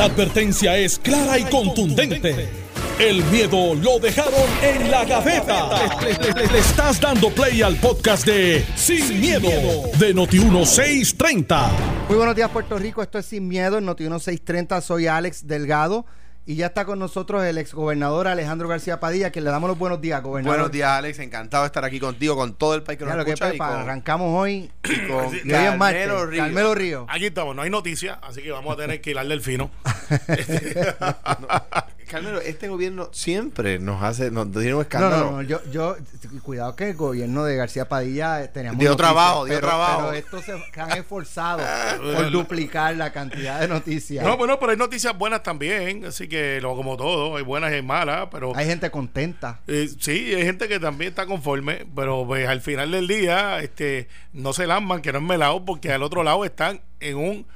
La 0.00 0.06
advertencia 0.06 0.78
es 0.78 0.98
clara 0.98 1.38
y 1.38 1.44
contundente. 1.44 2.48
El 2.98 3.22
miedo 3.24 3.74
lo 3.74 3.98
dejaron 3.98 4.48
en 4.62 4.90
la 4.90 5.04
gaveta. 5.04 5.68
Le, 6.00 6.58
estás 6.58 6.98
dando 6.98 7.28
play 7.28 7.60
al 7.60 7.76
podcast 7.76 8.24
de 8.24 8.64
Sin, 8.76 9.20
miedo, 9.20 9.50
de 9.98 10.14
Noti1630. 10.14 11.68
Muy 12.08 12.16
buenos 12.16 12.34
días, 12.34 12.48
Puerto 12.48 12.78
Rico. 12.78 13.02
Esto 13.02 13.18
es 13.18 13.26
Sin 13.26 13.46
Miedo, 13.46 13.76
en 13.76 13.84
Noti 13.84 14.04
630. 14.04 14.80
Soy 14.80 15.06
Alex 15.06 15.46
Delgado. 15.46 16.06
Y 16.46 16.56
ya 16.56 16.66
está 16.66 16.84
con 16.84 16.98
nosotros 16.98 17.44
el 17.44 17.58
exgobernador 17.58 18.26
Alejandro 18.26 18.66
García 18.66 18.98
Padilla, 18.98 19.30
que 19.30 19.40
le 19.40 19.50
damos 19.50 19.68
los 19.68 19.78
buenos 19.78 20.00
días, 20.00 20.20
gobernador. 20.22 20.58
Buenos 20.58 20.72
días, 20.72 20.90
Alex. 20.90 21.18
Encantado 21.20 21.62
de 21.62 21.66
estar 21.68 21.84
aquí 21.84 22.00
contigo, 22.00 22.34
con 22.34 22.54
todo 22.54 22.74
el 22.74 22.82
país 22.82 22.98
que 22.98 23.04
nos 23.04 23.14
que 23.24 23.32
escucha. 23.32 23.54
y 23.54 23.58
prepa- 23.58 23.68
con, 23.68 23.76
arrancamos 23.82 24.28
hoy 24.36 24.70
y 24.84 25.06
con 25.08 25.78
martes. 25.78 26.06
Carmelo 26.08 26.26
Ríos. 26.26 26.44
Carmelo 26.46 26.74
Río. 26.74 27.06
Aquí 27.08 27.26
estamos, 27.26 27.54
no 27.54 27.62
hay 27.62 27.70
noticias, 27.70 28.18
así 28.22 28.42
que 28.42 28.50
vamos 28.50 28.74
a 28.74 28.76
tener 28.78 29.00
que 29.00 29.10
hilarle 29.12 29.34
el 29.34 29.42
fino. 29.42 29.70
Carmelo, 32.10 32.40
este 32.40 32.68
gobierno 32.68 33.08
siempre 33.12 33.78
nos 33.78 34.02
hace, 34.02 34.30
nos 34.30 34.50
tiene 34.50 34.68
un 34.70 34.74
No, 34.76 34.80
escándalo. 34.82 35.16
no, 35.16 35.30
no, 35.32 35.42
yo, 35.42 35.60
yo, 35.70 35.96
cuidado 36.42 36.74
que 36.76 36.90
el 36.90 36.96
gobierno 36.96 37.44
de 37.44 37.56
García 37.56 37.88
Padilla 37.88 38.42
eh, 38.42 38.48
teníamos 38.48 38.78
Dio 38.80 38.90
noticias, 38.90 39.12
trabajo, 39.14 39.44
dio 39.44 39.54
pero- 39.54 39.66
trabajo. 39.68 40.02
Pero 40.08 40.12
estos 40.14 40.44
se 40.44 40.52
se 40.74 40.80
han 40.80 40.92
esforzado 40.98 41.62
por 42.16 42.30
duplicar 42.30 42.96
la 42.96 43.12
cantidad 43.12 43.60
de 43.60 43.68
noticias. 43.68 44.24
No, 44.24 44.36
bueno, 44.36 44.58
pero 44.58 44.72
hay 44.72 44.78
noticias 44.78 45.16
buenas 45.16 45.42
también, 45.42 46.04
así 46.04 46.28
que 46.28 46.60
lo, 46.60 46.74
como 46.76 46.96
todo, 46.96 47.36
hay 47.36 47.42
buenas 47.44 47.72
y 47.76 47.82
malas, 47.82 48.28
pero 48.30 48.54
Hay 48.56 48.66
gente 48.66 48.90
contenta. 48.90 49.60
eh, 49.66 49.88
sí, 49.98 50.34
hay 50.34 50.42
gente 50.44 50.68
que 50.68 50.80
también 50.80 51.10
está 51.10 51.26
conforme, 51.26 51.86
pero 51.94 52.26
pues 52.26 52.48
al 52.48 52.60
final 52.60 52.90
del 52.90 53.06
día 53.06 53.60
este 53.60 54.08
no 54.32 54.52
se 54.52 54.66
lamban, 54.66 55.00
que 55.02 55.12
no 55.12 55.18
es 55.18 55.24
melado, 55.24 55.64
porque 55.64 55.92
al 55.92 56.02
otro 56.02 56.22
lado 56.22 56.44
están 56.44 56.80
en 57.00 57.16
un 57.16 57.46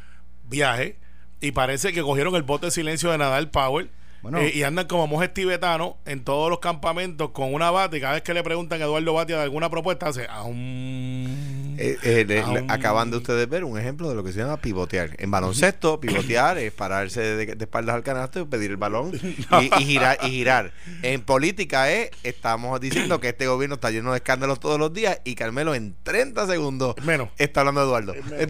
viaje 0.49 0.99
y 1.41 1.53
parece 1.53 1.93
que 1.93 2.03
cogieron 2.03 2.35
el 2.37 2.43
bote 2.43 2.67
de 2.67 2.71
silencio 2.73 3.11
de 3.11 3.19
Nadal 3.19 3.51
Power. 3.51 3.89
Bueno. 4.25 4.39
eh, 4.39 4.53
y 4.55 4.63
andan 4.63 4.87
como 4.87 5.07
monjes 5.07 5.33
tibetanos 5.35 5.95
en 6.07 6.25
todos 6.25 6.49
los 6.49 6.59
campamentos 6.59 7.31
con 7.31 7.53
una 7.53 7.71
bata 7.71 7.95
y 7.97 8.01
cada 8.01 8.15
vez 8.15 8.23
que 8.23 8.33
le 8.33 8.43
preguntan 8.43 8.81
a 8.81 8.85
Eduardo 8.87 9.13
Batia 9.13 9.37
de 9.37 9.43
alguna 9.43 9.69
propuesta 9.71 10.07
hace 10.09 10.27
aún 10.29 11.75
Eh, 11.77 11.99
eh, 12.05 12.25
le- 12.27 12.37
le- 12.37 12.41
Aún- 12.41 12.71
acaban 12.71 13.11
de 13.11 13.17
ustedes 13.17 13.49
ver 13.49 13.65
un 13.65 13.77
ejemplo 13.79 14.09
de 14.09 14.15
lo 14.15 14.23
que 14.23 14.31
se 14.33 14.39
llama 14.39 14.57
pivotear. 14.59 15.11
En 15.19 15.31
baloncesto, 15.33 15.99
pivotear 16.01 16.57
es 16.57 16.73
pararse 16.73 17.21
de, 17.21 17.47
de 17.57 17.65
espaldas 17.65 17.97
al 17.97 18.05
canasto 18.05 18.39
y 18.41 18.45
pedir 18.45 18.71
el 18.71 18.77
balón 18.77 19.11
y, 19.61 19.81
y 19.81 19.85
girar 19.85 20.19
y 20.23 20.31
girar. 20.31 20.73
En 21.03 21.21
política 21.23 21.91
es, 21.91 22.11
estamos 22.23 22.81
diciendo 22.81 23.19
que 23.21 23.31
este 23.31 23.49
gobierno 23.49 23.75
está 23.75 23.91
lleno 23.91 24.13
de 24.13 24.19
escándalos 24.19 24.61
todos 24.61 24.79
los 24.79 24.93
días 24.93 25.19
y 25.25 25.35
Carmelo 25.35 25.75
en 25.75 25.97
30 26.05 26.47
segundos 26.47 26.95
Menos. 27.05 27.29
está 27.39 27.61
hablando 27.61 27.81
de 27.81 27.87
Eduardo. 27.89 28.15
Eh, 28.15 28.47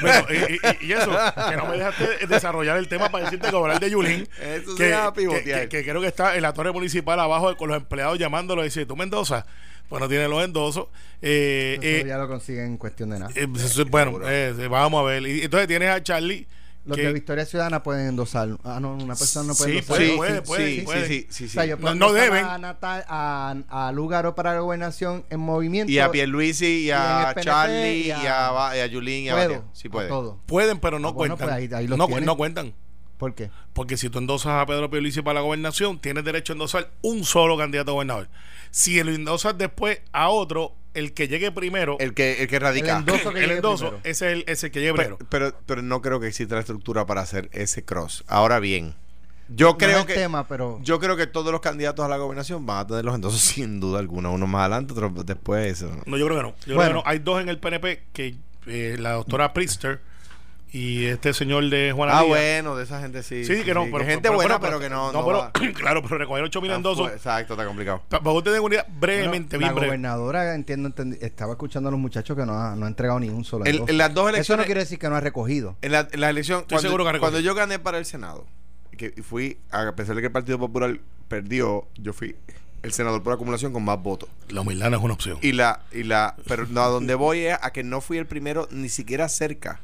bueno, 0.00 0.26
y, 0.30 0.84
y- 0.84 0.86
y 0.88 0.92
eso, 0.92 1.10
que 1.50 1.56
no 1.56 1.66
me 1.66 1.76
dejaste 1.78 2.26
desarrollar 2.28 2.76
el 2.78 2.86
tema 2.86 3.10
para 3.10 3.24
decirte 3.24 3.50
que 3.50 3.56
hablar 3.56 3.80
de 3.80 3.90
Yulín. 3.90 4.28
Eso 4.40 4.76
que, 4.76 4.94
que, 5.12 5.20
pivotear. 5.20 5.68
que- 5.68 5.68
que 5.82 5.82
creo 5.90 6.00
que 6.00 6.06
está 6.08 6.36
en 6.36 6.42
la 6.42 6.52
torre 6.52 6.72
municipal 6.72 7.18
abajo 7.18 7.56
con 7.56 7.68
los 7.68 7.76
empleados 7.76 8.18
llamándolo 8.18 8.62
y 8.62 8.66
dice, 8.66 8.86
¿tú 8.86 8.96
Mendoza? 8.96 9.46
Pues 9.88 10.00
no 10.00 10.08
tiene 10.08 10.26
los 10.28 10.42
endosos. 10.44 10.86
Eh, 11.20 11.78
eh, 11.82 12.04
ya 12.06 12.16
lo 12.18 12.26
consiguen 12.28 12.64
en 12.66 12.76
cuestión 12.78 13.10
de 13.10 13.18
nada. 13.18 13.32
eh, 13.34 13.46
eso- 13.56 13.84
bueno, 13.86 14.20
eh, 14.24 14.54
vamos 14.70 15.00
a 15.00 15.04
ver. 15.04 15.26
Y 15.26 15.42
entonces 15.42 15.68
tienes 15.68 15.90
a 15.90 16.02
Charlie. 16.02 16.46
Los 16.84 16.96
que- 16.96 17.04
de 17.04 17.12
Victoria 17.12 17.46
Ciudadana 17.46 17.80
pueden 17.84 18.08
endosar. 18.08 18.48
Ah, 18.64 18.80
no, 18.80 18.94
una 18.94 19.14
persona 19.14 19.46
no 19.46 19.54
puede 19.54 19.70
Sí, 19.70 19.78
endosar. 19.78 19.96
puede, 19.96 20.10
Sí, 20.10 20.16
puede, 20.16 20.34
sí, 20.34 20.40
puede, 20.46 20.74
sí, 20.74 20.80
puede. 20.82 21.06
sí, 21.06 21.26
sí, 21.30 21.44
O 21.44 21.46
sí. 21.46 21.52
sea, 21.52 21.64
yo 21.64 21.78
puedo 21.78 21.94
No- 21.94 22.12
deben. 22.12 22.44
A, 22.44 22.58
Natal, 22.58 23.04
a, 23.06 23.54
a 23.68 23.92
Lugaro 23.92 24.34
para 24.34 24.54
la 24.54 24.60
gobernación 24.60 25.24
en 25.30 25.38
movimiento. 25.38 25.92
Y 25.92 26.00
a 26.00 26.10
Pierluisi 26.10 26.86
y 26.86 26.90
a 26.90 27.34
Charlie 27.40 28.06
y 28.08 28.10
a- 28.10 28.72
y 28.74 28.80
a 28.80 28.86
Yulín 28.86 29.24
y 29.24 29.28
a 29.28 29.34
Puedo, 29.34 29.48
Batia. 29.50 29.64
Sí 29.74 29.86
a 29.86 29.90
puede. 29.92 30.08
todo. 30.08 30.40
Pueden, 30.46 30.80
pero 30.80 30.98
no 30.98 31.08
Ah, 31.08 31.12
bueno, 31.12 31.36
cuentan. 31.36 31.56
pues 31.60 31.70
ahí- 31.72 31.78
ahí 31.78 31.86
los 31.86 31.98
no, 31.98 32.06
tienes. 32.08 32.24
no 32.26 32.36
cuentan. 32.36 32.74
¿Por 33.22 33.36
qué? 33.36 33.50
Porque 33.72 33.96
si 33.96 34.10
tú 34.10 34.18
endosas 34.18 34.60
a 34.60 34.66
Pedro 34.66 34.90
Pierluisi 34.90 35.22
para 35.22 35.34
la 35.34 35.40
gobernación, 35.42 36.00
tienes 36.00 36.24
derecho 36.24 36.52
a 36.52 36.54
endosar 36.54 36.90
un 37.02 37.22
solo 37.22 37.56
candidato 37.56 37.92
a 37.92 37.94
gobernador. 37.94 38.28
Si 38.72 39.00
lo 39.00 39.12
endosas 39.12 39.56
después 39.56 40.00
a 40.10 40.28
otro, 40.30 40.74
el 40.92 41.12
que 41.14 41.28
llegue 41.28 41.52
primero, 41.52 41.96
el, 42.00 42.14
que, 42.14 42.42
el 42.42 42.48
que 42.48 42.58
radica. 42.58 42.94
El 42.94 42.98
endoso 42.98 43.32
que 43.32 43.44
endoso, 43.44 44.00
es 44.02 44.22
el, 44.22 44.42
ese 44.48 44.72
que 44.72 44.80
llegue 44.80 44.94
Pero, 44.94 45.18
primero. 45.18 45.28
pero, 45.30 45.56
pero 45.66 45.82
no 45.82 46.02
creo 46.02 46.18
que 46.18 46.26
exista 46.26 46.56
la 46.56 46.62
estructura 46.62 47.06
para 47.06 47.20
hacer 47.20 47.48
ese 47.52 47.84
cross. 47.84 48.24
Ahora 48.26 48.58
bien, 48.58 48.96
yo 49.48 49.78
creo 49.78 49.92
no 49.92 49.98
es 50.00 50.06
que 50.06 50.14
tema, 50.14 50.48
pero 50.48 50.80
yo 50.82 50.98
creo 50.98 51.16
que 51.16 51.28
todos 51.28 51.52
los 51.52 51.60
candidatos 51.60 52.04
a 52.04 52.08
la 52.08 52.16
gobernación 52.16 52.66
van 52.66 52.78
a 52.78 52.86
tener 52.88 53.04
los 53.04 53.14
endosos 53.14 53.40
sin 53.40 53.78
duda 53.78 54.00
alguna, 54.00 54.30
uno 54.30 54.48
más 54.48 54.62
adelante, 54.62 54.94
otro 54.94 55.10
después. 55.22 55.64
Eso. 55.74 55.92
No, 56.06 56.16
yo 56.16 56.26
creo 56.26 56.38
que 56.38 56.42
no. 56.42 56.48
Yo 56.50 56.56
creo 56.64 56.76
Bueno. 56.76 56.90
que 56.90 56.94
no. 56.94 57.02
Hay 57.06 57.20
dos 57.20 57.40
en 57.40 57.48
el 57.48 57.60
PNP 57.60 58.02
que 58.12 58.34
eh, 58.66 58.96
la 58.98 59.12
doctora 59.12 59.52
Priester 59.52 60.00
y 60.74 61.04
este 61.04 61.34
señor 61.34 61.68
de 61.68 61.92
Juana 61.92 62.18
Ah, 62.18 62.22
bueno, 62.22 62.74
de 62.76 62.84
esa 62.84 63.00
gente 63.00 63.22
sí. 63.22 63.44
Sí, 63.44 63.62
que 63.62 63.74
no. 63.74 63.84
pero, 63.92 64.04
gente 64.06 64.30
buena, 64.30 64.58
pero, 64.58 64.80
que 64.80 64.88
no. 64.88 65.12
no 65.12 65.24
pero, 65.24 65.72
claro, 65.74 66.02
pero 66.02 66.16
recoger 66.18 66.42
8 66.44 66.60
mil 66.62 66.70
Ah, 66.72 66.76
endosos. 66.76 67.10
Exacto, 67.12 67.52
está 67.54 67.66
complicado. 67.66 68.02
Pa- 68.08 68.20
Para 68.20 68.30
usted 68.36 68.52
tenga 68.52 68.64
una 68.64 68.74
idea, 68.76 68.86
brevemente, 68.88 69.56
bueno, 69.56 69.66
la 69.66 69.72
bien 69.72 69.74
breve. 69.74 69.86
gobernadora, 69.88 70.54
entiendo, 70.54 70.88
entendi- 70.88 71.18
estaba 71.20 71.52
escuchando 71.52 71.88
a 71.88 71.92
los 71.92 72.00
muchachos 72.00 72.36
que 72.36 72.46
no 72.46 72.54
ha, 72.58 72.74
no 72.74 72.86
ha 72.86 72.88
entregado 72.88 73.20
ni 73.20 73.28
un 73.28 73.44
solo 73.44 73.66
En, 73.66 73.72
endoso. 73.74 73.90
en 73.90 73.98
las 73.98 74.14
dos 74.14 74.34
Eso 74.34 74.56
no 74.56 74.64
quiere 74.64 74.80
decir 74.80 74.98
que 74.98 75.08
no 75.10 75.16
ha 75.16 75.20
recogido. 75.20 75.76
En 75.82 75.92
la, 75.92 76.08
en 76.10 76.20
la 76.20 76.30
elección, 76.30 76.60
Estoy 76.60 76.76
cuando, 76.76 76.88
seguro 76.88 77.04
que 77.04 77.12
recoge. 77.12 77.30
cuando 77.32 77.40
yo 77.40 77.54
gané 77.54 77.78
para 77.78 77.98
el 77.98 78.06
Senado, 78.06 78.46
que 78.96 79.10
fui, 79.22 79.58
a 79.70 79.92
pesar 79.92 80.14
de 80.16 80.22
que 80.22 80.26
el 80.28 80.32
Partido 80.32 80.58
Popular 80.58 80.98
perdió, 81.28 81.86
yo 81.96 82.12
fui 82.12 82.34
el 82.82 82.92
senador 82.92 83.22
por 83.22 83.32
acumulación 83.32 83.72
con 83.72 83.84
más 83.84 84.02
votos. 84.02 84.28
La 84.48 84.62
humildad 84.62 84.90
no 84.90 84.96
es 84.96 85.02
una 85.02 85.14
opción. 85.14 85.38
Y 85.42 85.52
la, 85.52 85.82
y 85.92 86.02
la, 86.02 86.34
pero 86.48 86.66
no, 86.66 86.82
a 86.82 86.88
donde 86.88 87.14
voy 87.14 87.40
es 87.40 87.56
a 87.62 87.70
que 87.72 87.84
no 87.84 88.00
fui 88.00 88.18
el 88.18 88.26
primero 88.26 88.66
ni 88.70 88.88
siquiera 88.88 89.28
cerca 89.28 89.78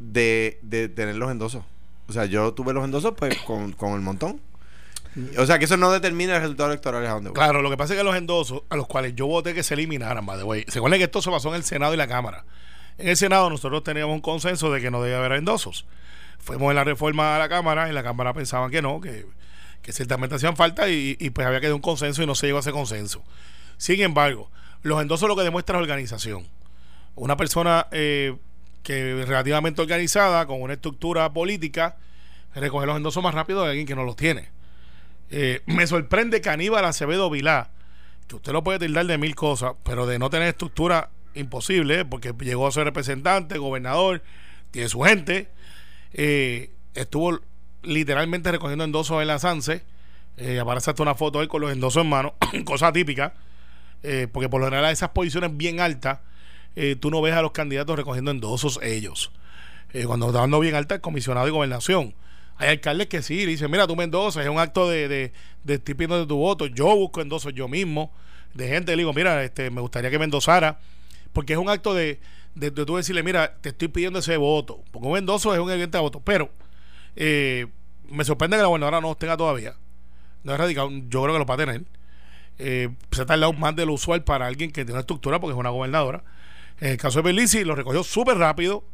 de, 0.00 0.58
de 0.62 0.88
tener 0.88 1.14
los 1.14 1.30
endosos. 1.30 1.62
O 2.08 2.12
sea, 2.12 2.24
yo 2.24 2.52
tuve 2.54 2.72
los 2.72 2.84
endosos 2.84 3.14
pues 3.16 3.38
con, 3.46 3.72
con 3.72 3.92
el 3.92 4.00
montón. 4.00 4.40
O 5.38 5.44
sea, 5.44 5.58
que 5.58 5.64
eso 5.64 5.76
no 5.76 5.90
determina 5.90 6.36
el 6.36 6.42
resultado 6.42 6.70
electoral 6.70 7.04
a 7.04 7.10
donde 7.10 7.30
voy. 7.30 7.34
Claro, 7.34 7.62
lo 7.62 7.70
que 7.70 7.76
pasa 7.76 7.94
es 7.94 7.98
que 7.98 8.04
los 8.04 8.14
endosos, 8.14 8.62
a 8.70 8.76
los 8.76 8.86
cuales 8.86 9.14
yo 9.16 9.26
voté 9.26 9.54
que 9.54 9.64
se 9.64 9.74
eliminaran, 9.74 10.24
by 10.24 10.38
the 10.38 10.44
way, 10.44 10.64
se 10.68 10.78
acuerdan 10.78 10.98
que 10.98 11.04
esto 11.04 11.20
se 11.20 11.30
basó 11.30 11.48
en 11.48 11.56
el 11.56 11.64
Senado 11.64 11.92
y 11.94 11.96
la 11.96 12.06
Cámara. 12.06 12.44
En 12.96 13.08
el 13.08 13.16
Senado 13.16 13.50
nosotros 13.50 13.82
teníamos 13.82 14.14
un 14.14 14.20
consenso 14.20 14.72
de 14.72 14.80
que 14.80 14.90
no 14.90 15.02
debía 15.02 15.18
haber 15.18 15.32
endosos. 15.32 15.84
Fuimos 16.38 16.70
en 16.70 16.76
la 16.76 16.84
reforma 16.84 17.34
a 17.34 17.38
la 17.40 17.48
Cámara, 17.48 17.88
en 17.88 17.94
la 17.94 18.04
Cámara 18.04 18.32
pensaban 18.32 18.70
que 18.70 18.82
no, 18.82 19.00
que, 19.00 19.26
que 19.82 19.92
ciertamente 19.92 20.36
hacían 20.36 20.54
falta 20.54 20.88
y, 20.88 21.16
y 21.18 21.30
pues 21.30 21.44
había 21.44 21.60
que 21.60 21.66
dar 21.66 21.74
un 21.74 21.82
consenso 21.82 22.22
y 22.22 22.26
no 22.26 22.36
se 22.36 22.46
llegó 22.46 22.58
a 22.58 22.60
ese 22.60 22.70
consenso. 22.70 23.22
Sin 23.78 24.00
embargo, 24.00 24.48
los 24.82 25.02
endosos 25.02 25.28
lo 25.28 25.34
que 25.34 25.42
demuestra 25.42 25.76
es 25.76 25.82
organización. 25.82 26.46
Una 27.16 27.36
persona 27.36 27.88
eh, 27.90 28.36
que 28.82 29.24
relativamente 29.26 29.82
organizada, 29.82 30.46
con 30.46 30.62
una 30.62 30.74
estructura 30.74 31.32
política, 31.32 31.96
recoge 32.54 32.86
los 32.86 32.96
endosos 32.96 33.22
más 33.22 33.34
rápido 33.34 33.62
de 33.62 33.70
alguien 33.70 33.86
que 33.86 33.94
no 33.94 34.04
los 34.04 34.16
tiene. 34.16 34.48
Eh, 35.30 35.62
me 35.66 35.86
sorprende 35.86 36.40
que 36.40 36.50
Aníbal 36.50 36.84
Acevedo 36.84 37.30
Vilá, 37.30 37.70
que 38.26 38.36
usted 38.36 38.52
lo 38.52 38.62
puede 38.62 38.78
tildar 38.78 39.06
de 39.06 39.18
mil 39.18 39.34
cosas, 39.34 39.72
pero 39.84 40.06
de 40.06 40.18
no 40.18 40.30
tener 40.30 40.48
estructura 40.48 41.10
imposible, 41.34 42.04
porque 42.04 42.34
llegó 42.40 42.66
a 42.66 42.72
ser 42.72 42.84
representante, 42.84 43.58
gobernador, 43.58 44.22
tiene 44.70 44.88
su 44.88 45.00
gente, 45.02 45.48
eh, 46.12 46.70
estuvo 46.94 47.40
literalmente 47.82 48.50
recogiendo 48.50 48.84
endosos 48.84 49.20
en 49.20 49.28
la 49.28 49.38
Sanse, 49.38 49.82
eh, 50.36 50.58
aparece 50.58 50.90
hasta 50.90 51.02
una 51.02 51.14
foto 51.14 51.42
él 51.42 51.48
con 51.48 51.60
los 51.60 51.72
endosos 51.72 52.02
en 52.02 52.10
mano, 52.10 52.34
cosa 52.64 52.92
típica, 52.92 53.34
porque 54.32 54.48
por 54.48 54.62
lo 54.62 54.66
general 54.68 54.90
esas 54.90 55.10
posiciones 55.10 55.54
bien 55.54 55.78
altas, 55.78 56.20
eh, 56.76 56.96
tú 56.96 57.10
no 57.10 57.20
ves 57.22 57.34
a 57.34 57.42
los 57.42 57.52
candidatos 57.52 57.96
recogiendo 57.96 58.30
endosos 58.30 58.78
ellos. 58.82 59.32
Eh, 59.92 60.04
cuando 60.04 60.26
está 60.26 60.40
dando 60.40 60.60
bien 60.60 60.74
alta 60.74 60.96
el 60.96 61.00
comisionado 61.00 61.46
de 61.46 61.52
gobernación. 61.52 62.14
Hay 62.56 62.68
alcaldes 62.68 63.08
que 63.08 63.22
sí, 63.22 63.44
le 63.46 63.52
dicen, 63.52 63.70
mira, 63.70 63.86
tú 63.86 63.96
me 63.96 64.04
endosas, 64.04 64.44
es 64.44 64.50
un 64.50 64.58
acto 64.58 64.88
de, 64.88 65.08
de, 65.08 65.32
de 65.64 65.74
estoy 65.74 65.94
pidiendo 65.94 66.18
de 66.18 66.26
tu 66.26 66.36
voto. 66.36 66.66
Yo 66.66 66.94
busco 66.94 67.22
endosos 67.22 67.54
yo 67.54 67.68
mismo, 67.68 68.12
de 68.54 68.68
gente, 68.68 68.92
le 68.92 68.98
digo, 68.98 69.12
mira, 69.14 69.42
este, 69.42 69.70
me 69.70 69.80
gustaría 69.80 70.10
que 70.10 70.18
me 70.18 70.28
porque 71.32 71.52
es 71.54 71.58
un 71.58 71.70
acto 71.70 71.94
de, 71.94 72.20
de, 72.54 72.70
de 72.70 72.84
tú 72.84 72.96
decirle, 72.96 73.22
mira, 73.22 73.56
te 73.60 73.70
estoy 73.70 73.88
pidiendo 73.88 74.18
ese 74.18 74.36
voto, 74.36 74.82
porque 74.90 75.08
un 75.08 75.16
endoso 75.16 75.54
es 75.54 75.60
un 75.60 75.70
evidente 75.70 75.98
voto, 75.98 76.20
pero 76.20 76.50
eh, 77.16 77.66
me 78.10 78.24
sorprende 78.24 78.56
que 78.56 78.62
la 78.62 78.68
gobernadora 78.68 79.00
no 79.00 79.08
los 79.08 79.18
tenga 79.18 79.36
todavía. 79.36 79.74
No 80.42 80.52
es 80.52 80.58
radicado, 80.58 80.90
yo 80.90 81.22
creo 81.22 81.32
que 81.32 81.38
lo 81.38 81.46
va 81.46 81.54
a 81.54 81.58
tener. 81.58 81.84
Eh, 82.58 82.90
se 83.10 83.22
ha 83.22 83.26
tardado 83.26 83.52
más 83.52 83.74
de 83.76 83.86
lo 83.86 83.92
usual 83.92 84.22
para 84.24 84.46
alguien 84.46 84.70
que 84.70 84.82
tiene 84.82 84.92
una 84.92 85.00
estructura, 85.00 85.40
porque 85.40 85.52
es 85.52 85.58
una 85.58 85.70
gobernadora. 85.70 86.24
En 86.80 86.88
el 86.92 86.96
caso 86.96 87.18
de 87.18 87.22
Belici, 87.24 87.64
lo 87.64 87.74
recogió 87.74 88.02
súper 88.02 88.38
rápido 88.38 88.84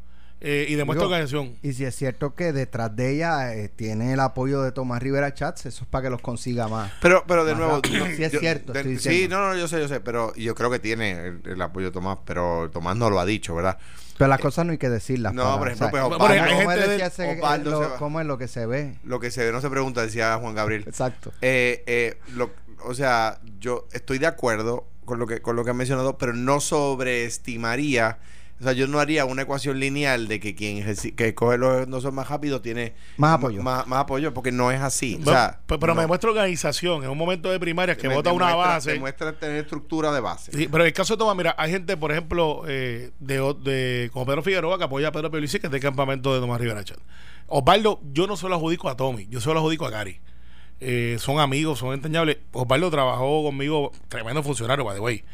eh, 0.40 0.66
y 0.68 0.74
demuestra 0.74 1.04
Digo, 1.04 1.14
organización. 1.14 1.56
Y 1.62 1.72
si 1.72 1.84
es 1.84 1.94
cierto 1.96 2.34
que 2.34 2.52
detrás 2.52 2.94
de 2.94 3.14
ella 3.14 3.54
eh, 3.54 3.68
tiene 3.68 4.12
el 4.12 4.20
apoyo 4.20 4.60
de 4.62 4.70
Tomás 4.72 5.02
Rivera 5.02 5.32
Chats, 5.32 5.64
eso 5.66 5.84
es 5.84 5.88
para 5.90 6.02
que 6.02 6.10
los 6.10 6.20
consiga 6.20 6.68
más. 6.68 6.92
Pero, 7.00 7.24
pero 7.26 7.44
de 7.44 7.52
Más 7.52 7.60
nuevo. 7.60 7.74
rápido. 7.76 8.04
Sí 8.16 8.22
es 8.24 8.38
cierto, 8.38 8.72
de- 8.72 8.80
estoy 8.80 8.98
sí, 8.98 9.28
no, 9.28 9.40
no, 9.40 9.56
yo 9.56 9.66
sé, 9.68 9.78
yo 9.80 9.88
sé. 9.88 10.00
Pero 10.00 10.34
yo 10.34 10.54
creo 10.54 10.70
que 10.70 10.78
tiene 10.78 11.12
el, 11.26 11.40
el 11.44 11.62
apoyo 11.62 11.86
de 11.86 11.92
Tomás, 11.92 12.18
pero 12.26 12.68
Tomás 12.70 12.96
no 12.96 13.08
lo 13.08 13.18
ha 13.18 13.24
dicho, 13.24 13.54
¿verdad? 13.54 13.78
Pero 14.18 14.28
las 14.28 14.40
cosas 14.40 14.66
no 14.66 14.72
hay 14.72 14.78
que 14.78 14.90
decirlas. 14.90 15.32
no, 15.32 15.42
para- 15.44 15.58
por 15.58 15.68
ejemplo, 15.68 15.88
pues, 15.90 16.02
¿cómo 16.02 16.14
Osvaldo 16.16 17.70
lo- 17.70 17.80
va. 17.80 17.96
¿Cómo 17.98 18.20
es 18.20 18.26
lo 18.26 18.38
que 18.38 18.48
se 18.48 18.66
ve? 18.66 18.98
lo 19.04 19.20
que 19.20 19.30
se 19.30 19.44
ve 19.44 19.52
no 19.52 19.60
se 19.60 19.70
pregunta, 19.70 20.02
decía 20.02 20.36
Juan 20.38 20.54
Gabriel. 20.54 20.84
Exacto. 20.86 21.32
Eh, 21.40 21.82
eh, 21.86 22.18
lo- 22.34 22.50
o 22.84 22.94
sea, 22.94 23.40
yo 23.58 23.86
estoy 23.92 24.18
de 24.18 24.26
acuerdo 24.26 24.86
con 25.06 25.18
lo 25.18 25.26
que 25.26 25.40
con 25.40 25.56
lo 25.56 25.64
que 25.64 25.70
han 25.70 25.76
mencionado, 25.78 26.18
pero 26.18 26.34
no 26.34 26.60
sobreestimaría 26.60 28.18
O 28.60 28.62
sea, 28.62 28.72
yo 28.72 28.86
no 28.86 29.00
haría 29.00 29.24
una 29.26 29.42
ecuación 29.42 29.78
lineal 29.80 30.28
de 30.28 30.40
que 30.40 30.54
quien 30.54 30.84
que 31.14 31.34
coge 31.34 31.58
los 31.58 31.84
endosos 31.84 32.12
más 32.12 32.28
rápido 32.28 32.60
tiene 32.60 32.94
Más 33.16 33.34
apoyo. 33.34 33.62
Más, 33.62 33.86
más 33.86 34.00
apoyo, 34.00 34.32
porque 34.34 34.50
no 34.50 34.70
es 34.70 34.80
así. 34.80 35.18
O 35.20 35.24
sea, 35.24 35.60
pero 35.66 35.78
pero 35.78 35.94
no. 35.94 36.00
me 36.00 36.06
muestra 36.06 36.30
organización 36.30 37.04
en 37.04 37.10
un 37.10 37.18
momento 37.18 37.50
de 37.50 37.60
primarias 37.60 37.98
que 37.98 38.08
vota 38.08 38.32
una 38.32 38.54
base. 38.54 38.92
Demuestra 38.92 39.32
tener 39.32 39.56
estructura 39.58 40.12
de 40.12 40.20
base. 40.20 40.52
Sí, 40.52 40.68
pero 40.70 40.84
en 40.84 40.88
el 40.88 40.92
caso 40.92 41.14
de 41.14 41.18
Tomás, 41.18 41.36
mira, 41.36 41.54
hay 41.58 41.70
gente, 41.70 41.96
por 41.96 42.12
ejemplo, 42.12 42.62
eh, 42.66 43.10
de, 43.20 43.54
de 43.62 44.10
como 44.12 44.26
Pedro 44.26 44.42
Figueroa, 44.42 44.78
que 44.78 44.84
apoya 44.84 45.08
a 45.08 45.12
Pedro 45.12 45.30
Pierluisi, 45.30 45.60
que 45.60 45.66
es 45.66 45.70
del 45.70 45.82
campamento 45.82 46.34
de 46.34 46.40
Tomás 46.40 46.60
Rivera 46.60 46.82
Chat. 46.82 46.98
Osvaldo, 47.48 48.00
yo 48.12 48.26
no 48.26 48.36
se 48.36 48.48
lo 48.48 48.54
adjudico 48.54 48.88
a 48.88 48.96
Tommy, 48.96 49.28
yo 49.28 49.40
se 49.40 49.52
lo 49.52 49.58
adjudico 49.58 49.86
a 49.86 49.90
Gary. 49.90 50.20
Eh, 50.80 51.16
son 51.18 51.40
amigos, 51.40 51.78
son 51.78 51.94
entrañables. 51.94 52.38
Osvaldo 52.52 52.90
trabajó 52.90 53.44
conmigo, 53.44 53.92
tremendo 54.08 54.42
funcionario, 54.42 54.84
by 54.84 54.96
the 54.96 55.00
way. 55.00 55.24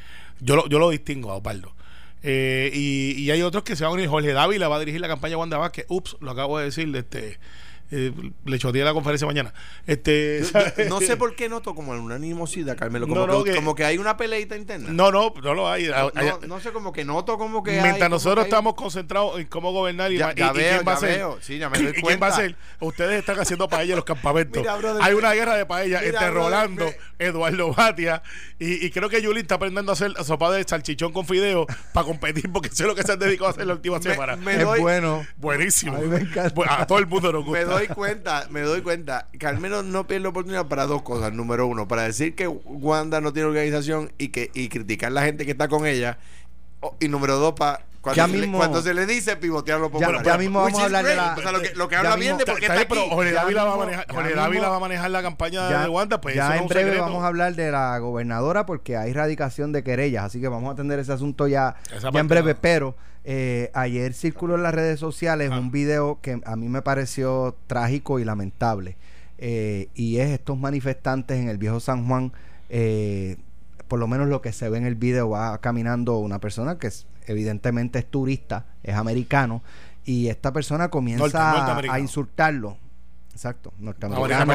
Yo 0.40 0.56
lo, 0.56 0.68
yo 0.68 0.78
lo 0.78 0.90
distingo 0.90 1.30
a 1.30 1.36
Osvaldo. 1.36 1.74
Eh, 2.22 2.70
y, 2.72 3.20
y 3.20 3.30
hay 3.30 3.42
otros 3.42 3.64
que 3.64 3.74
se 3.74 3.84
van 3.84 3.92
a 3.92 3.94
unir. 3.94 4.08
Jorge 4.08 4.32
Dávila 4.32 4.68
va 4.68 4.76
a 4.76 4.80
dirigir 4.80 5.00
la 5.00 5.08
campaña 5.08 5.32
de 5.32 5.36
Wanda 5.36 5.58
Vázquez. 5.58 5.86
Ups, 5.88 6.16
lo 6.20 6.30
acabo 6.30 6.58
de 6.58 6.66
decir. 6.66 6.94
Este, 6.94 7.38
eh, 7.92 8.12
le 8.46 8.58
choteé 8.58 8.82
la 8.84 8.92
conferencia 8.94 9.26
mañana. 9.26 9.52
Este, 9.86 10.42
Yo- 10.42 10.82
yo 10.82 10.84
no 10.88 11.00
sé 11.00 11.16
por 11.16 11.36
qué 11.36 11.48
noto 11.48 11.74
como 11.74 11.92
una 11.92 12.14
animosidad, 12.16 12.76
Carmelo. 12.76 13.06
Como, 13.06 13.20
No, 13.20 13.26
no, 13.26 13.44
que, 13.44 13.50
que- 13.50 13.56
como 13.56 13.74
que 13.74 13.84
hay 13.84 13.98
una 13.98 14.16
peleita 14.16 14.56
interna. 14.56 14.88
No, 14.90 15.12
no, 15.12 15.32
no 15.42 15.54
lo 15.54 15.68
hay. 15.70 15.86
No, 15.88 16.10
Hay- 16.14 16.30
no 16.48 16.58
sé, 16.60 16.72
como 16.72 16.92
que 16.92 17.04
noto 17.04 17.36
como 17.38 17.62
que 17.62 17.80
Mientras 17.82 18.08
nosotros 18.10 18.44
hay- 18.44 18.48
estamos 18.50 18.74
concentrados 18.74 19.38
en 19.38 19.46
cómo 19.46 19.72
gobernar 19.72 20.10
y, 20.10 20.16
Ya- 20.18 20.32
y- 20.32 20.36
ya 20.38 20.50
y 20.50 20.54
quién 20.54 20.80
va 20.88 20.94
a 20.94 20.96
ser. 20.96 21.18
veo. 21.18 21.38
Sí, 21.42 21.58
ya 21.58 21.68
me 21.70 21.78
doy 21.82 21.92
¿Y 21.96 22.02
quién 22.02 22.18
va 22.20 22.28
a 22.28 22.32
ser? 22.32 22.56
Ustedes 22.80 23.18
están 23.20 23.38
haciendo 23.38 23.68
paella 23.68 23.92
en 23.92 23.96
los 23.96 24.04
campamentos. 24.04 24.60
Mira, 24.62 24.76
brother, 24.76 25.02
Hay 25.02 25.14
una 25.14 25.32
guerra 25.34 25.54
de 25.56 25.66
paella 25.66 26.00
Mira, 26.00 26.10
entre 26.12 26.30
brother, 26.30 26.50
Rolando, 26.50 26.86
me- 26.86 27.26
Eduardo 27.26 27.72
Batia 27.74 28.22
y, 28.58 28.86
y 28.86 28.90
creo 28.90 29.08
que 29.08 29.20
Yuli 29.22 29.40
está 29.40 29.56
aprendiendo 29.56 29.92
a 29.92 29.94
hacer 29.94 30.12
sopa 30.24 30.50
de 30.50 30.64
salchichón 30.64 31.12
con 31.12 31.26
fideo 31.26 31.66
para 31.92 32.06
competir 32.06 32.50
porque 32.50 32.68
eso 32.68 32.84
es 32.84 32.88
lo 32.88 32.94
que 32.94 33.02
se 33.02 33.12
han 33.12 33.18
dedicado 33.18 33.48
a 33.48 33.50
hacer 33.50 33.66
la 33.66 33.74
última 33.74 34.00
semana. 34.00 34.36
me 34.36 34.54
es 34.56 34.64
doy- 34.64 34.80
bueno. 34.80 35.26
Buenísimo. 35.36 35.96
A 35.96 36.00
mí 36.00 36.06
me 36.08 36.16
encanta. 36.18 36.54
Bu- 36.54 36.66
A 36.68 36.86
todo 36.86 36.98
el 36.98 37.06
mundo 37.06 37.32
nos 37.32 37.44
gusta. 37.44 37.58
Me 37.60 37.64
doy 37.66 37.81
cuenta, 37.88 38.46
me 38.50 38.60
doy 38.62 38.82
cuenta 38.82 39.28
que 39.38 39.46
al 39.46 39.58
menos 39.58 39.84
no 39.84 40.06
pierde 40.06 40.22
la 40.24 40.28
oportunidad 40.30 40.66
para 40.66 40.86
dos 40.86 41.02
cosas. 41.02 41.32
Número 41.32 41.66
uno, 41.66 41.86
para 41.88 42.02
decir 42.02 42.34
que 42.34 42.46
Wanda 42.48 43.20
no 43.20 43.32
tiene 43.32 43.48
organización 43.48 44.12
y 44.18 44.28
que 44.28 44.50
y 44.54 44.68
criticar 44.68 45.08
a 45.08 45.14
la 45.14 45.22
gente 45.22 45.44
que 45.44 45.52
está 45.52 45.68
con 45.68 45.86
ella. 45.86 46.18
Y 47.00 47.08
número 47.08 47.36
dos, 47.38 47.52
para 47.54 47.84
cuando, 48.00 48.16
Ya 48.16 48.26
se 48.26 48.32
le- 48.32 48.40
mismo- 48.40 48.58
cuando 48.58 48.82
se 48.82 48.92
le 48.94 49.06
dice 49.06 49.36
pivotear 49.36 49.78
los 49.78 49.88
Ya, 49.92 49.92
populares. 49.92 50.22
ya 50.26 50.36
mismo 50.36 50.60
vamos 50.60 50.80
a 50.80 50.84
hablar 50.86 51.04
de 51.04 51.14
la. 51.14 51.34
O 51.38 51.40
sea, 51.40 51.52
lo 51.52 51.60
que, 51.62 51.72
lo 51.76 51.88
que 51.88 51.92
ya 51.94 51.98
habla 52.00 52.16
bien 52.16 52.36
de 52.36 52.44
por 52.44 52.58
qué 52.58 52.66
Está 52.66 52.74
está 52.74 52.74
bien, 52.74 52.88
pero 52.88 53.00
aquí. 53.02 53.10
Jorge 53.14 53.32
Dávila, 53.32 53.64
va 53.64 53.74
a 53.74 53.76
manejar, 53.76 54.06
va 55.00 55.04
a 55.06 55.08
la 55.08 55.22
campaña 55.22 55.70
Ya, 55.70 55.82
de 55.84 55.88
Wanda, 55.88 56.20
pues 56.20 56.34
eso 56.34 56.42
ya 56.42 56.48
no 56.48 56.54
es 56.56 56.60
en 56.62 56.66
breve 56.66 56.84
secreto. 56.86 57.04
vamos 57.04 57.22
a 57.22 57.26
hablar 57.28 57.54
de 57.54 57.70
la 57.70 57.96
gobernadora 57.98 58.66
porque 58.66 58.96
hay 58.96 59.12
radicación 59.12 59.70
de 59.70 59.84
querellas, 59.84 60.24
así 60.24 60.40
que 60.40 60.48
vamos 60.48 60.70
a 60.70 60.72
atender 60.72 60.98
ese 60.98 61.12
asunto 61.12 61.46
ya, 61.46 61.76
en 62.12 62.26
breve. 62.26 62.56
Pero 62.56 62.96
eh, 63.24 63.70
ayer 63.74 64.14
circuló 64.14 64.54
en 64.56 64.62
las 64.62 64.74
redes 64.74 64.98
sociales 65.00 65.50
Ah. 65.52 65.58
un 65.58 65.70
video 65.70 66.20
que 66.20 66.40
a 66.44 66.56
mí 66.56 66.68
me 66.68 66.82
pareció 66.82 67.56
trágico 67.66 68.18
y 68.18 68.24
lamentable. 68.24 68.96
eh, 69.44 69.88
y 69.94 70.18
es 70.18 70.28
estos 70.30 70.56
manifestantes 70.56 71.36
en 71.40 71.48
el 71.48 71.58
viejo 71.58 71.80
San 71.80 72.06
Juan. 72.06 72.32
eh, 72.68 73.36
por 73.88 73.98
lo 73.98 74.06
menos 74.06 74.28
lo 74.28 74.40
que 74.40 74.52
se 74.52 74.68
ve 74.70 74.78
en 74.78 74.86
el 74.86 74.94
video 74.94 75.28
va 75.30 75.58
caminando 75.60 76.16
una 76.18 76.38
persona 76.38 76.78
que 76.78 76.86
es, 76.86 77.06
evidentemente 77.26 77.98
es 77.98 78.06
turista, 78.06 78.64
es 78.82 78.94
americano, 78.94 79.62
y 80.04 80.28
esta 80.28 80.52
persona 80.52 80.88
comienza 80.90 81.24
Norte- 81.24 81.88
a- 81.90 81.94
a 81.94 81.98
insultarlo. 82.00 82.78
Exacto, 83.32 83.72
norteamericano, 83.78 84.54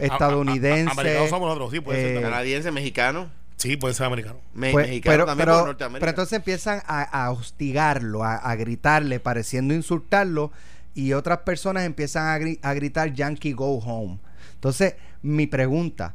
estadounidense. 0.00 0.90
Americanos 0.92 1.30
somos 1.30 1.48
nosotros, 1.48 1.70
sí, 1.72 1.80
puede 1.80 2.00
ser 2.02 2.16
eh. 2.18 2.20
Canadiense, 2.22 2.70
mexicano. 2.72 3.28
Sí, 3.56 3.76
puede 3.76 3.94
ser 3.94 4.06
americano. 4.06 4.38
me- 4.54 4.70
Pues, 4.72 4.86
mexicano 4.88 5.12
pero, 5.14 5.26
también 5.26 5.46
pero, 5.46 5.58
por 5.58 5.66
Norteamérica. 5.68 6.00
pero 6.00 6.10
entonces 6.10 6.36
empiezan 6.36 6.82
a, 6.86 7.02
a 7.02 7.30
hostigarlo, 7.30 8.22
a, 8.24 8.36
a 8.36 8.54
gritarle, 8.56 9.18
pareciendo 9.20 9.72
insultarlo, 9.74 10.52
y 10.94 11.12
otras 11.12 11.38
personas 11.38 11.84
empiezan 11.84 12.26
a, 12.28 12.38
gri- 12.38 12.58
a 12.62 12.74
gritar 12.74 13.12
Yankee 13.12 13.52
Go 13.52 13.78
Home. 13.78 14.18
Entonces, 14.54 14.94
mi 15.22 15.46
pregunta, 15.46 16.14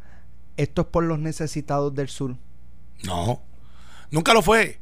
¿esto 0.58 0.82
es 0.82 0.88
por 0.88 1.04
los 1.04 1.20
necesitados 1.20 1.94
del 1.96 2.10
sur? 2.10 2.36
No, 3.04 3.42
nunca 4.12 4.34
lo 4.34 4.42
fue. 4.42 4.80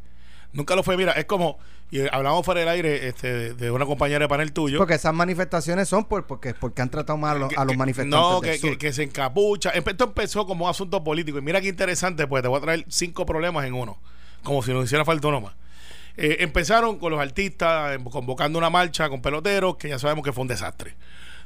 Nunca 0.54 0.76
lo 0.76 0.84
fue. 0.84 0.98
Mira, 0.98 1.12
es 1.14 1.26
como, 1.26 1.60
y 1.92 2.02
hablamos 2.12 2.44
fuera 2.46 2.62
del 2.62 2.70
aire 2.70 3.08
este, 3.08 3.54
de, 3.54 3.72
una 3.72 3.86
compañera 3.86 4.20
de 4.20 4.28
panel 4.30 4.52
tuyo. 4.52 4.78
Porque 4.80 4.96
esas 4.96 5.14
manifestaciones 5.14 5.88
son 5.88 6.06
por, 6.06 6.26
porque, 6.26 6.54
porque 6.56 6.82
han 6.82 6.90
tratado 6.90 7.18
mal 7.18 7.38
a 7.38 7.40
los, 7.40 7.50
que- 7.50 7.56
a 7.56 7.66
los 7.66 7.74
que- 7.74 7.78
manifestantes 7.78 8.20
No, 8.20 8.42
del 8.42 8.52
que, 8.54 8.58
sur. 8.58 8.70
que- 8.72 8.78
que 8.78 8.94
se 8.94 9.04
encapucha. 9.04 9.70
Esto 9.70 10.04
empezó 10.06 10.46
como 10.48 10.66
un 10.66 10.72
asunto 10.72 11.04
político. 11.04 11.38
Y 11.38 11.42
mira 11.42 11.62
qué 11.62 11.68
interesante, 11.68 12.26
pues 12.28 12.42
te 12.42 12.48
voy 12.48 12.58
a 12.58 12.62
traer 12.62 12.86
cinco 12.90 13.26
problemas 13.26 13.66
en 13.66 13.74
uno. 13.76 13.98
Como 14.44 14.64
si 14.64 14.74
nos 14.74 14.86
hiciera 14.86 15.06
falta 15.06 15.28
uno 15.28 15.42
más. 15.42 15.54
Eh, 16.18 16.38
empezaron 16.40 16.98
con 16.98 17.12
los 17.12 17.22
artistas 17.22 17.96
eh, 17.96 18.04
convocando 18.12 18.58
una 18.58 18.70
marcha 18.70 19.08
con 19.10 19.22
peloteros, 19.22 19.78
que 19.78 19.90
ya 19.90 20.00
sabemos 20.00 20.24
que 20.24 20.34
fue 20.34 20.42
un 20.42 20.48
desastre. 20.48 20.96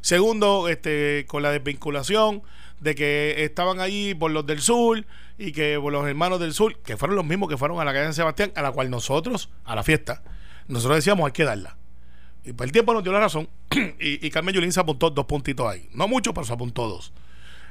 Segundo, 0.02 0.68
este, 0.70 1.26
con 1.28 1.44
la 1.44 1.52
desvinculación 1.52 2.42
de 2.84 2.96
que 2.96 3.44
estaban 3.44 3.80
allí 3.80 4.14
por 4.14 4.32
los 4.32 4.46
del 4.46 4.62
sur 4.62 5.06
y 5.38 5.52
que 5.52 5.80
por 5.80 5.92
los 5.92 6.08
hermanos 6.08 6.40
del 6.40 6.54
sur, 6.54 6.78
que 6.80 6.98
fueron 6.98 7.16
los 7.16 7.26
mismos 7.26 7.50
que 7.50 7.58
fueron 7.58 7.80
a 7.80 7.86
la 7.86 7.94
calle 7.94 8.08
de 8.08 8.14
Sebastián, 8.14 8.52
a 8.56 8.62
la 8.62 8.72
cual 8.72 8.90
nosotros, 8.90 9.50
a 9.64 9.76
la 9.76 9.84
fiesta, 9.84 10.22
nosotros 10.68 10.98
decíamos 10.98 11.26
hay 11.26 11.32
que 11.32 11.46
darla. 11.46 11.78
Y 12.46 12.52
por 12.52 12.66
el 12.66 12.74
tiempo 12.74 12.94
nos 12.94 13.04
dio 13.04 13.14
la 13.14 13.22
razón. 13.22 13.48
y, 13.72 14.26
y 14.26 14.30
Carmen 14.30 14.54
Yulín 14.54 14.74
se 14.74 14.82
apuntó 14.82 15.10
dos 15.10 15.26
puntitos 15.26 15.66
ahí. 15.66 15.88
No 15.94 16.10
mucho, 16.10 16.34
pero 16.34 16.46
se 16.46 16.54
apuntó 16.54 16.88
dos. 16.90 17.14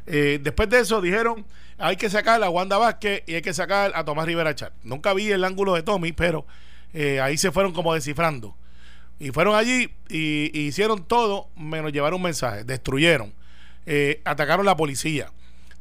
Eh, 0.07 0.41
después 0.43 0.69
de 0.69 0.81
eso 0.81 1.01
dijeron 1.01 1.47
hay 1.79 1.97
que 1.97 2.11
sacar 2.11 2.43
a 2.43 2.51
Wanda 2.51 2.77
Vázquez 2.77 3.23
y 3.27 3.35
hay 3.35 3.43
que 3.43 3.55
sacar 3.55 3.93
a 3.95 4.05
Tomás 4.05 4.27
Rivera 4.27 4.55
Chat. 4.55 4.73
Nunca 4.83 5.13
vi 5.15 5.31
el 5.31 5.45
ángulo 5.45 5.75
de 5.75 5.83
Tommy, 5.83 6.13
pero 6.13 6.47
eh, 6.93 7.21
ahí 7.21 7.37
se 7.37 7.51
fueron 7.53 7.73
como 7.73 7.93
descifrando. 7.95 8.57
Y 9.19 9.31
fueron 9.31 9.55
allí 9.55 9.91
y 10.09 10.59
hicieron 10.59 11.05
todo 11.05 11.49
menos 11.57 11.93
llevar 11.93 12.15
un 12.15 12.23
mensaje. 12.23 12.65
Destruyeron. 12.65 13.33
Eh, 13.87 14.21
atacaron 14.25 14.65
la 14.65 14.77
policía. 14.77 15.33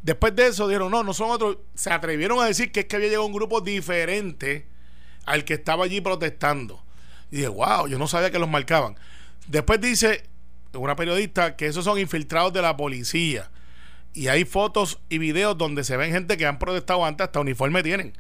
Después 0.02 0.36
de 0.36 0.48
eso 0.48 0.68
dijeron, 0.68 0.92
no, 0.92 1.04
no 1.04 1.14
son 1.14 1.30
otros. 1.30 1.58
Se 1.76 1.92
atrevieron 1.92 2.40
a 2.40 2.46
decir 2.46 2.72
que 2.72 2.82
es 2.82 2.86
que 2.88 2.96
había 2.96 3.10
llegado 3.10 3.26
un 3.26 3.34
grupo 3.34 3.62
diferente 3.62 4.66
al 5.26 5.46
que 5.46 5.54
estaba 5.54 5.86
allí 5.86 6.02
protestando. 6.02 6.84
Y 7.30 7.38
dije, 7.38 7.48
wow, 7.48 7.88
yo 7.88 8.00
no 8.00 8.08
sabía 8.08 8.32
que 8.32 8.40
los 8.40 8.50
marcaban. 8.50 8.96
Después 9.48 9.80
dice 9.80 10.24
una 10.74 10.96
periodista 10.96 11.56
que 11.56 11.68
esos 11.68 11.84
son 11.84 12.00
infiltrados 12.00 12.54
de 12.54 12.62
la 12.62 12.76
policía. 12.76 13.52
Y 14.14 14.28
hay 14.28 14.44
fotos 14.46 15.00
y 15.10 15.20
videos 15.20 15.58
donde 15.58 15.84
se 15.84 15.96
ven 15.98 16.12
gente 16.12 16.36
que 16.38 16.46
han 16.46 16.60
protestado 16.60 17.06
antes, 17.06 17.26
hasta 17.26 17.40
uniforme 17.40 17.84
tienen. 17.84 18.14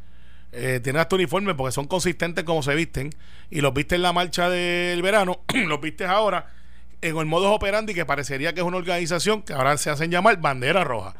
Eh, 0.53 0.79
tienen 0.83 0.99
hasta 0.99 1.15
uniforme 1.15 1.55
porque 1.55 1.71
son 1.71 1.87
consistentes 1.87 2.43
como 2.43 2.61
se 2.61 2.75
visten. 2.75 3.09
Y 3.49 3.61
los 3.61 3.73
viste 3.73 3.95
en 3.95 4.03
la 4.03 4.13
marcha 4.13 4.49
del 4.49 5.01
verano, 5.01 5.41
los 5.67 5.81
viste 5.81 6.05
ahora 6.05 6.60
en 7.01 7.17
el 7.17 7.25
modus 7.25 7.47
operandi 7.47 7.93
que 7.93 8.05
parecería 8.05 8.53
que 8.53 8.61
es 8.61 8.65
una 8.65 8.77
organización 8.77 9.41
que 9.41 9.53
ahora 9.53 9.77
se 9.77 9.89
hacen 9.89 10.11
llamar 10.11 10.39
Bandera 10.39 10.83
Roja. 10.83 11.15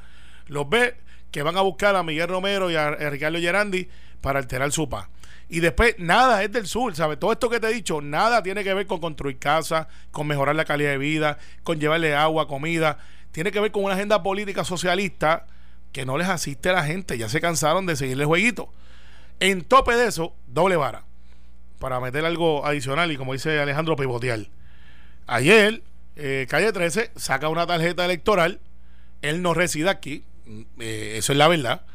Los 0.47 0.69
ve 0.69 0.97
que 1.31 1.43
van 1.43 1.57
a 1.57 1.61
buscar 1.61 1.95
a 1.95 2.03
Miguel 2.03 2.27
Romero 2.27 2.69
y 2.69 2.75
a, 2.75 2.91
Ricardo 2.91 3.39
Gerandi 3.39 3.89
para 4.19 4.39
alterar 4.39 4.71
su 4.71 4.87
paz. 4.89 5.07
Y 5.49 5.59
después, 5.59 5.95
nada 5.97 6.43
es 6.43 6.51
del 6.51 6.67
sur, 6.67 6.95
¿sabes? 6.95 7.19
Todo 7.19 7.33
esto 7.33 7.49
que 7.49 7.59
te 7.59 7.67
he 7.67 7.73
dicho, 7.73 7.99
nada 7.99 8.41
tiene 8.41 8.63
que 8.63 8.73
ver 8.73 8.87
con 8.87 8.99
construir 8.99 9.37
casas, 9.37 9.87
con 10.11 10.27
mejorar 10.27 10.55
la 10.55 10.63
calidad 10.63 10.91
de 10.91 10.97
vida, 10.97 11.37
con 11.63 11.79
llevarle 11.79 12.15
agua, 12.15 12.47
comida. 12.47 12.99
Tiene 13.31 13.51
que 13.51 13.59
ver 13.59 13.71
con 13.71 13.83
una 13.83 13.95
agenda 13.95 14.23
política 14.23 14.63
socialista 14.63 15.47
que 15.91 16.05
no 16.05 16.17
les 16.17 16.29
asiste 16.29 16.69
a 16.69 16.73
la 16.73 16.83
gente. 16.83 17.17
Ya 17.17 17.27
se 17.27 17.41
cansaron 17.41 17.85
de 17.85 17.97
seguirle 17.97 18.23
jueguito. 18.23 18.71
En 19.41 19.63
tope 19.63 19.95
de 19.95 20.07
eso, 20.07 20.35
doble 20.47 20.77
vara. 20.77 21.03
Para 21.79 21.99
meter 21.99 22.23
algo 22.25 22.65
adicional 22.65 23.11
y 23.11 23.17
como 23.17 23.33
dice 23.33 23.59
Alejandro, 23.59 23.95
pivotear. 23.95 24.47
Ayer, 25.27 25.81
eh, 26.15 26.45
Calle 26.49 26.71
13 26.71 27.11
saca 27.15 27.49
una 27.49 27.65
tarjeta 27.67 28.05
electoral. 28.05 28.59
Él 29.21 29.41
no 29.41 29.53
reside 29.53 29.89
aquí. 29.89 30.23
mm, 30.45 30.61
eh, 30.79 31.13
eso 31.17 31.31
es 31.31 31.37
la 31.37 31.47
verdad. 31.47 31.85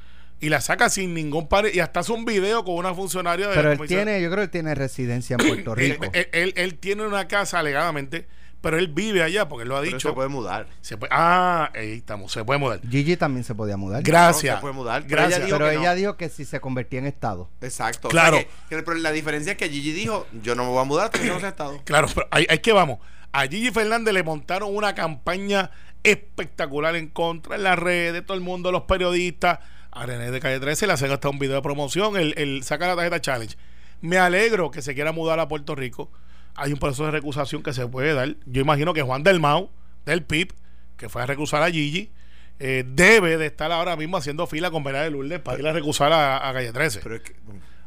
Y 0.41 0.51
la 0.51 0.61
saca 0.61 0.91
sin 0.91 1.15
ningún 1.15 1.49
par 1.49 1.65
y 1.75 1.81
hasta 1.81 2.01
hace 2.01 2.13
un 2.13 2.25
video 2.27 2.63
con 2.65 2.75
una 2.75 2.95
funcionaria 2.95 3.49
de 3.49 3.55
Pero 3.55 3.69
la 3.75 3.75
él 3.83 3.89
tiene, 3.89 4.21
yo 4.21 4.29
creo 4.29 4.39
que 4.39 4.45
él 4.45 4.51
tiene 4.51 4.75
residencia 4.75 5.37
en 5.41 5.47
Puerto 5.47 5.73
él, 5.77 5.79
Rico. 5.99 6.05
él- 6.13 6.29
él- 6.33 6.53
él 6.57 6.75
tiene 6.79 7.07
una 7.07 7.27
casa 7.27 7.59
alegadamente, 7.61 8.27
pero 8.67 8.79
él 8.81 8.89
vive 8.89 9.23
allá 9.23 9.49
porque 9.49 9.63
él 9.63 9.69
lo 9.69 9.77
ha 9.77 9.81
Pero 9.83 9.93
dicho. 9.93 10.09
se 10.09 10.13
puede 10.15 10.29
mudar. 10.29 10.67
Se 10.81 10.97
puede- 10.97 11.11
ah, 11.15 11.71
ahí 11.73 11.93
estamos, 11.93 12.33
se 12.33 12.45
puede 12.45 12.59
mudar. 12.59 12.81
Gigi 12.91 13.17
también 13.17 13.45
se 13.45 13.55
podía 13.55 13.77
mudar. 13.77 14.03
Gracias. 14.03 14.55
No, 14.55 14.59
se 14.59 14.61
puede 14.63 14.75
mudar, 14.75 15.03
pero 15.05 15.17
Gracias. 15.23 15.37
ella 15.39 15.47
dijo 15.47 15.59
pero 15.59 15.71
que 15.71 15.77
ella 15.77 15.91
no. 15.91 15.95
dijo 15.97 16.17
que 16.17 16.29
si 16.29 16.45
se 16.45 16.59
convertía 16.59 16.99
en 16.99 17.07
Estado. 17.07 17.49
Exacto. 17.61 18.09
Claro. 18.09 18.39
O 18.39 18.41
sea 18.41 18.49
que- 18.69 18.77
que- 18.77 18.83
pero 18.83 18.97
la 18.99 19.13
diferencia 19.13 19.53
es 19.53 19.59
que 19.59 19.69
Gigi 19.69 19.93
dijo, 19.93 20.27
yo 20.43 20.57
no 20.57 20.65
me 20.65 20.71
voy 20.71 20.81
a 20.81 20.85
mudar 20.85 21.05
hasta 21.07 21.21
que 21.21 21.29
no 21.29 21.39
sea 21.39 21.51
estado. 21.51 21.81
Claro, 21.85 22.09
pero 22.13 22.27
ahí, 22.33 22.45
ahí 22.51 22.59
que 22.59 22.73
vamos. 22.73 22.99
A 23.31 23.43
Gigi 23.47 23.71
Fernández 23.71 24.13
le 24.13 24.25
montaron 24.25 24.75
una 24.75 24.95
campaña 24.97 25.71
espectacular 26.03 26.97
en 26.97 27.09
contra 27.09 27.57
en 27.57 27.63
las 27.63 27.79
redes, 27.79 28.25
todo 28.25 28.37
el 28.37 28.43
mundo, 28.43 28.73
los 28.73 28.83
periodistas. 28.83 29.59
A 29.93 30.05
René 30.07 30.31
de 30.31 30.41
Calle 30.41 30.61
13 30.61 30.87
le 30.87 30.93
hacen 30.93 31.11
hasta 31.11 31.29
un 31.29 31.39
video 31.39 31.57
de 31.57 31.63
promoción, 31.63 32.17
el, 32.17 32.35
el 32.37 32.63
saca 32.65 32.87
la 32.87 32.97
tarjeta 32.97 33.21
challenge. 33.21 33.57
Me 34.03 34.19
alegro 34.19 34.71
que 34.71 34.83
se 34.83 34.95
quiera 34.95 35.13
mudar 35.13 35.41
a 35.41 35.49
Puerto 35.49 35.75
Rico. 35.75 36.11
Hay 36.57 36.73
un 36.73 36.79
proceso 36.79 37.05
de 37.05 37.11
recusación 37.11 37.63
que 37.63 37.73
se 37.73 37.87
puede 37.87 38.15
dar. 38.15 38.35
Yo 38.47 38.63
imagino 38.63 38.95
que 38.95 39.03
Juan 39.03 39.23
del 39.23 39.41
Mau, 39.41 39.71
del 40.05 40.23
PIB, 40.25 40.53
que 40.97 41.09
fue 41.09 41.23
a 41.23 41.27
recusar 41.27 41.63
a 41.63 41.71
Gigi, 41.71 42.11
eh, 42.59 42.85
debe 42.87 43.37
de 43.37 43.47
estar 43.47 43.71
ahora 43.73 43.97
mismo 43.97 44.17
haciendo 44.17 44.47
fila 44.47 44.71
con 44.71 44.83
Vera 44.83 45.03
de 45.03 45.11
Lourdes 45.11 45.41
para 45.41 45.59
ir 45.59 45.67
a 45.69 45.73
recusar 45.73 46.13
a, 46.13 46.49
a 46.49 46.53
Calle 46.55 46.73
13. 46.73 47.01
Pero 47.03 47.17
es 47.17 47.23
que, 47.23 47.35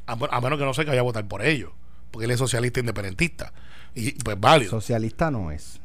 A, 0.05 0.13
a 0.13 0.41
menos 0.41 0.59
que 0.59 0.65
no 0.65 0.73
se 0.73 0.83
que 0.83 0.89
vaya 0.89 1.01
a 1.01 1.03
votar 1.03 1.27
por 1.27 1.43
ellos. 1.43 1.71
porque 2.11 2.25
él 2.25 2.31
es 2.31 2.37
socialista 2.39 2.79
independentista. 2.79 3.51
Y 3.95 4.11
pues 4.23 4.39
válido. 4.39 4.69
Socialista 4.71 5.31
no 5.31 5.49
es. 5.51 5.81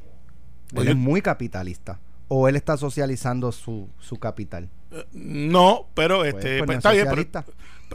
Pues 0.75 0.87
él 0.87 0.93
es 0.93 0.95
yo- 0.95 1.00
muy 1.00 1.23
capitalista. 1.23 2.00
O 2.29 2.49
él 2.49 2.57
está 2.57 2.76
socializando 2.76 3.53
su, 3.53 3.88
su 4.00 4.17
capital. 4.19 4.69
No, 5.12 5.88
pero 5.95 6.25
este, 6.25 6.59
pues 6.59 6.59
pues 6.59 6.67
no 6.69 6.73
es 6.73 6.76
está 6.79 6.93
bien, 6.93 7.07
pero- 7.11 7.45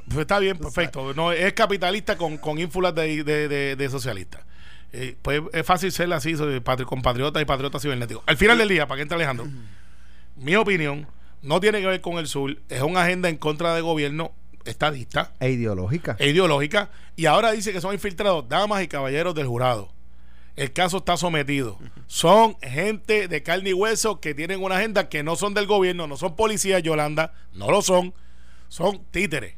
pues 0.07 0.19
está 0.19 0.39
bien, 0.39 0.57
perfecto. 0.57 1.13
No, 1.13 1.31
es 1.31 1.53
capitalista 1.53 2.17
con, 2.17 2.37
con 2.37 2.57
ínfulas 2.59 2.93
de, 2.95 3.23
de, 3.23 3.47
de- 3.47 3.75
de 3.75 3.89
socialista. 3.89 4.45
Eh, 4.91 5.15
pues 5.21 5.41
es 5.53 5.65
fácil 5.65 5.91
ser 5.91 6.11
así, 6.13 6.35
soy 6.35 6.59
patri- 6.61 6.85
compatriota 6.85 7.39
y 7.41 7.45
patriota 7.45 7.79
cibernético. 7.79 8.23
Al 8.25 8.37
final 8.37 8.57
del 8.57 8.69
día, 8.69 8.87
para 8.87 8.97
que 8.97 9.01
entre 9.03 9.15
Alejandro, 9.15 9.47
mi 10.35 10.55
opinión 10.55 11.07
no 11.41 11.59
tiene 11.59 11.79
que 11.81 11.87
ver 11.87 12.01
con 12.01 12.17
el 12.17 12.27
sur, 12.27 12.57
es 12.69 12.81
una 12.81 13.03
agenda 13.03 13.29
en 13.29 13.37
contra 13.37 13.73
del 13.75 13.83
gobierno 13.83 14.31
estadista 14.65 15.31
E 15.39 15.51
ideológica. 15.51 16.15
e 16.19 16.29
ideológica, 16.29 16.89
y 17.15 17.25
ahora 17.27 17.51
dice 17.51 17.71
que 17.71 17.81
son 17.81 17.93
infiltrados 17.93 18.47
damas 18.49 18.81
y 18.83 18.87
caballeros 18.87 19.35
del 19.35 19.47
jurado. 19.47 19.91
El 20.55 20.73
caso 20.73 20.97
está 20.97 21.15
sometido. 21.15 21.79
Son 22.07 22.57
gente 22.61 23.27
de 23.29 23.43
carne 23.43 23.69
y 23.69 23.73
hueso 23.73 24.19
que 24.19 24.33
tienen 24.33 24.61
una 24.61 24.75
agenda 24.77 25.07
que 25.07 25.23
no 25.23 25.37
son 25.37 25.53
del 25.53 25.67
gobierno, 25.67 26.05
no 26.07 26.17
son 26.17 26.35
policías, 26.35 26.83
Yolanda, 26.83 27.33
no 27.53 27.71
lo 27.71 27.81
son, 27.81 28.13
son 28.67 29.01
títeres. 29.11 29.55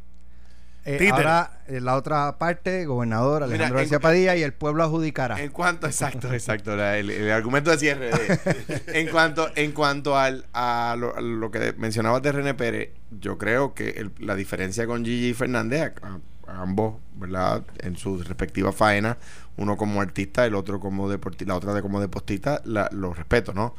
Eh, 0.83 1.09
ahora, 1.11 1.61
eh, 1.67 1.79
la 1.79 1.95
otra 1.95 2.37
parte, 2.39 2.85
gobernador 2.85 3.43
Alejandro 3.43 3.79
Mira, 3.79 3.95
en- 3.95 4.01
Padilla 4.01 4.35
y 4.35 4.41
el 4.41 4.51
pueblo 4.53 4.83
adjudicará. 4.83 5.39
En 5.41 5.51
cuanto, 5.51 5.85
exacto, 5.85 6.33
exacto, 6.33 6.75
la- 6.75 6.97
el, 6.97 7.09
el 7.11 7.31
argumento 7.31 7.69
de 7.69 7.77
cierre. 7.77 8.09
de- 8.09 8.81
en 8.99 9.07
cuanto, 9.09 9.47
en 9.55 9.71
cuanto 9.73 10.17
al, 10.17 10.45
a, 10.53 10.95
lo, 10.97 11.15
a 11.15 11.21
lo 11.21 11.51
que 11.51 11.73
mencionabas 11.77 12.23
de 12.23 12.31
René 12.31 12.53
Pérez, 12.55 12.89
yo 13.11 13.37
creo 13.37 13.73
que 13.75 13.89
el- 13.91 14.11
la 14.19 14.35
diferencia 14.35 14.87
con 14.87 15.05
Gigi 15.05 15.33
Fernández, 15.35 15.93
a, 16.01 16.17
a 16.51 16.61
ambos, 16.63 16.95
¿verdad? 17.15 17.63
En 17.79 17.95
sus 17.95 18.27
respectivas 18.27 18.73
faenas, 18.75 19.17
uno 19.57 19.77
como 19.77 20.01
artista, 20.01 20.45
el 20.47 20.55
otro 20.55 20.79
como 20.79 21.09
deportista, 21.09 21.51
la 21.53 21.57
otra 21.57 21.73
de 21.75 21.81
como 21.83 22.01
deportista, 22.01 22.59
la, 22.65 22.89
los 22.91 23.15
respeto, 23.15 23.53
¿no? 23.53 23.75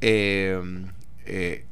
Eh, 0.00 0.60
eh, 1.26 1.66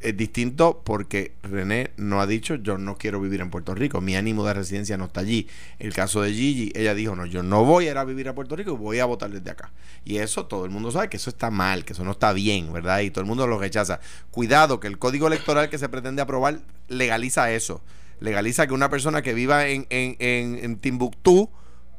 es 0.00 0.16
distinto 0.16 0.82
porque 0.84 1.32
René 1.42 1.90
no 1.96 2.20
ha 2.20 2.26
dicho 2.26 2.54
yo 2.54 2.78
no 2.78 2.96
quiero 2.96 3.20
vivir 3.20 3.40
en 3.40 3.50
Puerto 3.50 3.74
Rico, 3.74 4.00
mi 4.00 4.16
ánimo 4.16 4.44
de 4.46 4.54
residencia 4.54 4.96
no 4.96 5.06
está 5.06 5.20
allí. 5.20 5.46
El 5.78 5.92
caso 5.92 6.22
de 6.22 6.32
Gigi, 6.32 6.72
ella 6.74 6.94
dijo 6.94 7.14
no, 7.16 7.26
yo 7.26 7.42
no 7.42 7.64
voy 7.64 7.86
a 7.88 7.90
ir 7.92 7.98
a 7.98 8.04
vivir 8.04 8.28
a 8.28 8.34
Puerto 8.34 8.56
Rico, 8.56 8.76
voy 8.76 8.98
a 8.98 9.04
votar 9.04 9.30
desde 9.30 9.50
acá. 9.50 9.72
Y 10.04 10.16
eso 10.18 10.46
todo 10.46 10.64
el 10.64 10.70
mundo 10.70 10.90
sabe 10.90 11.08
que 11.08 11.16
eso 11.18 11.30
está 11.30 11.50
mal, 11.50 11.84
que 11.84 11.92
eso 11.92 12.04
no 12.04 12.12
está 12.12 12.32
bien, 12.32 12.72
¿verdad? 12.72 13.00
Y 13.00 13.10
todo 13.10 13.20
el 13.20 13.26
mundo 13.28 13.46
lo 13.46 13.58
rechaza. 13.58 14.00
Cuidado 14.30 14.80
que 14.80 14.88
el 14.88 14.98
código 14.98 15.26
electoral 15.26 15.68
que 15.68 15.78
se 15.78 15.88
pretende 15.88 16.22
aprobar 16.22 16.60
legaliza 16.88 17.50
eso. 17.52 17.82
Legaliza 18.20 18.66
que 18.66 18.74
una 18.74 18.90
persona 18.90 19.22
que 19.22 19.34
viva 19.34 19.66
en, 19.66 19.86
en, 19.90 20.16
en, 20.18 20.76
Timbuktu 20.78 21.50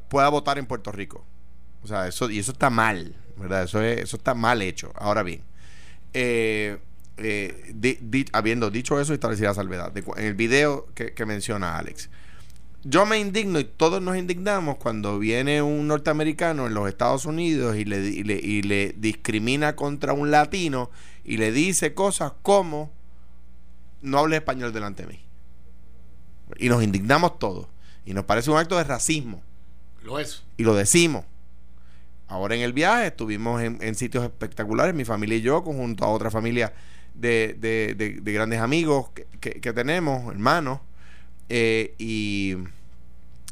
pueda 0.08 0.28
votar 0.28 0.58
en 0.58 0.66
Puerto 0.66 0.92
Rico. 0.92 1.24
O 1.82 1.86
sea, 1.86 2.06
eso, 2.06 2.30
y 2.30 2.38
eso 2.38 2.52
está 2.52 2.70
mal, 2.70 3.16
¿verdad? 3.36 3.64
Eso, 3.64 3.82
es- 3.82 4.00
eso 4.02 4.16
está 4.16 4.34
mal 4.34 4.62
hecho. 4.62 4.92
Ahora 4.96 5.22
bien, 5.24 5.42
eh, 6.14 6.78
eh, 7.18 7.72
di- 7.74 7.98
di- 8.00 8.26
habiendo 8.32 8.70
dicho 8.70 9.00
eso, 9.00 9.12
establecida 9.14 9.48
la 9.48 9.54
salvedad. 9.54 9.92
De 9.92 10.04
en 10.16 10.24
el 10.24 10.34
video 10.34 10.86
que, 10.94 11.12
que 11.12 11.26
menciona 11.26 11.76
Alex, 11.78 12.08
yo 12.84 13.06
me 13.06 13.18
indigno 13.18 13.60
y 13.60 13.64
todos 13.64 14.02
nos 14.02 14.16
indignamos 14.16 14.76
cuando 14.76 15.18
viene 15.18 15.62
un 15.62 15.86
norteamericano 15.86 16.66
en 16.66 16.74
los 16.74 16.88
Estados 16.88 17.26
Unidos 17.26 17.76
y 17.76 17.84
le, 17.84 18.00
y 18.00 18.24
le, 18.24 18.34
y 18.34 18.62
le 18.62 18.94
discrimina 18.98 19.76
contra 19.76 20.12
un 20.12 20.30
latino 20.32 20.90
y 21.24 21.36
le 21.36 21.52
dice 21.52 21.94
cosas 21.94 22.32
como 22.42 22.90
no 24.00 24.18
hables 24.18 24.38
español 24.38 24.72
delante 24.72 25.02
de 25.06 25.12
mí. 25.12 25.20
Y 26.58 26.68
nos 26.68 26.82
indignamos 26.82 27.38
todos. 27.38 27.68
Y 28.04 28.14
nos 28.14 28.24
parece 28.24 28.50
un 28.50 28.58
acto 28.58 28.76
de 28.76 28.82
racismo 28.84 29.42
Lo 30.02 30.18
es. 30.18 30.42
y 30.56 30.64
lo 30.64 30.74
decimos. 30.74 31.24
Ahora 32.26 32.56
en 32.56 32.62
el 32.62 32.72
viaje 32.72 33.06
estuvimos 33.08 33.62
en, 33.62 33.78
en 33.80 33.94
sitios 33.94 34.24
espectaculares, 34.24 34.92
mi 34.94 35.04
familia 35.04 35.36
y 35.36 35.42
yo, 35.42 35.62
junto 35.62 36.04
a 36.04 36.08
otra 36.08 36.30
familia 36.32 36.72
de, 37.14 37.56
de- 37.60 37.94
de- 37.94 38.20
de 38.20 38.32
grandes 38.32 38.60
amigos 38.60 39.10
que, 39.14 39.26
que- 39.40 39.60
que 39.60 39.72
tenemos, 39.72 40.32
hermanos, 40.32 40.80
eh, 41.48 41.94
y, 41.98 42.56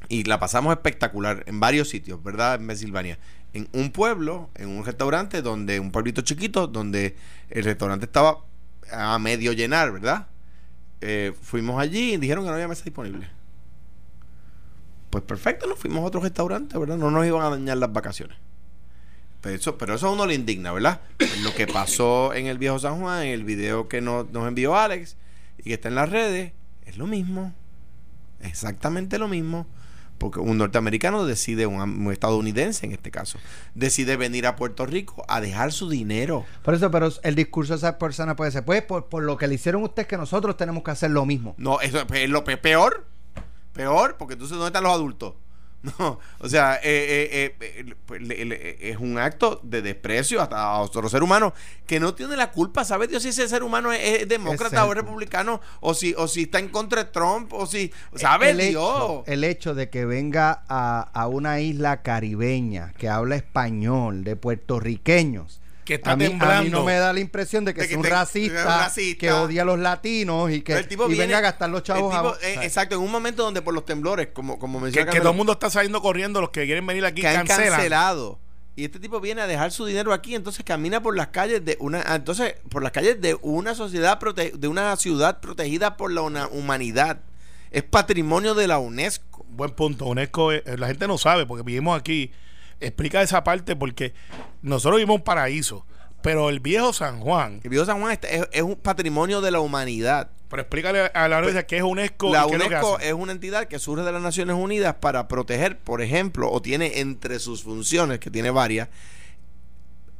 y 0.09 0.25
la 0.25 0.39
pasamos 0.41 0.73
espectacular 0.73 1.45
en 1.47 1.61
varios 1.61 1.89
sitios, 1.89 2.23
¿verdad? 2.23 2.57
En 2.61 2.67
Pensilvania. 2.67 3.19
En 3.53 3.69
un 3.73 3.91
pueblo, 3.91 4.49
en 4.55 4.69
un 4.69 4.85
restaurante, 4.85 5.43
donde 5.43 5.81
un 5.81 5.91
pueblito 5.93 6.23
chiquito, 6.23 6.67
donde 6.69 7.17
el 7.51 7.65
restaurante 7.65 8.07
estaba 8.07 8.39
a 8.93 9.19
medio 9.19 9.53
llenar, 9.53 9.93
¿verdad? 9.93 10.29
Eh, 11.01 11.33
fuimos 11.43 11.81
allí 11.81 12.15
y 12.15 12.17
dijeron 12.17 12.45
que 12.45 12.49
no 12.49 12.55
había 12.55 12.69
mesa 12.69 12.85
disponible. 12.85 13.29
Pues 15.11 15.25
perfecto, 15.25 15.67
nos 15.67 15.79
fuimos 15.79 16.01
a 16.03 16.07
otro 16.07 16.21
restaurante, 16.21 16.79
¿verdad? 16.79 16.97
No 16.97 17.11
nos 17.11 17.27
iban 17.27 17.43
a 17.43 17.51
dañar 17.51 17.79
las 17.79 17.93
vacaciones. 17.93 18.37
Pero 19.41 19.57
eso, 19.57 19.79
pero 19.79 19.95
eso 19.95 20.09
a 20.09 20.13
uno 20.13 20.27
le 20.27 20.35
indigna, 20.35 20.73
¿verdad? 20.73 21.01
Lo 21.43 21.55
que 21.55 21.67
pasó 21.67 22.35
en 22.35 22.47
el 22.47 22.59
viejo 22.59 22.79
San 22.79 23.01
Juan, 23.01 23.23
en 23.23 23.31
el 23.33 23.45
video 23.45 23.89
que 23.89 24.01
no- 24.01 24.25
nos 24.31 24.47
envió 24.47 24.77
Alex 24.77 25.17
y 25.59 25.63
que 25.65 25.75
está 25.75 25.89
en 25.89 25.95
las 25.95 26.11
redes, 26.11 26.53
es 26.85 26.99
lo 26.99 27.07
mismo. 27.07 27.55
Exactamente 28.41 29.19
lo 29.19 29.29
mismo. 29.29 29.67
Porque 30.19 30.39
un 30.39 30.59
norteamericano 30.59 31.25
decide, 31.25 31.65
un, 31.67 31.81
un 31.81 32.13
estadounidense 32.13 32.85
en 32.85 32.93
este 32.93 33.11
caso, 33.11 33.39
decide 33.75 34.17
venir 34.19 34.47
a 34.47 34.55
Puerto 34.55 34.85
Rico 34.85 35.25
a 35.29 35.41
dejar 35.41 35.73
su 35.73 35.89
dinero. 35.89 36.45
Por 36.63 36.75
eso, 36.75 36.91
pero 36.91 37.09
el 37.23 37.35
discurso 37.35 37.73
de 37.73 37.79
esa 37.79 37.99
persona 37.99 38.37
puede 38.37 38.51
ser, 38.51 38.63
pues 38.67 38.83
por, 38.83 39.07
por 39.09 39.23
lo 39.23 39.39
que 39.39 39.47
le 39.49 39.55
hicieron 39.55 39.81
a 39.81 39.87
usted 39.87 40.07
que 40.07 40.19
nosotros 40.19 40.59
tenemos 40.59 40.83
que 40.83 40.91
hacer 40.91 41.11
lo 41.11 41.25
mismo. 41.25 41.55
No, 41.57 41.81
eso 41.81 42.05
es 42.13 42.29
lo 42.29 42.45
pe- 42.45 42.59
peor. 42.59 43.07
Peor, 43.73 44.17
porque 44.19 44.35
entonces 44.35 44.59
¿dónde 44.59 44.67
están 44.69 44.83
los 44.85 44.93
adultos? 44.93 45.35
No, 45.99 46.19
o 46.41 46.47
sea, 46.49 46.75
eh, 46.77 46.81
eh, 46.85 47.57
eh, 47.59 47.73
eh, 47.89 47.95
pues, 48.05 48.21
le- 48.21 48.91
es 48.91 48.99
un 48.99 49.19
acto 49.19 49.61
de 49.63 49.81
desprecio 49.81 50.43
hasta 50.43 50.61
a 50.63 50.79
otro 50.81 51.09
ser 51.09 51.23
humano 51.23 51.55
que 51.87 51.99
no 51.99 52.15
tiene 52.15 52.37
la 52.37 52.51
culpa. 52.51 52.85
¿Sabe 52.85 53.07
Dios 53.07 53.23
si 53.23 53.31
ese 53.31 53.49
ser 53.49 53.63
humano 53.63 53.91
es, 53.91 54.21
es 54.23 54.29
demócrata 54.29 54.85
o 54.85 54.91
es 54.91 54.97
republicano? 54.99 55.61
O 55.81 55.95
si, 55.95 56.13
o 56.19 56.29
si 56.29 56.43
está 56.43 56.59
en 56.59 56.69
contra 56.69 57.05
de 57.05 57.11
Trump, 57.11 57.53
o 57.55 57.67
si. 57.67 57.91
¿Sabe 58.15 58.51
el 58.51 58.59
Dios? 58.59 58.69
hecho, 58.95 59.25
el 59.27 59.43
hecho 59.43 59.75
de 59.75 59.89
que 59.89 60.05
venga 60.05 60.65
a, 60.69 61.01
a 61.15 61.27
una 61.29 61.61
isla 61.61 62.03
caribeña 62.03 62.93
que 62.99 63.09
habla 63.09 63.37
español, 63.37 64.23
de 64.23 64.37
puertorriqueños. 64.37 65.60
Que 65.91 65.97
está 65.97 66.13
a 66.13 66.17
mí, 66.17 66.25
a 66.39 66.63
mí 66.63 66.69
no 66.71 66.85
me 66.85 66.95
da 66.95 67.13
la 67.13 67.19
impresión 67.19 67.65
de 67.65 67.75
que 67.75 67.81
De 67.81 67.87
es 67.87 67.91
que 67.91 67.97
un 67.97 68.03
te- 68.03 68.11
racista, 68.11 68.61
es 68.61 68.65
un 68.65 68.71
racista. 68.71 69.19
que 69.19 69.33
odia 69.33 69.63
a 69.63 69.65
los 69.65 69.77
latinos 69.81 70.49
y 70.53 70.63
que 70.63 70.75
El 70.75 70.87
tipo 70.87 71.07
y 71.07 71.09
viene- 71.09 71.25
venga 71.27 71.39
a 71.39 71.41
gastar 71.41 71.69
los 71.69 71.83
chavos 71.83 72.15
el 72.15 72.21
tipo, 72.21 72.33
a- 72.35 72.37
eh, 72.49 72.55
sea, 72.55 72.65
exacto, 72.65 72.95
en 72.95 73.01
un 73.01 73.11
momento 73.11 73.43
donde 73.43 73.61
por 73.61 73.75
los 73.75 73.85
temblores, 73.85 74.29
como, 74.33 74.59
como 74.61 74.79
menciona 74.79 75.11
que 75.11 75.19
todo 75.19 75.31
el 75.33 75.37
mundo 75.37 75.53
está 75.55 75.69
saliendo 75.69 76.01
corriendo, 76.01 76.41
los 76.41 76.51
que 76.51 76.65
quieren 76.65 76.87
venir 76.87 77.05
aquí 77.05 77.23
que 77.23 77.27
han 77.29 77.45
cancelan. 77.45 77.71
cancelado. 77.73 78.39
Y 78.77 78.85
este 78.85 79.01
tipo 79.01 79.21
viene 79.21 79.41
a 79.43 79.49
dejar 79.49 79.73
su 79.73 79.85
dinero 79.85 80.13
aquí, 80.13 80.37
entonces 80.37 80.65
camina 80.65 81.03
por 81.03 81.17
las 81.17 81.27
calles 81.27 81.65
de 81.65 81.77
una, 81.81 82.05
ah, 82.07 82.15
entonces 82.15 82.55
por 82.71 82.85
las 82.85 82.93
calles 82.93 83.21
de 83.21 83.37
una 83.43 83.75
sociedad 83.75 84.21
prote- 84.21 84.53
de 84.53 84.69
una 84.69 84.95
ciudad 84.97 85.41
protegida 85.41 85.97
por 85.97 86.13
la 86.13 86.23
una- 86.23 86.47
humanidad. 86.47 87.19
Es 87.73 87.83
patrimonio 87.83 88.55
de 88.55 88.69
la 88.69 88.79
UNESCO. 88.79 89.45
Buen 89.49 89.73
punto. 89.73 90.07
UNESCO, 90.07 90.53
la 90.53 90.87
gente 90.87 91.09
no 91.09 91.19
sabe 91.19 91.47
porque 91.47 91.65
vivimos 91.65 91.99
aquí. 91.99 92.31
Explica 92.81 93.23
esa 93.23 93.45
parte 93.45 93.77
porque 93.77 94.15
nosotros 94.63 94.97
vivimos 94.97 95.17
un 95.17 95.25
paraíso, 95.25 95.87
pero 96.23 96.49
el 96.49 96.61
viejo 96.61 96.93
San 96.93 97.21
Juan. 97.21 97.61
El 97.63 97.71
viejo 97.71 97.85
San 97.85 98.01
Juan 98.01 98.13
está- 98.13 98.29
es, 98.29 98.49
es 98.53 98.63
un 98.63 98.77
patrimonio 98.77 99.41
de 99.41 99.51
la 99.51 99.61
humanidad. 99.61 100.31
Pero 100.49 100.63
explícale 100.63 101.11
a 101.15 101.29
la 101.29 101.39
audiencia 101.39 101.65
qué 101.67 101.77
es 101.77 101.83
UNESCO. 101.85 102.33
La 102.33 102.45
y 102.45 102.51
qué 102.51 102.57
UNESCO 102.57 102.99
es 102.99 103.13
una 103.13 103.31
entidad 103.33 103.67
que 103.69 103.79
surge 103.79 104.05
de 104.05 104.11
las 104.11 104.21
Naciones 104.21 104.57
Unidas 104.57 104.97
para 104.97 105.29
proteger, 105.29 105.79
por 105.79 106.03
ejemplo, 106.03 106.51
o 106.51 106.61
tiene 106.61 106.99
entre 107.01 107.39
sus 107.39 107.63
funciones, 107.63 108.19
que 108.19 108.31
tiene 108.33 108.51
varias, 108.51 108.89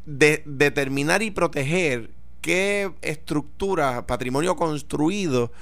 de 0.07 0.43
determinar 0.47 1.23
y 1.23 1.31
proteger 1.31 2.11
qué 2.41 2.93
estructura, 3.03 4.07
patrimonio 4.07 4.57
construido, 4.57 5.53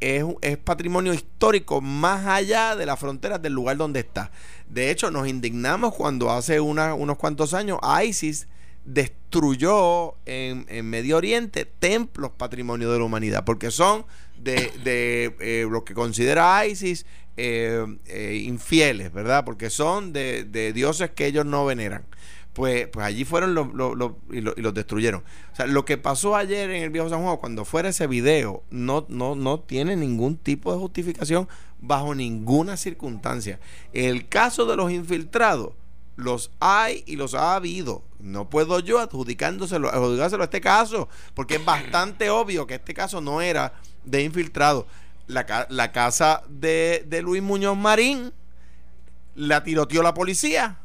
es, 0.00 0.24
es 0.42 0.56
patrimonio 0.58 1.12
histórico 1.12 1.80
más 1.80 2.26
allá 2.26 2.76
de 2.76 2.86
las 2.86 2.98
fronteras 3.00 3.42
del 3.42 3.52
lugar 3.54 3.76
donde 3.76 4.00
está. 4.00 4.30
De 4.68 4.90
hecho, 4.90 5.10
nos 5.10 5.28
indignamos 5.28 5.94
cuando 5.94 6.30
hace 6.30 6.60
unos 6.60 7.16
cuantos 7.18 7.54
años 7.54 7.78
ISIS 8.04 8.48
destruyó 8.84 10.14
en, 10.24 10.66
en 10.68 10.88
Medio 10.88 11.16
Oriente 11.16 11.66
templos 11.66 12.32
patrimonio 12.36 12.90
de 12.90 12.98
la 12.98 13.04
humanidad, 13.04 13.44
porque 13.44 13.70
son 13.70 14.04
de, 14.38 14.72
de 14.84 15.36
eh, 15.40 15.66
lo 15.70 15.84
que 15.84 15.94
considera 15.94 16.66
ISIS 16.66 17.04
eh, 17.36 17.84
eh, 18.06 18.42
infieles, 18.44 19.12
¿verdad? 19.12 19.44
Porque 19.44 19.70
son 19.70 20.12
de, 20.12 20.44
de 20.44 20.72
dioses 20.72 21.10
que 21.10 21.26
ellos 21.26 21.46
no 21.46 21.64
veneran. 21.64 22.04
Pues, 22.58 22.88
pues 22.88 23.06
allí 23.06 23.24
fueron 23.24 23.54
los, 23.54 23.72
los- 23.72 23.96
los- 23.96 24.12
y, 24.30 24.40
lo- 24.42 24.52
y 24.56 24.60
los 24.60 24.74
destruyeron. 24.74 25.22
O 25.52 25.56
sea, 25.56 25.66
lo 25.66 25.84
que 25.84 25.96
pasó 25.96 26.36
ayer 26.36 26.68
en 26.70 26.82
el 26.82 26.90
Viejo 26.90 27.08
San 27.08 27.22
Juan, 27.22 27.36
cuando 27.38 27.64
fuera 27.64 27.88
ese 27.88 28.06
video, 28.06 28.62
no, 28.70 29.06
no, 29.08 29.34
no 29.34 29.60
tiene 29.60 29.96
ningún 29.96 30.36
tipo 30.36 30.72
de 30.72 30.78
justificación 30.78 31.48
bajo 31.80 32.14
ninguna 32.14 32.76
circunstancia. 32.76 33.60
El 33.92 34.28
caso 34.28 34.66
de 34.66 34.76
los 34.76 34.90
infiltrados, 34.90 35.72
los 36.16 36.50
hay 36.58 37.04
y 37.06 37.14
los 37.16 37.34
ha 37.34 37.54
habido. 37.54 38.02
No 38.18 38.50
puedo 38.50 38.80
yo 38.80 38.98
adjudicándoselo, 38.98 39.88
adjudicárselo 39.88 40.42
a 40.42 40.46
este 40.46 40.60
caso, 40.60 41.08
porque 41.34 41.54
es 41.56 41.64
bastante 41.64 42.28
obvio 42.30 42.66
que 42.66 42.74
este 42.74 42.92
caso 42.92 43.20
no 43.20 43.40
era 43.40 43.72
de 44.04 44.22
infiltrado. 44.24 44.86
La 45.28 45.92
casa 45.92 46.42
de, 46.48 47.04
de 47.06 47.22
Luis 47.22 47.42
Muñoz 47.42 47.76
Marín 47.76 48.32
la 49.34 49.62
tiroteó 49.62 50.02
la 50.02 50.14
policía. 50.14 50.78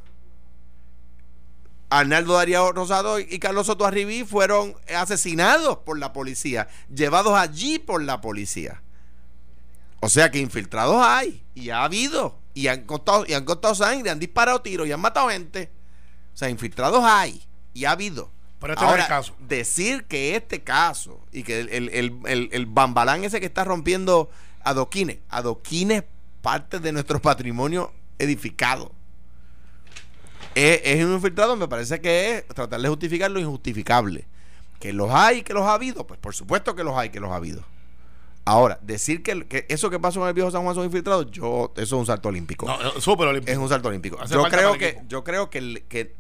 Arnaldo 2.00 2.34
Darío 2.34 2.72
Rosado 2.72 3.20
y 3.20 3.40
Carlos 3.40 3.68
Soto 3.68 3.86
Arribí 3.86 4.24
fueron 4.24 4.76
asesinados 4.96 5.78
por 5.78 6.00
la 6.00 6.12
policía, 6.14 6.68
llevados 6.94 7.38
allí 7.38 7.80
por 7.80 8.02
la 8.04 8.22
policía. 8.22 8.82
O 10.00 10.10
sea 10.10 10.32
que 10.32 10.40
infiltrados 10.40 10.98
hay, 11.00 11.44
y 11.56 11.70
ha 11.70 11.84
habido, 11.84 12.38
y 12.54 12.68
han 12.68 12.84
costado, 12.84 13.26
y 13.28 13.34
han 13.34 13.46
costado 13.46 13.74
sangre, 13.76 14.10
han 14.10 14.20
disparado 14.20 14.62
tiros 14.62 14.88
y 14.88 14.92
han 14.92 15.00
matado 15.00 15.30
gente. 15.30 15.72
O 16.34 16.38
sea, 16.38 16.50
infiltrados 16.50 17.04
hay, 17.06 17.44
y 17.74 17.86
ha 17.86 17.92
habido. 17.92 18.32
Pero 18.60 18.74
este 18.74 18.86
no 18.86 18.96
es 18.96 19.02
el 19.02 19.08
caso. 19.08 19.36
decir 19.40 20.06
que 20.06 20.36
este 20.36 20.62
caso 20.64 21.20
y 21.32 21.44
que 21.44 21.60
el, 21.60 21.70
el, 21.70 21.90
el, 21.90 22.20
el- 22.26 22.50
el 22.52 22.66
bambalán 22.66 23.24
ese 23.24 23.40
que 23.40 23.46
está 23.46 23.64
rompiendo 23.66 24.30
adoquines, 24.64 25.18
adoquines 25.30 26.00
es 26.04 26.08
parte 26.42 26.80
de 26.80 26.92
nuestro 26.92 27.22
patrimonio 27.22 27.94
edificado. 28.20 28.92
Es, 30.56 30.82
es 30.84 31.04
un 31.06 31.14
infiltrado, 31.14 31.56
me 31.56 31.68
parece 31.68 32.00
que 32.02 32.38
es 32.38 32.48
tratar 32.48 32.80
de 32.82 32.88
justificar 32.90 33.32
lo 33.32 33.40
injustificable. 33.40 34.26
Que 34.80 34.94
los 34.94 35.10
hay, 35.12 35.44
que 35.44 35.54
los 35.54 35.64
ha 35.64 35.74
habido, 35.74 36.06
pues 36.06 36.20
por 36.20 36.36
supuesto 36.36 36.76
que 36.76 36.84
los 36.84 36.96
hay, 36.98 37.10
que 37.10 37.20
los 37.20 37.32
ha 37.32 37.36
habido. 37.36 37.64
Ahora, 38.46 38.78
decir 38.82 39.24
que, 39.24 39.48
que 39.48 39.66
eso 39.70 39.90
que 39.90 40.00
pasó 40.00 40.22
en 40.22 40.28
el 40.28 40.34
viejo 40.34 40.52
San 40.52 40.64
Juan 40.64 40.76
son 40.76 40.86
infiltrados, 40.86 41.32
yo, 41.32 41.72
eso 41.76 41.84
es 41.84 41.92
un 41.94 42.06
salto 42.06 42.28
olímpico 42.28 42.66
No, 42.66 42.76
olímpico. 42.76 43.52
es 43.52 43.58
un 43.58 43.70
salto 43.70 43.88
olímpico. 43.88 44.20
Hace 44.22 44.34
Yo 44.34 44.44
creo 44.44 44.78
que, 44.78 45.02
yo 45.08 45.24
creo 45.24 45.50
que, 45.50 46.16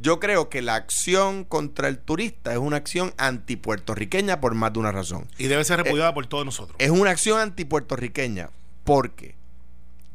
yo 0.00 0.20
creo 0.20 0.48
que 0.48 0.62
la 0.62 0.76
acción 0.76 1.44
contra 1.44 1.88
el 1.88 1.98
turista 1.98 2.52
es 2.52 2.58
una 2.58 2.76
acción 2.76 3.12
antipuertorriqueña 3.18 4.40
por 4.40 4.54
más 4.54 4.72
de 4.72 4.78
una 4.78 4.92
razón. 4.92 5.26
Y 5.38 5.48
debe 5.48 5.64
ser 5.64 5.82
repudiada 5.82 6.14
por 6.14 6.26
todos 6.26 6.44
nosotros. 6.44 6.76
Es 6.78 6.90
una 6.90 7.10
acción 7.10 7.40
antipuertorriqueña 7.40 8.50
porque 8.84 9.35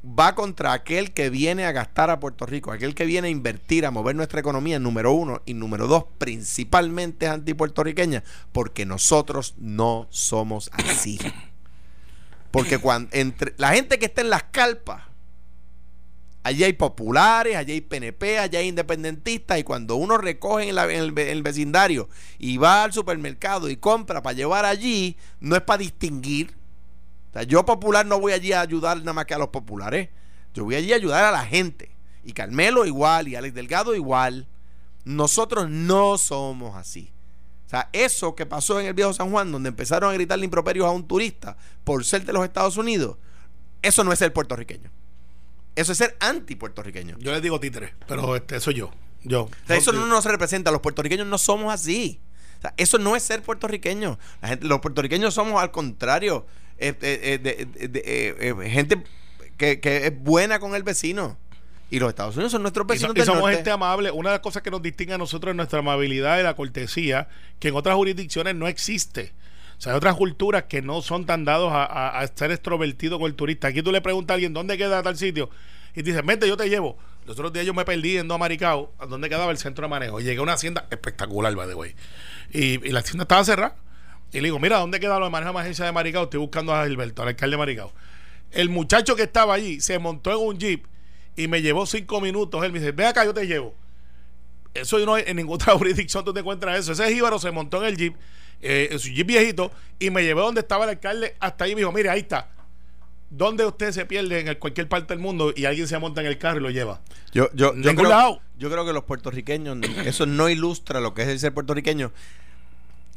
va 0.04 0.34
contra 0.34 0.74
aquel 0.74 1.12
que 1.12 1.30
viene 1.30 1.66
a 1.66 1.72
gastar 1.72 2.10
a 2.10 2.20
Puerto 2.20 2.46
Rico, 2.46 2.72
aquel 2.72 2.96
que 2.96 3.06
viene 3.06 3.28
a 3.28 3.32
invertir, 3.32 3.86
a 3.86 3.92
mover 3.92 4.16
nuestra 4.16 4.40
economía, 4.40 4.80
número 4.80 5.12
uno, 5.14 5.42
y 5.46 5.54
número 5.54 5.88
dos, 5.88 6.06
principalmente 6.18 7.28
es 7.28 7.32
antipuertorriqueña, 7.32 8.24
porque 8.52 8.86
nosotros 8.86 9.54
no 9.58 10.08
somos 10.10 10.72
así. 10.74 11.20
Porque 12.50 12.80
cuando 12.80 13.10
entre 13.14 13.54
la 13.58 13.74
gente 13.74 14.00
que 14.00 14.08
está 14.08 14.22
en 14.22 14.30
las 14.30 14.44
carpas, 14.44 15.04
allí 16.44 16.64
hay 16.64 16.74
populares, 16.74 17.56
allí 17.56 17.74
hay 17.74 17.82
PNP, 17.82 18.40
allí 18.40 18.58
hay 18.58 18.68
independentistas, 18.68 19.60
y 19.60 19.64
cuando 19.64 19.96
uno 19.96 20.18
recoge 20.18 20.68
en, 20.68 20.78
el, 20.78 21.18
en 21.18 21.30
el 21.30 21.44
vecindario 21.44 22.10
y 22.40 22.58
va 22.58 22.84
al 22.84 22.92
supermercado 22.92 23.70
y 23.70 23.78
compra 23.78 24.24
para 24.24 24.36
llevar 24.36 24.66
allí, 24.66 25.16
no 25.40 25.56
es 25.56 25.62
para 25.62 25.78
distinguir. 25.78 26.61
O 27.32 27.34
sea, 27.34 27.44
yo 27.44 27.66
popular 27.66 28.06
no 28.06 28.20
voy 28.20 28.34
allí 28.34 28.52
a 28.54 28.62
ayudar 28.62 28.98
nada 29.00 29.14
más 29.14 29.26
que 29.26 29.34
a 29.34 29.38
los 29.38 29.48
populares. 29.50 30.10
Yo 30.54 30.66
voy 30.66 30.76
allí 30.76 30.92
a 30.94 30.98
ayudar 30.98 31.24
a 31.26 31.32
la 31.32 31.46
gente. 31.46 31.96
Y 32.24 32.34
Carmelo 32.34 32.86
igual, 32.86 33.28
y 33.28 33.36
Alex 33.36 33.56
Delgado 33.56 33.96
igual. 33.96 34.48
Nosotros 35.06 35.70
no 35.70 36.18
somos 36.18 36.76
así. 36.76 37.12
O 37.66 37.70
sea, 37.70 37.90
eso 37.94 38.36
que 38.36 38.46
pasó 38.46 38.80
en 38.82 38.86
el 38.88 38.94
viejo 38.94 39.14
San 39.14 39.32
Juan, 39.32 39.50
donde 39.52 39.70
empezaron 39.70 40.10
a 40.10 40.14
gritarle 40.14 40.44
improperios 40.44 40.86
a 40.86 40.92
un 40.92 41.08
turista 41.08 41.56
por 41.86 42.04
ser 42.04 42.26
de 42.26 42.34
los 42.34 42.44
Estados 42.44 42.76
Unidos, 42.76 43.18
eso 43.82 44.04
no 44.04 44.12
es 44.12 44.20
ser 44.20 44.34
puertorriqueño. 44.34 44.92
Eso 45.74 45.94
es 45.94 45.98
ser 45.98 46.18
anti-puertorriqueño. 46.20 47.18
Yo 47.20 47.32
les 47.32 47.42
digo 47.42 47.60
títere, 47.62 47.96
pero 48.08 48.36
este, 48.36 48.60
soy 48.60 48.74
yo. 48.76 48.92
Yo. 49.24 49.44
O 49.44 49.50
sea, 49.68 49.78
eso 49.78 49.94
no 49.94 50.06
nos 50.06 50.26
representa. 50.26 50.70
Los 50.70 50.82
puertorriqueños 50.82 51.28
no 51.28 51.38
somos 51.38 51.74
así. 51.74 52.20
O 52.58 52.62
sea, 52.62 52.74
eso 52.76 52.98
no 52.98 53.16
es 53.16 53.24
ser 53.24 53.42
puertorriqueño. 53.42 54.20
La 54.42 54.50
gente- 54.50 54.66
los 54.68 54.82
puertorriqueños 54.82 55.34
somos 55.34 55.62
al 55.62 55.72
contrario. 55.72 56.46
Eh, 56.78 56.96
eh, 57.02 57.40
eh, 57.76 57.88
de- 57.88 58.70
gente 58.70 59.04
que, 59.58 59.80
que 59.80 60.08
es 60.08 60.20
buena 60.24 60.60
con 60.60 60.76
el 60.76 60.84
vecino. 60.84 61.38
Y 61.90 62.00
los 62.00 62.08
Estados 62.10 62.36
Unidos 62.38 62.54
son 62.54 62.62
nuestros 62.62 62.86
Y, 62.86 62.88
so- 63.00 63.08
vecinos 63.08 63.18
y 63.18 63.22
somos 63.26 63.42
norte. 63.42 63.56
gente 63.58 63.72
amable. 63.72 64.12
Una 64.12 64.30
de 64.30 64.36
las 64.36 64.42
cosas 64.42 64.62
que 64.64 64.72
nos 64.72 64.82
distingue 64.82 65.14
a 65.14 65.18
nosotros 65.18 65.52
es 65.52 65.56
nuestra 65.58 65.80
amabilidad 65.80 66.40
y 66.40 66.44
la 66.44 66.56
cortesía, 66.56 67.28
que 67.60 67.68
en 67.68 67.76
otras 67.76 67.96
jurisdicciones 67.96 68.56
no 68.56 68.68
existe. 68.68 69.34
O 69.78 69.82
sea, 69.82 69.92
hay 69.94 69.98
otras 69.98 70.16
culturas 70.16 70.64
que 70.70 70.82
no 70.82 71.02
son 71.02 71.26
tan 71.26 71.44
dados 71.44 71.72
a, 71.74 71.84
a- 71.84 72.20
a 72.22 72.28
ser 72.28 72.52
extrovertidos 72.52 73.20
con 73.20 73.28
el 73.28 73.36
turista. 73.36 73.68
Aquí 73.68 73.82
tú 73.84 73.92
le 73.92 74.00
preguntas 74.00 74.34
a 74.34 74.36
alguien 74.36 74.54
dónde 74.54 74.78
queda 74.78 75.04
tal 75.04 75.18
sitio 75.18 75.50
y 75.92 75.96
te 76.04 76.04
dicen, 76.12 76.26
vente, 76.26 76.48
yo 76.48 76.56
te 76.56 76.70
llevo. 76.70 76.98
Los 77.26 77.36
otros 77.38 77.52
días 77.52 77.66
yo 77.66 77.74
me 77.74 77.84
perdí 77.84 78.14
yendo 78.14 78.34
a 78.34 78.38
Maricao, 78.38 78.94
a 78.98 79.06
donde 79.06 79.28
quedaba 79.28 79.52
el 79.52 79.58
centro 79.58 79.84
de 79.84 79.90
manejo. 79.90 80.20
Y 80.22 80.24
llegué 80.24 80.40
a 80.40 80.44
una 80.44 80.54
hacienda 80.54 80.88
espectacular, 80.90 81.54
by 81.56 81.68
the 81.68 81.76
way. 81.76 81.94
Y, 82.54 82.88
y 82.88 82.92
la 82.92 83.02
hacienda 83.02 83.24
estaba 83.24 83.44
cerrada. 83.44 83.76
Y 84.34 84.38
le 84.38 84.44
digo, 84.44 84.60
mira, 84.60 84.78
¿dónde 84.80 85.00
queda 85.00 85.20
lo 85.20 85.26
de 85.26 85.32
manejo 85.32 85.50
de 85.52 85.58
emergencia 85.58 85.86
de 85.86 85.92
Maricao? 85.92 86.24
Estoy 86.24 86.40
buscando 86.40 86.74
a 86.74 86.86
Gilberto, 86.88 87.22
al 87.22 87.30
alcalde 87.30 87.56
de 87.56 87.58
Maricao. 87.58 87.92
El 88.52 88.70
muchacho 88.70 89.16
que 89.16 89.24
estaba 89.24 89.54
allí 89.54 89.82
se 89.82 89.98
montó 90.00 90.32
en 90.32 90.38
un 90.48 90.58
jeep 90.58 90.86
y 91.36 91.48
me 91.48 91.62
llevó 91.62 91.86
cinco 91.86 92.22
minutos. 92.22 92.64
Él 92.64 92.72
me 92.72 92.80
dice, 92.80 92.92
ve 92.92 93.06
acá, 93.06 93.26
yo 93.26 93.34
te 93.34 93.46
llevo. 93.46 93.76
Eso 94.74 95.00
no 95.00 95.18
en 95.18 95.36
ninguna 95.36 95.56
otra 95.56 95.74
jurisdicción 95.78 96.24
tú 96.24 96.34
te 96.34 96.40
encuentras 96.40 96.80
eso. 96.80 96.94
Ese 96.94 97.14
jíbaro 97.14 97.40
se 97.40 97.52
montó 97.52 97.82
en 97.82 97.88
el 97.90 97.98
jeep, 97.98 98.16
eh, 98.62 98.90
en 98.92 99.00
su 99.00 99.10
jeep 99.10 99.28
viejito, 99.28 99.72
y 100.00 100.10
me 100.10 100.24
llevó 100.24 100.42
donde 100.44 100.62
estaba 100.62 100.86
el 100.86 100.92
alcalde 100.92 101.36
hasta 101.40 101.66
ahí 101.66 101.76
me 101.76 101.82
dijo, 101.82 101.92
mire, 101.92 102.10
ahí 102.10 102.22
está. 102.22 102.50
¿Dónde 103.30 103.66
usted 103.66 103.92
se 103.92 104.06
pierde 104.06 104.42
en 104.42 104.48
el- 104.50 104.60
cualquier 104.60 104.90
parte 104.90 105.14
del 105.14 105.20
mundo 105.24 105.54
y 105.56 105.64
alguien 105.66 105.88
se 105.88 105.98
monta 105.98 106.20
en 106.22 106.28
el 106.28 106.38
carro 106.38 106.60
y 106.60 106.64
lo 106.64 106.70
lleva? 106.70 107.02
Yo, 107.34 107.50
yo, 107.54 107.74
yo, 107.76 107.96
creo, 107.96 108.10
yo 108.58 108.70
creo 108.70 108.86
que 108.86 108.92
los 108.94 109.04
puertorriqueños, 109.06 109.78
eso 110.06 110.26
no 110.26 110.50
ilustra 110.50 111.00
lo 111.00 111.14
que 111.14 111.22
es 111.22 111.28
el 111.30 111.40
ser 111.40 111.54
puertorriqueño. 111.54 112.12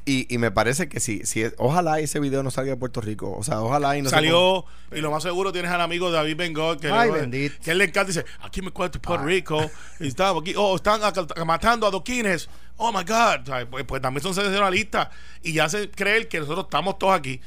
Y, 0.06 0.26
y 0.32 0.36
me 0.36 0.50
parece 0.50 0.86
que 0.88 1.00
si, 1.00 1.24
si 1.24 1.42
es- 1.42 1.54
ojalá 1.56 1.98
ese 1.98 2.20
video 2.20 2.42
no 2.42 2.50
salga 2.50 2.72
de 2.72 2.76
Puerto 2.76 3.00
Rico. 3.00 3.32
O 3.34 3.42
sea, 3.42 3.62
ojalá 3.62 3.96
y 3.96 4.02
no 4.02 4.10
se 4.10 4.16
Salió, 4.16 4.66
y 4.92 5.00
lo 5.00 5.10
más 5.10 5.22
seguro 5.22 5.50
tienes 5.50 5.70
al 5.70 5.80
amigo 5.80 6.10
David 6.10 6.36
Bengol, 6.36 6.78
que, 6.78 6.88
Ay, 6.90 7.10
le, 7.10 7.20
bendito. 7.20 7.54
que 7.64 7.70
él 7.70 7.78
le 7.78 7.84
encanta 7.84 8.12
y 8.12 8.14
dice, 8.14 8.26
aquí 8.42 8.60
me 8.60 8.70
cuento 8.70 9.00
Puerto 9.00 9.24
Rico, 9.24 9.70
y 10.00 10.08
estamos 10.08 10.42
aquí, 10.42 10.52
oh, 10.58 10.76
están 10.76 11.02
acá- 11.02 11.26
matando 11.46 11.86
a 11.86 11.90
doquines, 11.90 12.50
oh 12.76 12.92
my 12.92 13.02
God, 13.04 13.46
¿sabes? 13.46 13.66
Pues, 13.70 13.84
pues 13.84 14.02
también 14.02 14.22
son 14.22 14.34
sensacionalistas 14.34 15.08
y 15.42 15.54
ya 15.54 15.64
hacen 15.64 15.88
creer 15.94 16.28
que 16.28 16.38
nosotros 16.40 16.66
estamos 16.66 16.98
todos 16.98 17.14
aquí. 17.16 17.40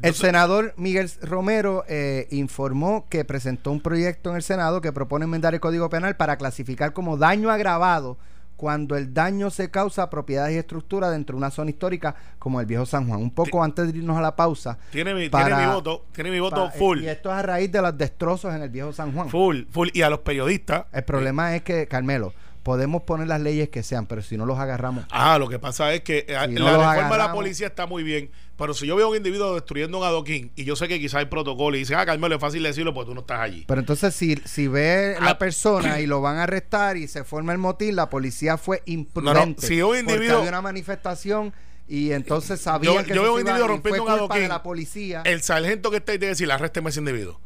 El 0.00 0.14
senador 0.14 0.72
Miguel 0.78 1.08
Romero 1.20 1.84
eh, 1.86 2.26
informó 2.30 3.06
que 3.10 3.24
presentó 3.26 3.70
un 3.70 3.80
proyecto 3.80 4.30
en 4.30 4.36
el 4.36 4.42
Senado 4.42 4.80
que 4.80 4.90
propone 4.90 5.26
enmendar 5.26 5.52
el 5.54 5.60
Código 5.60 5.88
Penal 5.90 6.16
para 6.16 6.36
clasificar 6.38 6.94
como 6.94 7.16
daño 7.18 7.50
agravado 7.50 8.16
cuando 8.62 8.94
el 8.96 9.12
daño 9.12 9.50
se 9.50 9.72
causa 9.72 10.04
a 10.04 10.08
propiedades 10.08 10.54
y 10.54 10.58
estructuras 10.58 11.10
dentro 11.10 11.34
de 11.34 11.38
una 11.38 11.50
zona 11.50 11.70
histórica 11.70 12.14
como 12.38 12.60
el 12.60 12.66
viejo 12.66 12.86
San 12.86 13.08
Juan. 13.08 13.20
Un 13.20 13.32
poco 13.34 13.60
antes 13.64 13.90
de 13.92 13.98
irnos 13.98 14.16
a 14.16 14.20
la 14.20 14.36
pausa. 14.36 14.78
tiene 14.92 15.14
mi, 15.14 15.28
para- 15.28 15.46
tiene 15.56 15.66
mi 15.66 15.74
voto, 15.74 16.04
tiene 16.12 16.30
mi 16.30 16.38
voto 16.38 16.70
full, 16.70 17.00
Y 17.02 17.08
esto 17.08 17.28
es 17.30 17.34
a 17.38 17.42
raíz 17.42 17.72
de 17.72 17.82
los 17.82 17.98
destrozos 17.98 18.54
en 18.54 18.62
el 18.62 18.68
viejo 18.70 18.92
San 18.92 19.12
Juan. 19.12 19.28
full, 19.30 19.62
full. 19.68 19.88
Y 19.94 20.02
a 20.02 20.10
los 20.10 20.20
periodistas, 20.20 20.84
El 20.92 21.02
problema 21.02 21.56
es 21.56 21.62
que, 21.62 21.88
Carmelo, 21.88 22.32
podemos 22.62 23.02
poner 23.02 23.26
las 23.26 23.40
leyes 23.40 23.68
que 23.70 23.82
sean, 23.82 24.06
pero 24.06 24.22
si 24.22 24.36
no 24.36 24.46
los 24.46 24.60
agarramos. 24.60 25.06
Ah, 25.10 25.36
lo 25.40 25.48
que 25.48 25.58
pasa 25.58 25.92
es 25.92 26.02
que 26.02 26.18
eh, 26.28 26.36
Si 26.46 26.54
la 26.54 26.70
no 26.70 26.78
reforma 26.92 27.10
de 27.16 27.18
la 27.18 27.32
policía 27.32 27.66
está 27.66 27.86
muy 27.86 28.04
bien, 28.04 28.30
pero 28.62 28.74
si 28.74 28.86
yo 28.86 28.94
veo 28.96 29.06
a 29.06 29.10
un 29.10 29.16
individuo 29.16 29.54
destruyendo 29.54 29.98
un 29.98 30.04
adoquín 30.04 30.52
y 30.54 30.62
yo 30.64 30.76
sé 30.76 30.86
que 30.86 31.00
quizás 31.00 31.16
hay 31.16 31.26
protocolo 31.26 31.76
y 31.76 31.80
dice, 31.80 31.94
ah, 31.96 32.06
Carmelo, 32.06 32.36
es 32.36 32.40
fácil 32.40 32.62
decirlo 32.62 32.94
porque 32.94 33.08
tú 33.10 33.14
no 33.14 33.22
estás 33.22 33.40
allí. 33.40 33.64
Pero 33.66 33.80
entonces, 33.80 34.14
si, 34.14 34.36
si 34.44 34.68
ve 34.68 35.16
Ah. 35.18 35.24
la 35.24 35.38
persona 35.38 36.00
y 36.00 36.06
lo 36.06 36.20
van 36.20 36.36
a 36.38 36.44
arrestar 36.44 36.96
y 36.96 37.08
se 37.08 37.24
forma 37.24 37.52
el 37.52 37.58
motín, 37.58 37.96
la 37.96 38.08
policía 38.08 38.56
fue 38.58 38.82
imprudente. 38.86 39.66
si 39.66 39.82
un 39.82 39.88
porque 39.88 40.00
individuo- 40.00 40.38
había 40.38 40.48
una 40.50 40.62
manifestación 40.62 41.52
y 41.88 42.12
entonces 42.12 42.60
sabían 42.60 42.94
Yo- 42.94 43.04
que 43.04 43.14
yo 43.14 43.22
veo 43.22 43.34
un 43.34 43.40
individuo 43.40 43.66
rompiendo 43.68 44.04
un 44.04 44.10
adoquín. 44.10 44.48
la 44.48 44.62
policía. 44.62 45.22
El 45.24 45.42
sargento 45.42 45.90
que 45.90 45.96
está 45.98 46.12
ahí 46.12 46.18
debe 46.18 46.30
decir, 46.30 46.50
arrésteme 46.50 46.90
ese 46.90 47.00
individuo. 47.00 47.40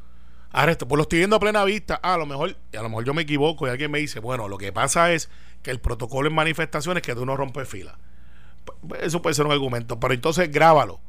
Arresto, 0.52 0.86
pues 0.86 0.96
lo 0.98 1.02
estoy 1.02 1.18
viendo 1.18 1.36
a 1.36 1.40
plena 1.40 1.64
vista. 1.64 1.98
Ah, 2.02 2.14
a 2.14 2.18
lo 2.18 2.26
mejor, 2.26 2.56
a 2.72 2.82
lo 2.82 2.88
mejor 2.88 3.04
yo 3.04 3.14
me 3.14 3.22
equivoco 3.22 3.66
y 3.66 3.70
alguien 3.70 3.90
me 3.90 3.98
dice, 3.98 4.20
bueno, 4.20 4.48
lo 4.48 4.58
que 4.58 4.72
pasa 4.72 5.12
es 5.12 5.28
que 5.62 5.70
el 5.70 5.80
protocolo 5.80 6.28
en 6.28 6.34
manifestaciones 6.34 7.00
es 7.02 7.06
que 7.06 7.14
tú 7.14 7.26
no 7.26 7.36
rompes 7.36 7.68
fila. 7.68 7.98
Pues, 8.86 9.02
Eso 9.02 9.22
puede 9.22 9.34
ser 9.34 9.46
un 9.46 9.52
argumento, 9.52 9.98
pero 10.00 10.14
entonces 10.14 10.50
grábalo. 10.50 11.00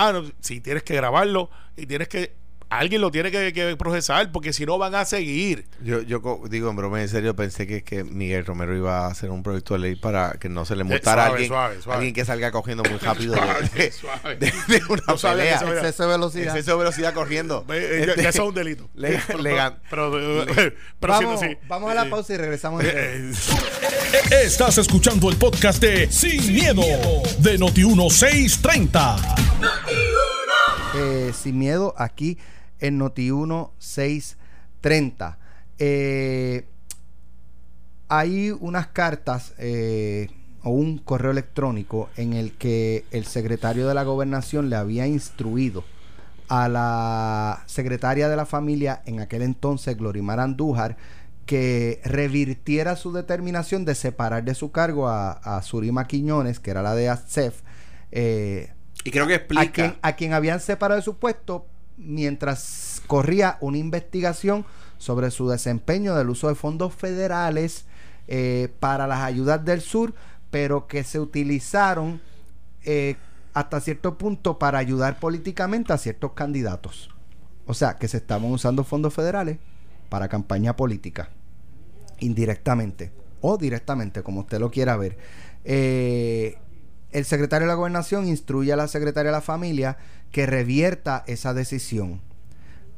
Ah, 0.00 0.12
no, 0.12 0.22
si 0.40 0.60
tienes 0.60 0.82
que 0.84 0.94
grabarlo 0.94 1.50
y 1.76 1.86
tienes 1.86 2.06
que 2.08 2.36
alguien 2.70 3.00
lo 3.00 3.10
tiene 3.10 3.30
que, 3.30 3.50
que 3.54 3.76
procesar 3.78 4.30
porque 4.30 4.52
si 4.52 4.66
no 4.66 4.76
van 4.76 4.94
a 4.94 5.06
seguir. 5.06 5.64
Yo, 5.82 6.02
yo 6.02 6.20
digo 6.50 6.68
en 6.68 6.76
broma, 6.76 7.00
en 7.00 7.08
serio, 7.08 7.34
pensé 7.34 7.66
que, 7.66 7.82
que 7.82 8.04
Miguel 8.04 8.44
Romero 8.44 8.76
iba 8.76 9.06
a 9.06 9.10
hacer 9.10 9.30
un 9.30 9.42
proyecto 9.42 9.72
de 9.72 9.80
ley 9.80 9.96
para 9.96 10.32
que 10.32 10.50
no 10.50 10.66
se 10.66 10.76
le 10.76 10.84
multara 10.84 11.22
a 11.22 11.26
suave, 11.28 11.32
alguien, 11.44 11.48
suave, 11.48 11.80
suave. 11.82 11.96
alguien 11.96 12.14
que 12.14 12.26
salga 12.26 12.50
cogiendo 12.50 12.82
muy 12.84 12.98
rápido 12.98 13.34
de, 13.36 13.40
de- 13.84 13.90
Suave. 13.90 14.36
de- 14.36 14.52
de 14.68 14.82
una 14.90 15.02
No 15.08 15.16
pelea. 15.16 15.54
Exceso 15.62 16.02
de 16.02 16.08
velocidad. 16.10 16.54
Exceso 16.56 16.72
de 16.72 16.76
velocidad 16.78 17.14
corriendo. 17.14 17.64
Eh, 17.70 18.02
ya- 18.06 18.10
Este, 18.12 18.22
ya 18.22 18.28
eso 18.28 18.42
es 18.42 18.48
un 18.50 18.54
delito. 18.54 18.90
le- 18.96 19.18
pero, 19.26 19.38
legal. 19.40 19.78
pero, 19.88 20.42
eh, 20.42 20.76
pero 21.00 21.12
vamos, 21.14 21.40
siendo 21.40 21.54
así, 21.56 21.66
vamos 21.68 21.90
a 21.90 21.94
la 21.94 22.02
eh, 22.06 22.10
pausa 22.10 22.34
y 22.34 22.36
regresamos. 22.36 22.84
eh, 22.84 23.32
Estás 24.44 24.76
escuchando 24.76 25.30
el 25.30 25.36
podcast 25.36 25.80
de 25.82 26.10
Sin, 26.12 26.52
miedo, 26.52 26.82
de 27.38 27.58
Noti1630. 27.58 29.16
Eh, 30.94 31.32
sin 31.34 31.58
miedo 31.58 31.94
aquí 31.98 32.38
en 32.80 32.98
Noti1 32.98 33.70
630. 33.78 35.38
Eh, 35.78 36.66
hay 38.08 38.50
unas 38.50 38.86
cartas 38.88 39.52
eh, 39.58 40.30
o 40.62 40.70
un 40.70 40.98
correo 40.98 41.30
electrónico 41.30 42.08
en 42.16 42.32
el 42.32 42.52
que 42.52 43.04
el 43.10 43.26
secretario 43.26 43.86
de 43.86 43.94
la 43.94 44.02
gobernación 44.04 44.70
le 44.70 44.76
había 44.76 45.06
instruido 45.06 45.84
a 46.48 46.68
la 46.68 47.62
secretaria 47.66 48.28
de 48.28 48.36
la 48.36 48.46
familia 48.46 49.02
en 49.04 49.20
aquel 49.20 49.42
entonces, 49.42 49.96
Glorimar 49.96 50.40
Andújar, 50.40 50.96
que 51.44 52.00
revirtiera 52.04 52.96
su 52.96 53.12
determinación 53.12 53.84
de 53.84 53.94
separar 53.94 54.44
de 54.44 54.54
su 54.54 54.70
cargo 54.70 55.08
a, 55.08 55.60
Surima 55.62 56.06
Quiñones, 56.06 56.60
que 56.60 56.70
era 56.70 56.82
la 56.82 56.94
de 56.94 57.10
ASEF. 57.10 57.60
Eh, 58.10 58.70
y 59.08 59.10
creo 59.10 59.26
que 59.26 59.36
explica. 59.36 59.62
A 59.62 59.72
quien, 59.72 59.96
a 60.02 60.12
quien 60.16 60.32
habían 60.34 60.60
separado 60.60 61.00
de 61.00 61.04
su 61.04 61.16
puesto 61.16 61.66
mientras 61.96 63.02
corría 63.06 63.56
una 63.60 63.78
investigación 63.78 64.66
sobre 64.98 65.30
su 65.30 65.48
desempeño 65.48 66.14
del 66.14 66.28
uso 66.28 66.48
de 66.48 66.54
fondos 66.54 66.94
federales 66.94 67.86
eh, 68.26 68.68
para 68.80 69.06
las 69.06 69.20
ayudas 69.20 69.64
del 69.64 69.80
sur, 69.80 70.14
pero 70.50 70.86
que 70.86 71.04
se 71.04 71.18
utilizaron 71.18 72.20
eh, 72.84 73.16
hasta 73.54 73.80
cierto 73.80 74.18
punto 74.18 74.58
para 74.58 74.78
ayudar 74.78 75.18
políticamente 75.18 75.94
a 75.94 75.98
ciertos 75.98 76.32
candidatos. 76.32 77.10
O 77.66 77.72
sea, 77.72 77.96
que 77.96 78.08
se 78.08 78.18
estaban 78.18 78.50
usando 78.50 78.84
fondos 78.84 79.14
federales 79.14 79.58
para 80.10 80.28
campaña 80.28 80.76
política, 80.76 81.30
indirectamente 82.18 83.12
o 83.40 83.56
directamente, 83.56 84.22
como 84.22 84.40
usted 84.40 84.58
lo 84.58 84.70
quiera 84.70 84.96
ver. 84.96 85.16
Eh, 85.64 86.58
el 87.12 87.24
secretario 87.24 87.66
de 87.66 87.72
la 87.72 87.76
gobernación 87.76 88.28
instruye 88.28 88.72
a 88.72 88.76
la 88.76 88.88
secretaria 88.88 89.30
de 89.30 89.36
la 89.36 89.42
familia 89.42 89.96
que 90.30 90.46
revierta 90.46 91.24
esa 91.26 91.54
decisión. 91.54 92.20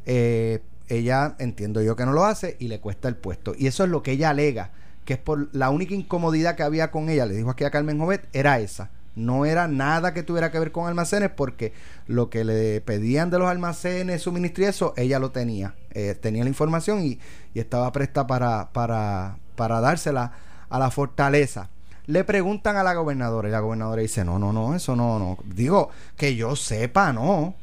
Eh, 0.07 0.63
ella 0.89 1.37
entiendo 1.39 1.83
yo 1.83 1.95
que 1.95 2.05
no 2.05 2.13
lo 2.13 2.25
hace 2.25 2.57
y 2.59 2.69
le 2.69 2.81
cuesta 2.81 3.09
el 3.09 3.17
puesto. 3.17 3.55
Y 3.57 3.69
eso 3.69 3.85
es 3.85 3.91
lo 3.91 4.03
que 4.03 4.13
ella 4.13 4.31
alega, 4.31 4.71
que 5.05 5.15
es 5.15 5.21
por 5.21 5.49
la 5.55 5.71
única 5.71 5.95
incomodidad 5.95 6.57
que 6.57 6.65
había 6.65 6.91
con 6.91 7.09
ella, 7.09 7.27
le 7.27 7.35
dijo 7.35 7.51
aquí 7.51 7.65
a 7.65 7.71
Carmen 7.71 7.99
Jovet, 7.99 8.29
era 8.33 8.59
esa. 8.59 8.91
No 9.17 9.45
era 9.45 9.69
nada 9.69 10.15
que 10.15 10.23
tuviera 10.23 10.51
que 10.51 10.59
ver 10.59 10.73
con 10.73 10.87
almacenes 10.87 11.31
porque 11.31 11.73
lo 12.07 12.31
que 12.31 12.45
le 12.45 12.81
pedían 12.81 13.31
de 13.31 13.39
los 13.39 13.49
almacenes, 13.49 14.23
suministro 14.23 14.65
y 14.65 14.67
eso, 14.67 14.95
ella 14.97 15.19
lo 15.19 15.31
tenía. 15.31 15.75
Eh, 15.91 16.17
tenía 16.21 16.45
la 16.45 16.49
información 16.49 17.03
y, 17.03 17.19
y 17.55 17.61
estaba 17.61 17.91
presta 17.93 18.27
para, 18.27 18.71
para, 18.73 19.39
para 19.57 19.81
dársela 19.81 20.33
a 20.69 20.79
la 20.79 20.91
fortaleza. 20.91 21.71
Le 22.11 22.25
preguntan 22.25 22.77
a 22.77 22.83
la 22.83 22.95
gobernadora 22.95 23.49
y 23.49 23.53
la 23.53 23.61
gobernadora 23.61 24.03
dice, 24.03 24.25
no, 24.25 24.37
no, 24.37 24.53
no, 24.53 24.75
eso 24.75 24.97
no, 24.97 25.21
no. 25.21 25.39
Digo, 25.45 25.91
que 26.17 26.35
yo 26.35 26.57
sepa, 26.57 27.13
no. 27.13 27.55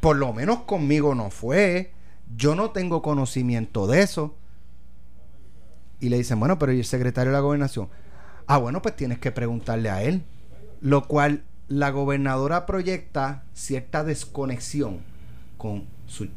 Por 0.00 0.16
lo 0.16 0.34
menos 0.34 0.64
conmigo 0.64 1.14
no 1.14 1.30
fue. 1.30 1.92
Yo 2.36 2.54
no 2.54 2.72
tengo 2.72 3.00
conocimiento 3.00 3.86
de 3.86 4.02
eso. 4.02 4.34
Y 5.98 6.10
le 6.10 6.18
dicen, 6.18 6.38
bueno, 6.38 6.58
pero 6.58 6.72
¿y 6.72 6.80
el 6.80 6.84
secretario 6.84 7.30
de 7.30 7.38
la 7.38 7.40
gobernación? 7.40 7.88
Ah, 8.46 8.58
bueno, 8.58 8.82
pues 8.82 8.94
tienes 8.96 9.18
que 9.18 9.32
preguntarle 9.32 9.88
a 9.88 10.02
él. 10.02 10.22
Lo 10.82 11.08
cual 11.08 11.44
la 11.68 11.88
gobernadora 11.88 12.66
proyecta 12.66 13.44
cierta 13.54 14.04
desconexión 14.04 14.98
con 15.56 15.84
su 16.06 16.28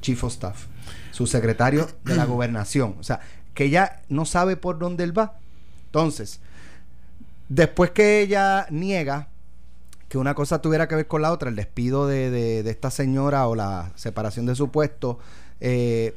chief 0.00 0.24
of 0.24 0.32
staff, 0.32 0.64
su 1.10 1.26
secretario 1.26 1.88
de 2.04 2.16
la 2.16 2.24
gobernación. 2.34 2.96
O 2.98 3.02
sea, 3.02 3.20
que 3.52 3.64
ella 3.64 4.00
no 4.08 4.24
sabe 4.24 4.56
por 4.56 4.78
dónde 4.78 5.04
él 5.04 5.16
va. 5.16 5.36
Entonces, 5.84 6.40
después 7.54 7.90
que 7.90 8.20
ella 8.20 8.66
niega 8.70 9.28
que 10.08 10.18
una 10.18 10.34
cosa 10.34 10.60
tuviera 10.60 10.88
que 10.88 10.94
ver 10.94 11.06
con 11.06 11.22
la 11.22 11.32
otra, 11.32 11.48
el 11.48 11.56
despido 11.56 12.06
de, 12.06 12.60
esta 12.68 12.90
señora 12.90 13.46
o 13.46 13.54
la 13.54 13.92
separación 13.94 14.44
de 14.44 14.54
su 14.54 14.70
puesto, 14.70 15.18
eh, 15.60 16.14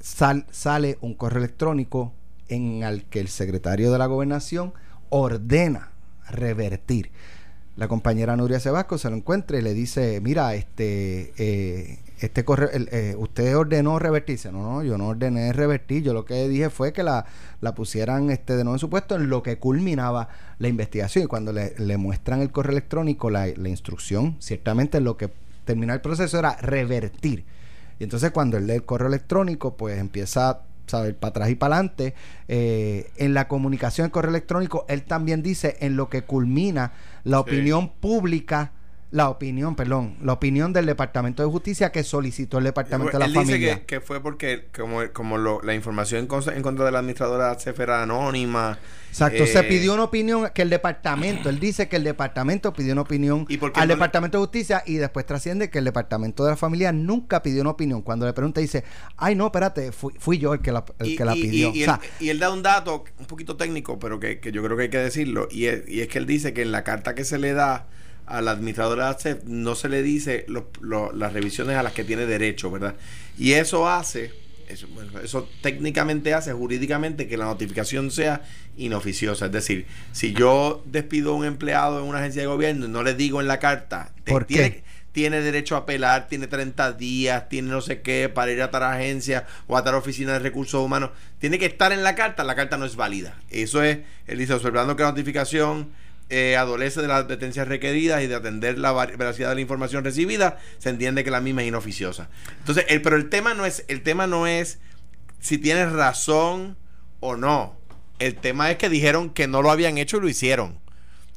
sale 0.00 0.98
un 1.00 1.14
correo 1.14 1.38
electrónico 1.38 2.12
en 2.48 2.82
el 2.82 3.04
que 3.04 3.20
el 3.20 3.28
secretario 3.28 3.90
de 3.90 3.98
la 3.98 4.04
gobernación 4.04 4.74
ordena 5.08 5.92
revertir. 6.28 7.10
La 7.76 7.88
compañera 7.88 8.36
Nuria 8.36 8.60
Sebasco 8.60 8.98
se 8.98 9.08
lo 9.08 9.16
encuentra 9.16 9.58
y 9.58 9.62
le 9.62 9.72
dice, 9.72 10.20
mira, 10.20 10.54
este, 10.54 11.32
eh, 11.38 11.98
este 12.20 12.44
correo, 12.44 12.68
eh, 12.72 13.14
usted 13.18 13.56
ordenó 13.56 13.98
revertirse. 13.98 14.52
No, 14.52 14.62
no, 14.62 14.82
yo 14.82 14.96
no 14.98 15.08
ordené 15.08 15.52
revertir. 15.52 16.02
Yo 16.02 16.14
lo 16.14 16.24
que 16.24 16.48
dije 16.48 16.70
fue 16.70 16.92
que 16.92 17.02
la, 17.02 17.26
la 17.60 17.74
pusieran 17.74 18.30
este, 18.30 18.56
de 18.56 18.64
nuevo 18.64 18.76
en 18.76 18.80
su 18.80 18.90
puesto 18.90 19.16
en 19.16 19.28
lo 19.28 19.42
que 19.42 19.58
culminaba 19.58 20.28
la 20.58 20.68
investigación. 20.68 21.24
Y 21.24 21.26
cuando 21.26 21.52
le, 21.52 21.74
le 21.78 21.96
muestran 21.96 22.40
el 22.40 22.50
correo 22.50 22.72
electrónico, 22.72 23.30
la, 23.30 23.46
la 23.46 23.68
instrucción, 23.68 24.36
ciertamente 24.38 25.00
lo 25.00 25.16
que 25.16 25.30
terminó 25.64 25.92
el 25.92 26.00
proceso 26.00 26.38
era 26.38 26.56
revertir. 26.56 27.44
Y 27.98 28.04
entonces 28.04 28.30
cuando 28.30 28.56
él 28.56 28.66
lee 28.66 28.74
el 28.74 28.84
correo 28.84 29.08
electrónico, 29.08 29.76
pues 29.76 29.98
empieza 29.98 30.62
saber 30.86 31.16
para 31.16 31.30
atrás 31.30 31.50
y 31.50 31.54
para 31.54 31.76
adelante. 31.76 32.14
Eh, 32.48 33.10
en 33.16 33.34
la 33.34 33.48
comunicación, 33.48 34.06
el 34.06 34.10
correo 34.10 34.30
electrónico, 34.30 34.84
él 34.88 35.02
también 35.02 35.42
dice 35.42 35.76
en 35.80 35.96
lo 35.96 36.08
que 36.08 36.22
culmina 36.22 36.92
la 37.24 37.40
opinión 37.40 37.88
pública 37.88 38.72
la 39.14 39.28
opinión, 39.30 39.76
perdón, 39.76 40.16
la 40.24 40.32
opinión 40.32 40.72
del 40.72 40.86
Departamento 40.86 41.44
de 41.44 41.48
Justicia 41.48 41.92
que 41.92 42.02
solicitó 42.02 42.58
el 42.58 42.64
Departamento 42.64 43.16
de 43.16 43.28
la 43.28 43.32
Familia. 43.32 43.78
Que, 43.78 43.86
que, 43.86 44.00
fue 44.00 44.20
porque 44.20 44.66
como, 44.76 45.02
como 45.12 45.38
la 45.38 45.72
información 45.72 46.22
en, 46.22 46.62
contra 46.62 46.84
de 46.84 46.90
la 46.90 46.98
administradora 46.98 47.54
CEF 47.54 47.78
era 47.78 48.02
anónima. 48.02 48.76
Exacto, 49.10 49.46
se 49.46 49.60
eh, 49.60 49.62
pidió 49.62 49.94
una 49.94 50.02
opinión 50.02 50.50
que 50.52 50.62
el 50.62 50.70
departamento, 50.70 51.48
él 51.48 51.60
dice 51.60 51.88
que 51.88 51.94
el 51.94 52.02
departamento 52.02 52.72
pidió 52.72 52.90
una 52.92 53.02
opinión 53.02 53.46
al 53.74 53.86
Departamento 53.86 54.38
de 54.38 54.42
Justicia 54.46 54.82
y 54.84 54.96
después 54.96 55.24
trasciende 55.24 55.70
que 55.70 55.78
el 55.78 55.84
Departamento 55.84 56.44
de 56.44 56.50
la 56.50 56.56
Familia 56.56 56.90
nunca 56.90 57.40
pidió 57.40 57.60
una 57.60 57.70
opinión. 57.70 58.02
Cuando 58.02 58.26
le 58.26 58.32
pregunta 58.32 58.60
dice, 58.60 58.82
ay 59.16 59.36
no, 59.36 59.46
espérate, 59.46 59.92
fui, 59.92 60.38
yo 60.38 60.54
el 60.54 60.60
que 60.60 60.72
la, 60.72 60.84
que 60.84 61.24
la 61.24 61.34
pidió. 61.34 61.72
Y, 62.18 62.30
él, 62.30 62.40
da 62.40 62.50
un 62.50 62.64
dato 62.64 63.04
un 63.20 63.26
poquito 63.26 63.56
técnico, 63.56 63.96
pero 64.00 64.18
que, 64.18 64.40
yo 64.52 64.60
creo 64.64 64.76
que 64.76 64.82
hay 64.82 64.90
que 64.90 64.98
decirlo, 64.98 65.46
y 65.52 65.66
y 65.66 66.00
es 66.00 66.08
que 66.08 66.18
él 66.18 66.26
dice 66.26 66.52
que 66.52 66.62
en 66.62 66.72
la 66.72 66.82
carta 66.82 67.14
que 67.14 67.24
se 67.24 67.38
le 67.38 67.52
da 67.52 67.86
a 68.26 68.40
la 68.40 68.52
administradora 68.52 69.06
de 69.06 69.10
ACEF 69.10 69.44
no 69.44 69.74
se 69.74 69.88
le 69.88 70.02
dice 70.02 70.46
las 71.12 71.32
revisiones 71.32 71.76
a 71.76 71.82
las 71.82 71.92
que 71.92 72.04
tiene 72.04 72.26
derecho, 72.26 72.70
¿verdad? 72.70 72.94
Y 73.38 73.52
eso 73.52 73.88
hace, 73.88 74.32
eso, 74.68 74.86
eso 75.22 75.48
técnicamente 75.60 76.32
hace 76.32 76.52
jurídicamente 76.52 77.28
que 77.28 77.36
la 77.36 77.44
notificación 77.44 78.10
sea 78.10 78.42
inoficiosa. 78.76 79.46
Es 79.46 79.52
decir, 79.52 79.86
si 80.12 80.32
yo 80.32 80.82
despido 80.86 81.32
a 81.32 81.36
un 81.36 81.44
empleado 81.44 82.00
en 82.00 82.06
una 82.06 82.18
agencia 82.18 82.42
de 82.42 82.48
gobierno 82.48 82.86
y 82.86 82.88
no 82.88 83.02
le 83.02 83.14
digo 83.14 83.40
en 83.40 83.46
la 83.46 83.58
carta, 83.58 84.12
¿Por 84.24 84.44
tiene, 84.44 84.84
tiene 85.12 85.40
derecho 85.42 85.76
a 85.76 85.80
apelar, 85.80 86.26
tiene 86.26 86.46
30 86.46 86.92
días, 86.94 87.48
tiene 87.48 87.68
no 87.68 87.80
sé 87.80 88.00
qué 88.00 88.28
para 88.28 88.50
ir 88.50 88.62
a 88.62 88.70
tal 88.70 88.82
agencia 88.82 89.46
o 89.66 89.76
a 89.76 89.84
tal 89.84 89.94
oficina 89.94 90.32
de 90.32 90.38
recursos 90.40 90.82
humanos, 90.82 91.10
tiene 91.38 91.58
que 91.58 91.66
estar 91.66 91.92
en 91.92 92.02
la 92.02 92.14
carta, 92.14 92.42
la 92.42 92.56
carta 92.56 92.76
no 92.76 92.84
es 92.84 92.96
válida. 92.96 93.36
Eso 93.50 93.82
es, 93.82 93.98
él 94.26 94.38
dice, 94.38 94.54
observando 94.54 94.96
que 94.96 95.02
la 95.02 95.10
notificación 95.10 95.92
eh, 96.30 96.56
adolece 96.56 97.02
de 97.02 97.08
las 97.08 97.24
advertencias 97.24 97.68
requeridas 97.68 98.22
y 98.22 98.26
de 98.26 98.34
atender 98.34 98.78
la 98.78 98.92
veracidad 98.92 99.50
de 99.50 99.56
la 99.56 99.60
información 99.60 100.04
recibida, 100.04 100.58
se 100.78 100.90
entiende 100.90 101.22
que 101.22 101.30
la 101.30 101.40
misma 101.40 101.62
es 101.62 101.68
inoficiosa. 101.68 102.28
Entonces, 102.58 102.86
el, 102.88 103.02
pero 103.02 103.16
el 103.16 103.28
tema 103.28 103.54
no 103.54 103.66
es, 103.66 103.84
el 103.88 104.02
tema 104.02 104.26
no 104.26 104.46
es 104.46 104.78
si 105.40 105.58
tienes 105.58 105.92
razón 105.92 106.76
o 107.20 107.36
no. 107.36 107.76
El 108.18 108.36
tema 108.36 108.70
es 108.70 108.78
que 108.78 108.88
dijeron 108.88 109.30
que 109.30 109.46
no 109.46 109.60
lo 109.60 109.70
habían 109.70 109.98
hecho 109.98 110.16
y 110.16 110.20
lo 110.20 110.28
hicieron. 110.28 110.78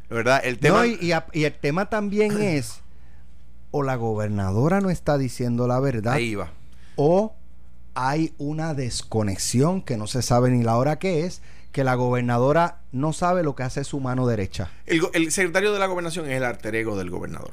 ¿Verdad? 0.10 0.40
El 0.44 0.58
tema... 0.58 0.88
y, 0.88 1.12
el 1.12 1.54
tema 1.54 1.90
también 1.90 2.38
es, 2.42 2.80
o 3.72 3.84
la 3.84 3.96
gobernadora 3.96 4.80
no 4.80 4.90
está 4.90 5.18
diciendo 5.18 5.68
la 5.68 5.80
verdad. 5.82 6.14
Ahí 6.14 6.36
va. 6.36 6.54
O 6.96 7.36
hay 7.94 8.34
una 8.38 8.74
desconexión 8.74 9.82
que 9.82 9.98
no 9.98 10.08
se 10.08 10.22
sabe 10.22 10.52
ni 10.52 10.64
la 10.64 10.78
hora 10.78 11.00
que 11.00 11.26
es 11.26 11.42
que 11.78 11.84
la 11.84 11.94
gobernadora 11.94 12.80
no 12.92 13.14
sabe 13.14 13.44
lo 13.44 13.56
que 13.56 13.62
hace 13.62 13.84
su 13.84 14.00
mano 14.00 14.26
derecha. 14.26 14.72
El, 14.88 15.32
secretario 15.32 15.72
de 15.72 15.78
la 15.78 15.86
gobernación 15.86 16.26
es 16.26 16.36
el 16.36 16.44
alter 16.44 16.74
ego 16.74 16.98
del 16.98 17.12
gobernador. 17.12 17.52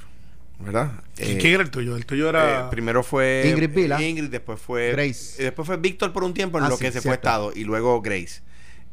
¿Verdad? 0.58 0.92
Eh, 1.18 1.37
¿Quién 1.38 1.52
era 1.52 1.62
el 1.62 1.68
tuyo? 1.70 1.94
El 1.94 2.06
tuyo 2.06 2.30
era. 2.30 2.60
Eh, 2.60 2.64
primero 2.70 3.02
fue. 3.02 3.44
Ingrid 3.50 3.68
Vila. 3.68 4.02
Ingrid, 4.02 4.30
después 4.30 4.58
fue. 4.58 4.92
Grace. 4.92 5.42
después 5.42 5.66
fue 5.66 5.76
Víctor 5.76 6.14
por 6.14 6.24
un 6.24 6.32
tiempo 6.32 6.56
en 6.56 6.64
ah, 6.64 6.68
lo 6.70 6.78
que 6.78 6.90
se 6.90 7.02
fue 7.02 7.12
Estado. 7.12 7.52
Y 7.54 7.64
luego 7.64 8.00
Grace. 8.00 8.40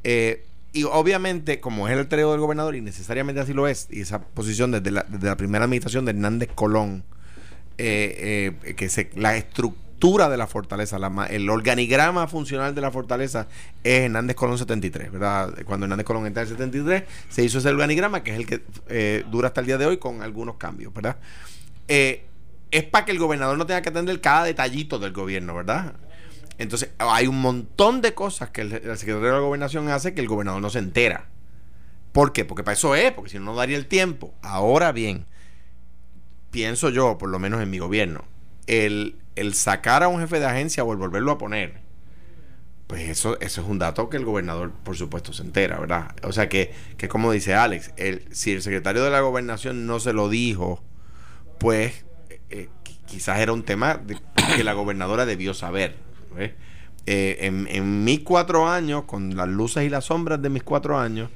Eh, 0.03 0.43
y 0.73 0.83
obviamente, 0.83 1.61
como 1.61 1.87
es 1.87 1.93
el 1.93 1.99
alter 1.99 2.19
ego 2.19 2.31
del 2.31 2.41
gobernador, 2.41 2.75
y 2.75 2.81
necesariamente 2.81 3.39
así 3.39 3.53
lo 3.53 3.69
es, 3.69 3.87
y 3.89 4.01
esa 4.01 4.19
posición 4.19 4.71
desde 4.71 4.91
la, 4.91 5.05
desde 5.07 5.27
la 5.27 5.37
primera 5.37 5.63
administración 5.63 6.03
de 6.03 6.11
Hernández 6.11 6.49
Colón, 6.53 7.05
que 7.77 8.87
se, 8.89 9.11
la 9.15 9.37
estructura 9.37 9.90
de 10.01 10.37
la 10.37 10.47
fortaleza, 10.47 10.97
el 11.29 11.47
organigrama 11.47 12.27
funcional 12.27 12.73
de 12.73 12.81
la 12.81 12.89
fortaleza 12.89 13.47
es 13.83 14.01
Hernández 14.01 14.35
Colón 14.35 14.57
73, 14.57 15.11
¿verdad? 15.11 15.53
Cuando 15.63 15.85
Hernández 15.85 16.05
Colón 16.05 16.25
entra 16.25 16.41
en 16.41 16.49
el 16.49 16.53
73, 16.55 17.03
se 17.29 17.43
hizo 17.43 17.59
ese 17.59 17.69
organigrama, 17.69 18.23
que 18.23 18.31
es 18.31 18.37
el 18.37 18.47
que 18.47 18.63
eh, 18.89 19.23
dura 19.29 19.49
hasta 19.49 19.61
el 19.61 19.67
día 19.67 19.77
de 19.77 19.85
hoy 19.85 19.97
con 19.97 20.23
algunos 20.23 20.55
cambios, 20.55 20.91
¿verdad? 20.91 21.17
Eh, 21.87 22.25
es 22.71 22.83
para 22.83 23.05
que 23.05 23.11
el 23.11 23.19
gobernador 23.19 23.59
no 23.59 23.67
tenga 23.67 23.83
que 23.83 23.89
atender 23.89 24.19
cada 24.21 24.45
detallito 24.45 24.97
del 24.97 25.13
gobierno, 25.13 25.53
¿verdad? 25.53 25.93
Entonces, 26.57 26.89
hay 26.97 27.27
un 27.27 27.39
montón 27.39 28.01
de 28.01 28.15
cosas 28.15 28.49
que 28.49 28.61
el, 28.61 28.71
secretario 28.71 29.21
de 29.21 29.31
la 29.31 29.39
gobernación 29.39 29.87
hace 29.89 30.15
que 30.15 30.21
el 30.21 30.27
gobernador 30.27 30.61
no 30.61 30.69
se 30.71 30.79
entera. 30.79 31.27
¿Por 32.11 32.33
qué? 32.33 32.43
Porque 32.43 32.63
para 32.63 32.73
eso 32.73 32.95
es, 32.95 33.11
porque 33.11 33.29
si 33.29 33.37
no, 33.37 33.45
no 33.45 33.55
daría 33.55 33.77
el 33.77 33.85
tiempo. 33.85 34.33
Ahora 34.41 34.91
bien, 34.91 35.25
pienso 36.49 36.89
yo, 36.89 37.19
por 37.19 37.29
lo 37.29 37.37
menos 37.37 37.61
en 37.61 37.69
mi 37.69 37.77
gobierno, 37.77 38.25
el, 38.67 39.20
el 39.35 39.53
sacar 39.53 40.03
a 40.03 40.07
un 40.07 40.19
jefe 40.19 40.39
de 40.39 40.45
agencia 40.45 40.83
o 40.83 40.91
el 40.91 40.97
volverlo 40.97 41.31
a 41.31 41.37
poner, 41.37 41.81
pues 42.87 43.07
eso, 43.09 43.39
eso 43.39 43.61
es 43.61 43.67
un 43.67 43.79
dato 43.79 44.09
que 44.09 44.17
el 44.17 44.25
gobernador, 44.25 44.71
por 44.83 44.97
supuesto, 44.97 45.31
se 45.31 45.43
entera, 45.43 45.79
¿verdad? 45.79 46.13
O 46.23 46.33
sea 46.33 46.49
que, 46.49 46.73
que 46.97 47.07
como 47.07 47.31
dice 47.31 47.55
Alex, 47.55 47.93
el, 47.95 48.25
si 48.31 48.51
el 48.51 48.61
secretario 48.61 49.03
de 49.03 49.09
la 49.09 49.21
gobernación 49.21 49.85
no 49.85 50.01
se 50.01 50.11
lo 50.11 50.27
dijo, 50.27 50.83
pues, 51.57 52.05
eh, 52.49 52.67
quizás 53.05 53.39
era 53.39 53.53
un 53.53 53.63
tema 53.63 54.01
que 54.55 54.63
la 54.65 54.73
gobernadora 54.73 55.25
debió 55.25 55.53
saber. 55.53 55.95
Eh, 57.05 57.37
en, 57.41 57.67
en 57.69 58.03
mis 58.03 58.21
cuatro 58.21 58.67
años, 58.67 59.03
con 59.05 59.37
las 59.37 59.47
luces 59.47 59.83
y 59.83 59.89
las 59.89 60.05
sombras 60.05 60.41
de 60.41 60.49
mis 60.49 60.63
cuatro 60.63 60.99
años, 60.99 61.29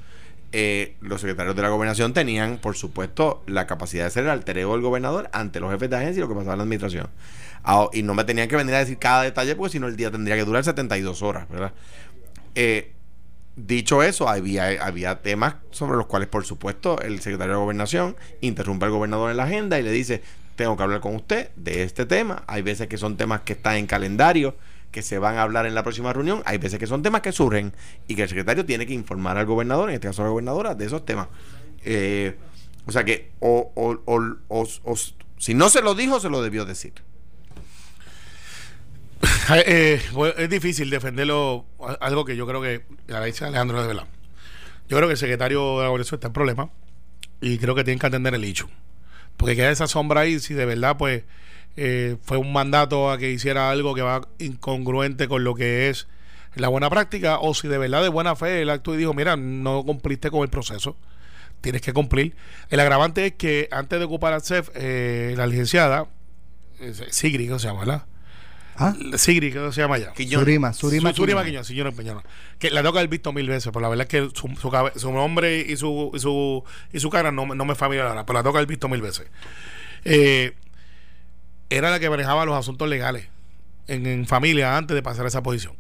eh, 0.58 0.96
los 1.02 1.20
secretarios 1.20 1.54
de 1.54 1.62
la 1.62 1.68
gobernación 1.68 2.14
tenían, 2.14 2.60
por 2.60 2.78
supuesto, 2.78 3.44
la 3.46 3.68
capacidad 3.68 4.06
de 4.06 4.10
ser 4.10 4.24
el 4.24 4.30
alter 4.30 4.56
del 4.56 4.82
gobernador 4.82 5.30
ante 5.34 5.60
los 5.60 5.70
jefes 5.70 5.90
de 5.90 5.98
agencia 5.98 6.20
y 6.20 6.22
lo 6.22 6.30
que 6.30 6.36
pasaba 6.36 6.54
en 6.54 6.60
la 6.60 6.64
administración. 6.64 7.10
Ah, 7.66 7.90
y 7.92 8.04
no 8.04 8.14
me 8.14 8.24
tenían 8.24 8.48
que 8.48 8.56
venir 8.56 8.74
a 8.74 8.80
decir 8.80 8.98
cada 8.98 9.24
detalle 9.24 9.58
porque 9.58 9.74
si 9.74 9.80
no 9.80 9.88
el 9.88 9.98
día 9.98 10.12
tendría 10.12 10.38
que 10.38 10.46
durar 10.46 10.64
72 10.64 11.22
horas, 11.24 11.50
¿verdad? 11.50 11.74
Eh, 12.56 12.94
dicho 13.58 14.02
eso, 14.02 14.30
había, 14.30 14.82
había 14.82 15.22
temas 15.22 15.56
sobre 15.72 15.98
los 15.98 16.06
cuales, 16.06 16.30
por 16.30 16.46
supuesto, 16.46 17.02
el 17.02 17.20
secretario 17.20 17.56
de 17.56 17.60
Gobernación 17.60 18.16
interrumpe 18.40 18.86
al 18.86 18.92
gobernador 18.92 19.32
en 19.32 19.36
la 19.36 19.44
agenda 19.44 19.78
y 19.78 19.84
le 19.84 19.92
dice, 19.92 20.22
tengo 20.56 20.78
que 20.78 20.84
hablar 20.84 21.02
con 21.02 21.18
usted 21.18 21.50
de 21.58 21.84
este 21.84 22.06
tema. 22.06 22.44
Hay 22.48 22.62
veces 22.62 22.88
que 22.88 22.98
son 22.98 23.18
temas 23.18 23.42
que 23.42 23.52
están 23.52 23.76
en 23.76 23.88
calendario, 23.88 24.56
que 24.92 25.02
se 25.02 25.20
van 25.20 25.38
a 25.38 25.42
hablar 25.44 25.66
en 25.66 25.76
la 25.76 25.84
próxima 25.84 26.14
reunión. 26.14 26.42
Hay 26.46 26.58
veces 26.58 26.80
que 26.80 26.88
son 26.88 27.02
temas 27.04 27.22
que 27.22 27.32
surgen 27.32 27.74
y 28.08 28.16
que 28.16 28.24
el 28.24 28.30
secretario 28.30 28.66
tiene 28.66 28.86
que 28.86 28.94
informar 28.94 29.38
al 29.38 29.46
gobernador, 29.46 29.90
en 29.90 29.96
este 29.96 30.08
caso 30.08 30.22
a 30.22 30.26
la 30.26 30.32
gobernadora, 30.32 30.76
de 30.76 30.86
esos 30.86 31.06
temas. 31.06 31.28
Eh, 31.84 32.38
o 32.86 32.92
sea 32.92 33.04
que, 33.04 33.32
o, 33.40 33.72
o- 33.76 34.02
o- 34.48 34.96
si 35.38 35.54
no 35.54 35.70
se 35.70 35.82
lo 35.82 35.96
dijo, 35.96 36.20
se 36.20 36.30
lo 36.30 36.42
debió 36.42 36.66
decir. 36.66 36.94
Eh, 39.66 40.02
es 40.38 40.50
difícil 40.50 40.90
defenderlo, 40.90 41.66
a- 41.80 41.94
algo 42.06 42.26
que 42.26 42.36
yo 42.36 42.48
creo 42.48 42.62
que 42.62 42.84
la 43.08 43.24
dice 43.24 43.46
Alejandro 43.46 43.82
de 43.82 43.88
verdad. 43.88 44.08
Yo 44.88 44.98
creo 44.98 45.08
que 45.08 45.14
el 45.14 45.18
secretario 45.18 45.80
de 45.80 45.88
la 45.90 46.02
está 46.02 46.28
en 46.28 46.34
problema 46.34 46.70
y 47.42 47.58
creo 47.58 47.76
que 47.76 47.84
tienen 47.84 48.00
que 48.00 48.08
atender 48.08 48.34
el 48.34 48.44
hecho. 48.44 48.70
Porque 49.38 49.56
queda 49.56 49.70
esa 49.72 49.88
sombra 49.88 50.22
ahí 50.22 50.40
si 50.40 50.54
de 50.54 50.66
verdad 50.66 50.98
pues 50.98 51.24
eh, 51.78 52.18
fue 52.22 52.38
un 52.38 52.52
mandato 52.54 53.12
a 53.12 53.18
que 53.18 53.32
hiciera 53.32 53.70
algo 53.70 53.94
que 53.96 54.02
va 54.02 54.28
incongruente 54.40 55.28
con 55.28 55.44
lo 55.44 55.56
que 55.56 55.90
es 55.90 56.08
la 56.56 56.70
buena 56.70 56.90
práctica 56.90 57.40
o 57.40 57.54
si 57.54 57.68
de 57.68 57.78
verdad 57.78 58.02
de 58.02 58.10
buena 58.10 58.36
fe 58.36 58.62
el 58.62 58.70
acto 58.70 58.94
y 58.94 58.98
dijo, 58.98 59.14
mira, 59.14 59.36
no 59.36 59.84
cumpliste 59.84 60.32
con 60.32 60.42
el 60.44 60.50
proceso, 60.50 60.96
tienes 61.62 61.82
que 61.82 61.92
cumplir. 61.94 62.36
El 62.70 62.80
agravante 62.80 63.26
es 63.26 63.34
que 63.34 63.68
antes 63.72 64.00
de 64.00 64.06
ocupar 64.06 64.32
al 64.34 64.42
CEF, 64.42 64.70
eh, 64.76 65.34
la 65.36 65.48
licenciada, 65.48 66.08
eh, 66.80 66.94
Sigri, 67.10 67.48
¿cómo 67.48 67.60
se 67.60 67.68
llama? 67.68 67.80
¿verdad? 67.82 68.06
Ah, 68.78 68.94
Sigri, 69.18 69.52
¿cómo 69.54 69.72
se 69.72 69.82
llama 69.82 69.98
ya? 69.98 70.14
Surima, 70.40 70.74
Surima. 70.74 71.10
Su- 71.12 71.16
Surima 71.18 71.44
Quiñones. 71.46 71.68
Señora 71.68 71.92
Peñona. 71.92 72.24
Que 72.60 72.70
la 72.72 72.82
tengo 72.82 72.92
que 72.94 73.00
haber 73.00 73.10
visto 73.10 73.32
mil 73.34 73.48
veces, 73.48 73.72
pero 73.74 73.80
la 73.82 73.90
verdad 73.90 74.06
es 74.06 74.10
que 74.10 74.30
su, 74.38 74.48
su, 74.60 74.70
cabe- 74.70 74.92
su 74.98 75.12
nombre 75.14 75.60
y 75.62 75.76
su, 75.78 76.12
y 76.14 76.20
su, 76.20 76.64
y 76.92 77.00
su 77.00 77.10
cara 77.10 77.32
no, 77.32 77.46
me- 77.46 77.56
no 77.56 77.64
me 77.66 77.76
familiar 77.76 78.08
ahora, 78.08 78.26
pero 78.26 78.40
la 78.40 78.44
tengo 78.44 78.52
que 78.54 78.58
haber 78.60 78.68
visto 78.70 78.88
mil 78.90 79.02
veces. 79.02 79.28
Eh, 80.04 80.54
era 81.70 81.90
la 81.92 82.00
que 82.00 82.10
manejaba 82.10 82.46
los 82.46 82.56
asuntos 82.58 82.88
legales 82.90 83.28
en, 83.88 84.06
en 84.06 84.26
familia 84.28 84.78
antes 84.78 84.96
de 84.96 85.02
pasar 85.04 85.26
a 85.26 85.28
esa 85.28 85.44
posición. 85.44 85.74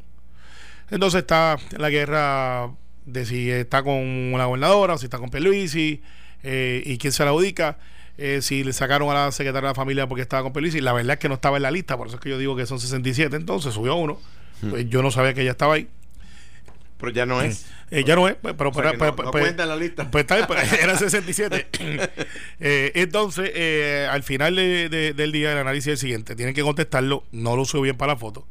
Entonces 0.89 1.19
está 1.21 1.57
la 1.77 1.89
guerra 1.89 2.71
de 3.05 3.25
si 3.25 3.49
está 3.51 3.83
con 3.83 4.31
la 4.37 4.45
gobernadora 4.45 4.93
o 4.95 4.97
si 4.97 5.05
está 5.05 5.17
con 5.17 5.29
Pierluisi 5.29 6.01
eh, 6.43 6.83
y 6.85 6.97
quién 6.97 7.11
se 7.13 7.23
la 7.23 7.31
adjudica. 7.31 7.77
eh, 8.17 8.39
si 8.41 8.63
le 8.63 8.71
sacaron 8.71 9.09
a 9.09 9.13
la 9.25 9.31
secretaria 9.31 9.67
de 9.67 9.71
la 9.71 9.75
familia 9.75 10.07
porque 10.07 10.21
estaba 10.21 10.43
con 10.43 10.53
Pierluisi. 10.53 10.79
La 10.81 10.93
verdad 10.93 11.13
es 11.13 11.19
que 11.19 11.27
no 11.27 11.35
estaba 11.35 11.57
en 11.57 11.63
la 11.63 11.71
lista, 11.71 11.97
por 11.97 12.07
eso 12.07 12.15
es 12.17 12.21
que 12.21 12.29
yo 12.29 12.37
digo 12.37 12.55
que 12.55 12.65
son 12.65 12.79
67. 12.79 13.35
Entonces 13.35 13.73
subió 13.73 13.95
uno. 13.95 14.19
Pues 14.69 14.89
yo 14.89 15.01
no 15.03 15.11
sabía 15.11 15.33
que 15.33 15.41
ella 15.41 15.51
estaba 15.51 15.73
ahí. 15.75 15.89
Pero 16.97 17.11
ya 17.11 17.25
no 17.25 17.41
es. 17.41 17.65
Eh, 17.91 18.03
ya 18.05 18.15
no 18.15 18.27
es, 18.27 18.35
pues, 18.41 18.55
pero, 18.57 18.69
O 18.69 18.73
sea 18.73 18.83
pero- 18.83 18.91
que 18.93 18.97
pero- 18.99 19.23
no- 19.25 19.31
pues- 19.31 19.43
cuenta 19.43 19.63
en 19.63 19.69
la 19.69 19.75
lista. 19.75 20.09
pues 20.09 20.25
pues, 20.25 20.73
era 20.81 20.97
67. 20.97 21.67
Eh, 22.59 22.91
entonces, 22.95 23.51
eh, 23.53 24.07
al 24.09 24.23
final 24.23 24.55
de- 24.55 24.89
de- 24.89 25.13
del 25.13 25.31
día, 25.31 25.51
el 25.51 25.57
análisis 25.57 25.87
es 25.87 25.93
el 25.93 25.97
siguiente: 25.99 26.35
tienen 26.35 26.55
que 26.55 26.61
contestarlo, 26.63 27.23
no 27.31 27.55
lo 27.55 27.65
subió 27.65 27.83
bien 27.83 27.97
para 27.97 28.13
la 28.13 28.17
foto. 28.19 28.47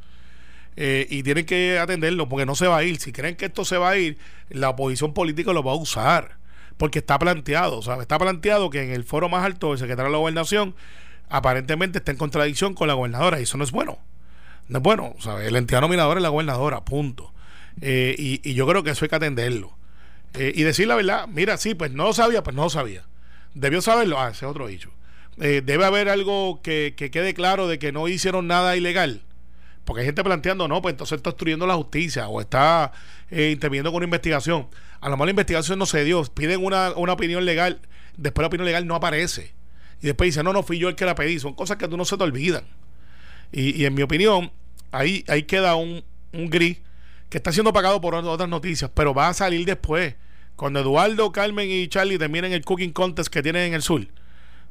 Eh, 0.76 1.06
y 1.08 1.22
tienen 1.22 1.46
que 1.46 1.78
atenderlo 1.78 2.28
porque 2.28 2.46
no 2.46 2.54
se 2.54 2.66
va 2.66 2.78
a 2.78 2.82
ir. 2.82 2.98
Si 3.00 3.12
creen 3.12 3.36
que 3.36 3.46
esto 3.46 3.64
se 3.64 3.76
va 3.78 3.90
a 3.90 3.96
ir, 3.96 4.18
la 4.50 4.70
oposición 4.70 5.14
política 5.14 5.52
lo 5.52 5.62
va 5.62 5.72
a 5.72 5.76
usar. 5.76 6.36
Porque 6.76 6.98
está 6.98 7.18
planteado, 7.20 7.80
¿sabes? 7.82 8.02
Está 8.02 8.18
planteado 8.18 8.68
que 8.70 8.82
en 8.82 8.90
el 8.90 9.04
foro 9.04 9.28
más 9.28 9.44
alto, 9.44 9.72
el 9.72 9.78
secretario 9.78 10.06
de 10.06 10.12
la 10.12 10.18
gobernación 10.18 10.74
aparentemente 11.28 11.98
está 11.98 12.10
en 12.10 12.18
contradicción 12.18 12.74
con 12.74 12.88
la 12.88 12.94
gobernadora. 12.94 13.38
Y 13.38 13.44
eso 13.44 13.56
no 13.56 13.64
es 13.64 13.70
bueno. 13.70 13.98
No 14.68 14.78
es 14.78 14.82
bueno. 14.82 15.14
¿sabes? 15.20 15.50
La 15.52 15.58
entidad 15.58 15.80
nominadora 15.80 16.18
es 16.18 16.22
la 16.22 16.28
gobernadora, 16.30 16.84
punto. 16.84 17.32
Eh, 17.80 18.14
y, 18.18 18.54
yo 18.54 18.66
creo 18.66 18.82
que 18.82 18.90
eso 18.90 19.04
hay 19.04 19.08
que 19.08 19.16
atenderlo. 19.16 19.76
Eh, 20.34 20.52
y 20.54 20.62
decir 20.62 20.88
la 20.88 20.96
verdad, 20.96 21.28
mira, 21.28 21.56
sí, 21.56 21.74
pues 21.74 21.92
no 21.92 22.12
sabía, 22.12 22.42
pues 22.42 22.56
no 22.56 22.68
sabía. 22.70 23.04
Debió 23.54 23.80
saberlo, 23.80 24.18
ah, 24.20 24.30
ese 24.30 24.44
es 24.44 24.50
otro 24.50 24.66
dicho. 24.66 24.90
Eh, 25.40 25.62
debe 25.64 25.84
haber 25.84 26.08
algo 26.08 26.60
que, 26.62 26.94
que 26.96 27.10
quede 27.10 27.34
claro 27.34 27.66
de 27.68 27.78
que 27.78 27.92
no 27.92 28.08
hicieron 28.08 28.46
nada 28.46 28.76
ilegal. 28.76 29.22
Porque 29.84 30.00
hay 30.00 30.06
gente 30.06 30.24
planteando, 30.24 30.66
no, 30.66 30.80
pues 30.80 30.94
entonces 30.94 31.16
está 31.16 31.30
obstruyendo 31.30 31.66
la 31.66 31.74
justicia 31.74 32.28
o 32.28 32.40
está 32.40 32.92
eh, 33.30 33.50
interviniendo 33.52 33.90
con 33.90 33.98
una 33.98 34.04
investigación. 34.04 34.68
A 35.00 35.08
lo 35.08 35.16
mejor 35.16 35.26
la 35.26 35.32
investigación 35.32 35.78
no 35.78 35.86
se 35.86 36.04
dio, 36.04 36.24
piden 36.24 36.64
una, 36.64 36.92
una 36.96 37.12
opinión 37.12 37.44
legal, 37.44 37.80
después 38.16 38.42
la 38.42 38.48
opinión 38.48 38.66
legal 38.66 38.86
no 38.86 38.94
aparece. 38.94 39.52
Y 40.00 40.06
después 40.06 40.28
dicen, 40.28 40.44
no, 40.44 40.52
no 40.52 40.62
fui 40.62 40.78
yo 40.78 40.88
el 40.88 40.96
que 40.96 41.04
la 41.04 41.14
pedí. 41.14 41.38
Son 41.38 41.54
cosas 41.54 41.76
que 41.76 41.88
tú 41.88 41.96
no 41.96 42.04
se 42.04 42.16
te 42.16 42.24
olvidan. 42.24 42.64
Y, 43.52 43.84
en 43.84 43.94
mi 43.94 44.02
opinión, 44.02 44.50
ahí, 44.90 45.22
queda 45.46 45.76
un 45.76 46.02
gris 46.32 46.78
que 47.34 47.38
está 47.38 47.50
siendo 47.50 47.72
pagado 47.72 48.00
por 48.00 48.14
otras 48.14 48.48
noticias, 48.48 48.88
pero 48.94 49.12
va 49.12 49.26
a 49.26 49.34
salir 49.34 49.66
después. 49.66 50.14
Cuando 50.54 50.78
Eduardo, 50.78 51.32
Carmen 51.32 51.68
y 51.68 51.88
Charlie 51.88 52.16
terminen 52.16 52.52
el 52.52 52.64
cooking 52.64 52.92
contest 52.92 53.28
que 53.28 53.42
tienen 53.42 53.62
en 53.62 53.74
el 53.74 53.82
sur. 53.82 54.02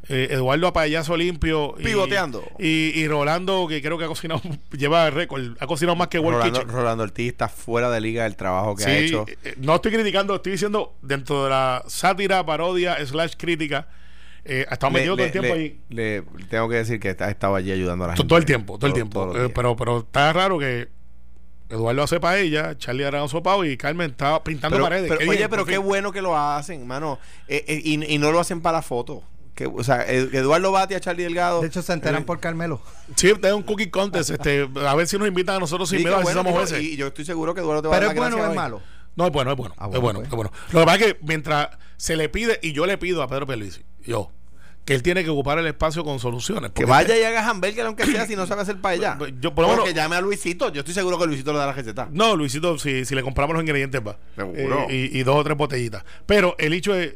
Eh, 0.08 0.30
Eduardo 0.32 0.68
a 0.68 0.72
payaso 0.72 1.18
limpio. 1.18 1.76
y- 1.78 1.84
Pivoteando. 1.84 2.42
Y, 2.60 2.94
y 2.96 3.06
Rolando, 3.10 3.68
que 3.68 3.82
creo 3.82 3.98
que 3.98 4.06
ha 4.06 4.08
cocinado, 4.08 4.42
lleva 4.72 5.10
récord, 5.10 5.58
ha 5.60 5.68
cocinado 5.68 5.98
más 5.98 6.08
que 6.08 6.20
World 6.20 6.38
Rolando, 6.40 6.60
Kitchen. 6.62 6.74
Rolando 6.74 7.04
Ortiz 7.04 7.28
está 7.34 7.50
fuera 7.50 7.90
de 7.92 8.00
liga 8.00 8.24
del 8.24 8.38
trabajo 8.38 8.78
que 8.78 8.84
Sí, 8.86 8.90
ha 8.90 8.98
hecho. 8.98 9.26
eh, 9.44 9.56
no 9.58 9.76
estoy 9.76 9.92
criticando, 9.92 10.34
estoy 10.36 10.54
diciendo 10.54 10.94
dentro 11.02 11.44
de 11.44 11.50
la 11.50 11.84
sátira, 11.88 12.46
parodia, 12.46 12.96
slash 13.06 13.34
crítica, 13.38 13.90
eh, 14.46 14.66
ha 14.70 14.76
estado 14.76 14.94
Le- 14.94 15.00
metido 15.00 15.16
todo 15.18 15.26
el 15.26 15.32
tiempo 15.34 15.54
le- 15.54 15.60
ahí. 15.62 15.80
le- 15.90 16.22
tengo 16.50 16.70
que 16.70 16.76
decir 16.78 16.98
que 17.02 17.10
está- 17.10 17.30
estaba 17.30 17.58
allí 17.58 17.74
ayudando 17.74 18.06
a 18.06 18.08
la 18.08 18.14
gente. 18.16 18.26
Todo 18.26 18.40
el 18.40 18.46
tiempo, 18.46 18.78
todo 18.78 18.88
el 18.88 18.94
tiempo. 18.94 19.38
Eh, 19.38 19.50
pero, 19.54 19.76
pero 19.76 20.00
está 20.00 20.32
raro 20.32 20.58
que 20.60 20.88
Eduardo 21.70 22.04
hace 22.04 22.20
para 22.20 22.38
ella, 22.40 22.78
Charlie 22.78 23.04
hará 23.04 23.24
un 23.24 23.30
sopao 23.30 23.66
y 23.66 23.78
Carmen 23.78 24.12
está 24.12 24.44
pintando 24.44 24.76
Pero- 24.78 24.86
paredes. 24.86 25.08
pero, 25.08 25.20
Qué 25.20 25.28
oye, 25.30 25.38
bien, 25.38 25.50
pero 25.50 25.66
qué 25.66 25.76
fin. 25.78 25.84
bueno 25.86 26.12
que 26.12 26.22
lo 26.22 26.38
hacen, 26.38 26.86
mano. 26.86 27.20
Eh, 27.48 27.64
eh, 27.68 27.82
y, 27.84 28.14
y 28.14 28.18
no 28.20 28.32
lo 28.32 28.40
hacen 28.40 28.62
para 28.62 28.78
la 28.78 28.82
foto. 28.84 29.24
Que, 29.56 29.68
o 29.68 29.84
sea, 29.84 30.02
Ed- 30.08 30.34
Eduardo 30.34 30.72
Batia, 30.72 31.00
Charlie 31.00 31.24
Delgado. 31.24 31.62
De 31.62 31.68
hecho, 31.68 31.82
se 31.82 31.94
enteran 31.94 32.24
Eh, 32.24 32.26
por 32.26 32.40
Carmelo. 32.40 32.82
Sí, 33.16 33.30
es 33.42 33.54
un 33.54 33.62
cookie 33.64 33.90
contest. 33.92 34.32
Este, 34.32 34.68
a 34.86 34.96
ver 34.96 35.08
si 35.08 35.18
nos 35.18 35.28
invitan 35.28 35.56
a 35.58 35.60
nosotros 35.60 35.88
sin 35.90 36.00
sí, 36.00 36.04
miedo, 36.06 36.16
a 36.16 36.20
ver 36.20 36.28
si 36.30 36.34
somos 36.34 36.54
jueces. 36.54 36.82
y 36.82 36.96
yo 36.98 37.08
estoy 37.08 37.24
seguro 37.26 37.54
que 37.54 37.62
Eduardo 37.62 37.82
te 37.84 37.88
va 37.88 37.96
a 37.96 38.00
Pero 38.00 38.08
dar 38.10 38.16
es 38.16 38.22
bueno 38.22 38.38
o 38.38 38.50
es 38.50 38.56
malo. 38.56 38.82
No, 39.16 39.28
es 39.28 39.32
bueno, 39.32 39.52
es 39.52 39.58
bueno. 39.58 39.76
Ah, 39.78 39.90
es 39.94 40.00
bueno, 40.00 40.20
pues. 40.22 40.30
es 40.30 40.36
bueno. 40.36 40.52
Lo 40.72 40.80
que 40.80 40.86
pasa 40.88 40.98
es 40.98 41.14
que 41.14 41.20
mientras 41.22 41.70
se 41.98 42.16
le 42.16 42.30
pide, 42.30 42.60
y 42.64 42.74
yo 42.74 42.88
le 42.88 42.98
pido 42.98 43.22
a 43.22 43.28
Pedro 43.28 43.46
Pierluisi, 43.46 43.84
yo, 44.04 44.32
que 44.86 44.94
él 44.94 45.02
tiene 45.04 45.24
que 45.24 45.30
ocupar 45.30 45.58
el 45.60 45.66
espacio 45.68 46.04
con 46.04 46.20
soluciones. 46.20 46.72
Que 46.72 46.86
vaya 46.86 47.18
y 47.20 47.24
haga 47.24 47.48
hamburger 47.50 47.86
aunque 47.86 48.06
sea 48.06 48.26
si 48.26 48.36
no 48.36 48.46
sabe 48.46 48.64
hacer 48.64 48.82
para 48.82 48.94
allá. 48.96 49.18
Yo, 49.40 49.56
por 49.56 49.64
lo 49.66 49.72
menos- 49.72 49.86
que 49.86 49.94
llame 49.94 50.16
a 50.18 50.22
Luisito. 50.22 50.72
Yo 50.74 50.80
estoy 50.80 50.94
seguro 50.94 51.18
que 51.18 51.26
Luisito 51.26 51.54
le 51.54 51.60
da 51.60 51.68
la 51.68 51.74
receta. 51.74 52.10
No, 52.12 52.36
Luisito, 52.36 52.78
si, 52.78 53.06
si 53.06 53.16
le 53.16 53.24
compramos 53.24 53.54
los 53.54 53.64
ingredientes 53.64 54.02
va. 54.06 54.18
Seguro. 54.36 54.88
Eh, 54.90 55.10
y, 55.14 55.20
y 55.20 55.24
dos 55.24 55.38
o 55.38 55.44
tres 55.44 55.56
botellitas. 55.58 56.04
Pero 56.26 56.56
el 56.60 56.74
hecho 56.74 56.94
es 56.96 57.16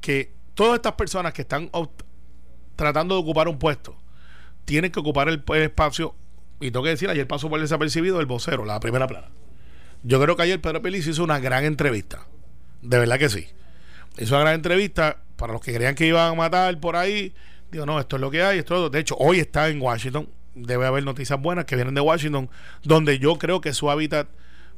que 0.00 0.32
todas 0.54 0.76
estas 0.76 0.92
personas 0.94 1.32
que 1.32 1.42
están 1.42 1.70
tratando 2.76 3.14
de 3.14 3.20
ocupar 3.20 3.48
un 3.48 3.58
puesto 3.58 3.96
tienen 4.64 4.90
que 4.90 5.00
ocupar 5.00 5.28
el, 5.28 5.42
el 5.48 5.62
espacio. 5.62 6.14
Y 6.60 6.70
tengo 6.70 6.84
que 6.84 6.90
decir, 6.90 7.10
ayer 7.10 7.26
pasó 7.26 7.48
por 7.50 7.58
el 7.58 7.64
desapercibido 7.64 8.20
el 8.20 8.26
vocero, 8.26 8.64
la 8.64 8.78
primera 8.80 9.06
plana. 9.06 9.28
Yo 10.04 10.20
creo 10.20 10.36
que 10.36 10.42
ayer 10.44 10.60
Pedro 10.60 10.80
Peliz 10.82 11.06
hizo 11.06 11.22
una 11.24 11.38
gran 11.40 11.64
entrevista. 11.64 12.26
De 12.80 12.98
verdad 12.98 13.18
que 13.18 13.28
sí. 13.28 13.46
Hizo 14.18 14.34
una 14.34 14.42
gran 14.44 14.54
entrevista 14.54 15.18
para 15.42 15.54
los 15.54 15.60
que 15.62 15.74
creían 15.74 15.96
que 15.96 16.06
iban 16.06 16.30
a 16.30 16.34
matar 16.36 16.78
por 16.78 16.94
ahí. 16.94 17.34
Digo, 17.72 17.84
no, 17.84 17.98
esto 17.98 18.14
es 18.14 18.20
lo 18.22 18.30
que 18.30 18.44
hay. 18.44 18.60
Esto 18.60 18.76
es 18.76 18.80
lo- 18.82 18.90
De 18.90 19.00
hecho, 19.00 19.16
hoy 19.18 19.40
está 19.40 19.68
en 19.68 19.82
Washington. 19.82 20.28
Debe 20.54 20.86
haber 20.86 21.02
noticias 21.02 21.40
buenas 21.42 21.64
que 21.64 21.74
vienen 21.74 21.94
de 21.94 22.00
Washington, 22.00 22.48
donde 22.84 23.18
yo 23.18 23.38
creo 23.38 23.60
que 23.60 23.72
su 23.72 23.90
hábitat 23.90 24.28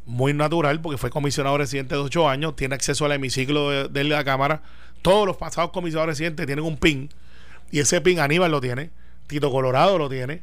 muy 0.07 0.33
natural, 0.33 0.81
porque 0.81 0.97
fue 0.97 1.11
comisionado 1.11 1.59
residente 1.59 1.95
de 1.97 2.01
ocho 2.01 2.29
años, 2.31 2.57
tiene 2.57 2.75
acceso 2.77 3.05
al 3.05 3.13
hemiciclo 3.13 3.69
de, 3.71 3.89
de 3.89 4.05
la 4.05 4.25
Cámara. 4.25 4.63
Todos 5.03 5.27
los 5.27 5.37
pasados 5.37 5.71
comisionados 5.71 6.09
residentes 6.09 6.47
tienen 6.47 6.65
un 6.65 6.79
PIN, 6.79 7.11
y 7.71 7.81
ese 7.81 8.01
PIN 8.01 8.21
Aníbal 8.21 8.51
lo 8.51 8.61
tiene, 8.63 8.91
Tito 9.27 9.51
Colorado 9.51 9.99
lo 9.99 10.09
tiene. 10.09 10.41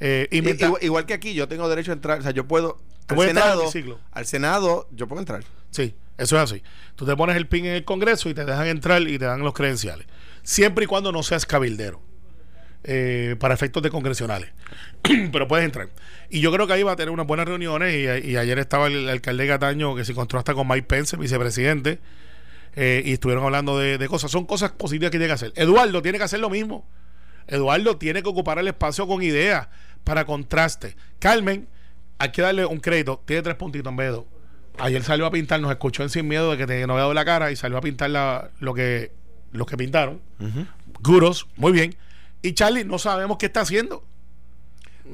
eh, 0.00 0.28
y 0.30 0.38
I- 0.38 0.42
mientras- 0.42 0.68
igual, 0.68 0.84
igual 0.84 1.06
que 1.06 1.14
aquí, 1.14 1.32
yo 1.32 1.48
tengo 1.48 1.66
derecho 1.68 1.92
a 1.92 1.94
entrar. 1.94 2.18
O 2.18 2.22
sea, 2.22 2.32
yo 2.32 2.46
puedo. 2.46 2.78
Al 3.08 3.16
Senado, 3.28 3.70
al 4.12 4.26
Senado, 4.26 4.88
yo 4.90 5.06
puedo 5.08 5.20
entrar. 5.20 5.44
Sí, 5.70 5.94
eso 6.22 6.36
es 6.36 6.42
así. 6.42 6.62
Tú 6.96 7.04
te 7.06 7.16
pones 7.16 7.36
el 7.36 7.46
PIN 7.48 7.66
en 7.66 7.74
el 7.74 7.84
Congreso 7.84 8.28
y 8.30 8.34
te 8.34 8.44
dejan 8.44 8.66
entrar 8.68 9.02
y 9.02 9.18
te 9.18 9.24
dan 9.26 9.40
los 9.40 9.52
credenciales. 9.54 10.06
Siempre 10.42 10.84
y 10.84 10.86
cuando 10.88 11.12
no 11.12 11.22
seas 11.22 11.46
cabildero. 11.46 12.02
eh, 12.84 13.36
para 13.38 13.54
efectos 13.54 13.82
de 13.82 13.90
congresionales. 13.90 14.50
Pero 15.02 15.46
puedes 15.48 15.64
entrar. 15.64 15.90
Y 16.30 16.40
yo 16.40 16.52
creo 16.52 16.66
que 16.66 16.72
ahí 16.74 16.82
va 16.82 16.92
a 16.92 16.96
tener 16.96 17.10
unas 17.10 17.26
buenas 17.26 17.46
reuniones. 17.46 17.94
Y, 18.24 18.36
ayer 18.36 18.58
estaba 18.58 18.86
el, 18.88 18.94
el 18.94 19.08
alcalde 19.08 19.46
Cataño 19.46 19.94
que 19.94 20.04
se 20.04 20.12
encontró 20.12 20.38
hasta 20.38 20.54
con 20.54 20.66
Mike 20.68 20.86
Pence, 20.88 21.16
vicepresidente. 21.16 22.00
eh, 22.74 23.02
y 23.04 23.12
estuvieron 23.14 23.44
hablando 23.44 23.78
de, 23.78 23.98
de 23.98 24.08
cosas. 24.08 24.30
Son 24.30 24.46
cosas 24.46 24.72
positivas 24.72 25.10
que 25.10 25.18
tiene 25.18 25.28
que 25.28 25.34
hacer. 25.34 25.52
Eduardo 25.56 26.02
tiene 26.02 26.18
que 26.18 26.24
hacer 26.24 26.40
lo 26.40 26.50
mismo. 26.50 26.88
Eduardo 27.48 27.96
tiene 27.98 28.22
que 28.22 28.28
ocupar 28.28 28.58
el 28.58 28.68
espacio 28.68 29.06
con 29.06 29.22
ideas 29.22 29.68
para 30.04 30.24
contraste. 30.24 30.96
Carmen, 31.18 31.68
hay 32.18 32.30
que 32.32 32.42
darle 32.42 32.64
un 32.66 32.80
crédito, 32.80 33.22
tiene 33.26 33.42
tres 33.42 33.56
puntitos 33.56 33.90
en 33.90 33.96
vez 33.96 34.06
de 34.08 34.12
dos. 34.12 34.24
Ayer 34.78 35.02
salió 35.04 35.26
a 35.26 35.30
pintar, 35.30 35.60
nos 35.60 35.70
escuchó 35.70 36.02
en 36.02 36.08
Sin 36.08 36.26
Miedo 36.28 36.50
de 36.50 36.56
que 36.56 36.66
te, 36.66 36.86
no 36.86 36.94
había 36.94 37.02
dado 37.02 37.14
la 37.14 37.24
cara 37.24 37.50
y 37.50 37.56
salió 37.56 37.76
a 37.78 37.80
pintar 37.80 38.10
la, 38.10 38.50
lo 38.60 38.74
que 38.74 39.12
los 39.52 39.66
que 39.66 39.76
pintaron. 39.76 40.20
Guros, 41.02 41.46
muy 41.56 41.72
bien. 41.72 41.94
Y 42.40 42.54
Charlie, 42.54 42.84
no 42.84 42.98
sabemos 42.98 43.36
qué 43.38 43.46
está 43.46 43.60
haciendo. 43.60 44.02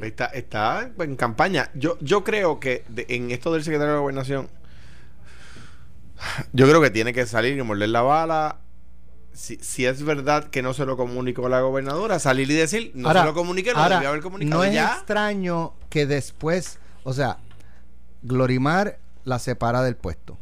Está, 0.01 0.27
está 0.27 0.90
en 1.01 1.16
campaña. 1.16 1.71
Yo, 1.75 1.99
yo 2.01 2.23
creo 2.23 2.61
que 2.61 2.85
de- 2.88 3.07
en 3.09 3.31
esto 3.33 3.53
del 3.53 3.64
secretario 3.64 3.92
de 3.92 3.97
la 3.97 4.01
gobernación, 4.01 4.49
yo 6.53 6.68
creo 6.68 6.81
que 6.81 6.90
tiene 6.90 7.12
que 7.12 7.27
salir 7.27 7.57
y 7.59 7.62
morder 7.62 7.88
la 7.88 8.03
bala. 8.03 8.59
Si, 9.33 9.57
si 9.57 9.87
es 9.87 10.03
verdad 10.05 10.44
que 10.51 10.62
no 10.62 10.75
se 10.75 10.85
lo 10.85 10.97
comunicó 10.97 11.49
la 11.49 11.61
gobernadora, 11.61 12.18
salir 12.18 12.51
y 12.51 12.55
decir, 12.55 12.90
no 12.94 13.09
Ahora- 13.09 13.21
se 13.21 13.27
lo 13.27 13.35
comuniqué, 13.35 13.73
no 13.73 13.79
ahora, 13.81 13.97
debió 13.97 14.09
haber 14.11 14.23
comunicado 14.23 14.59
No 14.61 14.64
es 14.64 14.75
ya. 14.75 14.94
extraño 14.97 15.75
que 15.90 16.07
después, 16.07 16.79
o 17.05 17.12
sea, 17.12 17.38
Glorimar 18.23 18.99
la 19.29 19.38
separa 19.38 19.83
del 19.83 19.97
puesto. 19.97 20.38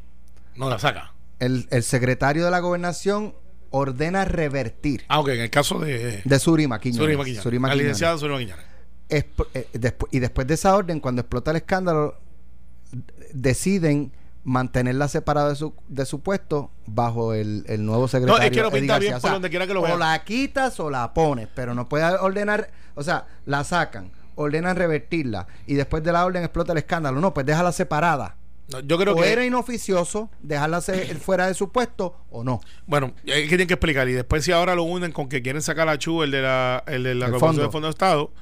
No 0.56 0.70
la 0.70 0.78
saca. 0.78 1.12
El, 1.38 1.66
el 1.70 1.82
secretario 1.82 2.44
de 2.44 2.50
la 2.50 2.60
gobernación 2.60 3.34
ordena 3.70 4.24
revertir 4.24 5.04
Aunque 5.08 5.34
en 5.34 5.40
el 5.42 5.50
caso 5.50 5.78
de 5.80 6.22
de 6.24 6.38
Surima 6.38 6.80
Quiñones. 6.80 7.04
Surima 7.04 7.24
Quiñones, 7.24 7.42
Surima 7.42 7.68
la 7.68 7.74
licenciada 7.74 8.16
Surima 8.16 8.38
Quiñones. 8.38 8.64
Eh, 9.08 9.24
y 10.12 10.18
después 10.18 10.46
de 10.46 10.54
esa 10.54 10.74
orden, 10.74 10.98
cuando 11.00 11.20
explota 11.20 11.50
el 11.50 11.58
escándalo, 11.58 12.18
deciden 13.32 14.12
mantenerla 14.44 15.08
separada 15.08 15.48
de 15.50 15.56
su, 15.56 15.74
de 15.88 16.06
su 16.06 16.20
puesto 16.20 16.70
bajo 16.86 17.34
el, 17.34 17.64
el 17.68 17.84
nuevo 17.84 18.06
secretario. 18.08 18.38
No, 18.38 18.44
es 18.44 18.50
que 18.50 18.62
lo 18.62 18.70
pinta 18.70 18.98
bien 18.98 19.18
por 19.20 19.32
donde 19.32 19.50
quiera 19.50 19.66
que 19.66 19.74
lo 19.74 19.80
O 19.80 19.84
vean. 19.84 19.98
la 19.98 20.22
quitas 20.24 20.78
o 20.80 20.88
la 20.88 21.12
pones, 21.12 21.48
pero 21.54 21.74
no 21.74 21.88
puede 21.88 22.04
ordenar, 22.04 22.70
o 22.94 23.02
sea, 23.02 23.26
la 23.44 23.64
sacan, 23.64 24.12
ordenan 24.36 24.76
revertirla 24.76 25.48
y 25.66 25.74
después 25.74 26.02
de 26.04 26.12
la 26.12 26.24
orden 26.24 26.44
explota 26.44 26.72
el 26.72 26.78
escándalo. 26.78 27.20
No, 27.20 27.34
pues 27.34 27.44
déjala 27.44 27.72
separada. 27.72 28.36
No, 28.68 28.80
yo 28.80 28.98
creo 28.98 29.14
o 29.14 29.20
que. 29.20 29.32
era 29.32 29.44
inoficioso 29.44 30.30
dejarla 30.40 30.80
fuera 31.20 31.46
de 31.46 31.54
su 31.54 31.70
puesto 31.70 32.16
o 32.30 32.42
no. 32.42 32.60
Bueno, 32.86 33.14
es 33.24 33.42
que 33.42 33.48
tienen 33.48 33.68
que 33.68 33.74
explicar. 33.74 34.08
Y 34.08 34.12
después, 34.12 34.44
si 34.44 34.52
ahora 34.52 34.74
lo 34.74 34.82
unen 34.82 35.12
con 35.12 35.28
que 35.28 35.42
quieren 35.42 35.62
sacar 35.62 35.88
a 35.88 35.98
Chu, 35.98 36.22
el 36.22 36.30
de 36.30 36.42
la, 36.42 36.82
el 36.86 37.04
de 37.04 37.14
la 37.14 37.26
El 37.26 37.38
fondo. 37.38 37.62
de 37.62 37.70
Fondo 37.70 37.86
de 37.86 37.90
Estado, 37.90 38.32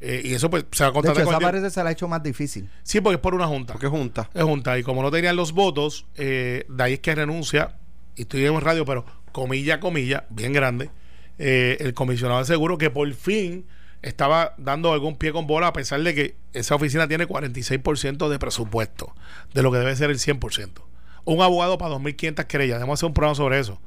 eh, 0.00 0.22
y 0.24 0.34
eso 0.34 0.50
pues 0.50 0.64
se 0.72 0.82
va 0.82 0.88
a 0.88 0.90
De 0.90 0.94
contratar 0.94 1.22
hecho, 1.22 1.26
con 1.26 1.34
esa 1.34 1.50
parece 1.50 1.70
se 1.70 1.82
la 1.82 1.90
ha 1.90 1.92
hecho 1.92 2.08
más 2.08 2.22
difícil. 2.22 2.68
Sí, 2.82 3.00
porque 3.00 3.16
es 3.16 3.20
por 3.20 3.34
una 3.34 3.46
junta. 3.46 3.72
Porque 3.72 3.88
junta. 3.88 4.28
Es 4.34 4.42
junta. 4.42 4.78
Y 4.78 4.82
como 4.82 5.02
no 5.02 5.10
tenían 5.10 5.36
los 5.36 5.52
votos, 5.52 6.06
eh, 6.16 6.66
de 6.68 6.82
ahí 6.82 6.92
es 6.94 7.00
que 7.00 7.14
renuncia, 7.14 7.76
y 8.16 8.22
estoy 8.22 8.44
en 8.44 8.60
radio, 8.60 8.84
pero 8.84 9.04
comilla, 9.32 9.80
comilla, 9.80 10.26
bien 10.30 10.52
grande, 10.52 10.90
eh, 11.38 11.78
el 11.80 11.94
comisionado 11.94 12.40
de 12.40 12.44
seguro 12.46 12.76
que 12.76 12.90
por 12.90 13.10
fin 13.14 13.66
estaba 14.02 14.54
dando 14.58 14.92
algún 14.92 15.16
pie 15.16 15.32
con 15.32 15.46
bola 15.46 15.68
a 15.68 15.72
pesar 15.72 16.00
de 16.02 16.14
que 16.14 16.34
esa 16.52 16.74
oficina 16.74 17.06
tiene 17.08 17.26
46% 17.28 18.28
de 18.28 18.38
presupuesto, 18.38 19.14
de 19.54 19.62
lo 19.62 19.70
que 19.70 19.78
debe 19.78 19.94
ser 19.96 20.10
el 20.10 20.18
100%. 20.18 20.82
Un 21.24 21.42
abogado 21.42 21.76
para 21.78 21.94
2.500 21.94 22.46
querellas, 22.46 22.78
debemos 22.78 22.98
hacer 22.98 23.06
un 23.08 23.14
programa 23.14 23.34
sobre 23.34 23.58
eso. 23.58 23.80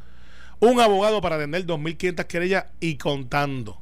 Un 0.59 0.79
abogado 0.79 1.19
para 1.21 1.35
atender 1.35 1.65
2.500 1.65 2.25
querellas 2.25 2.65
y 2.79 2.95
contando. 2.97 3.81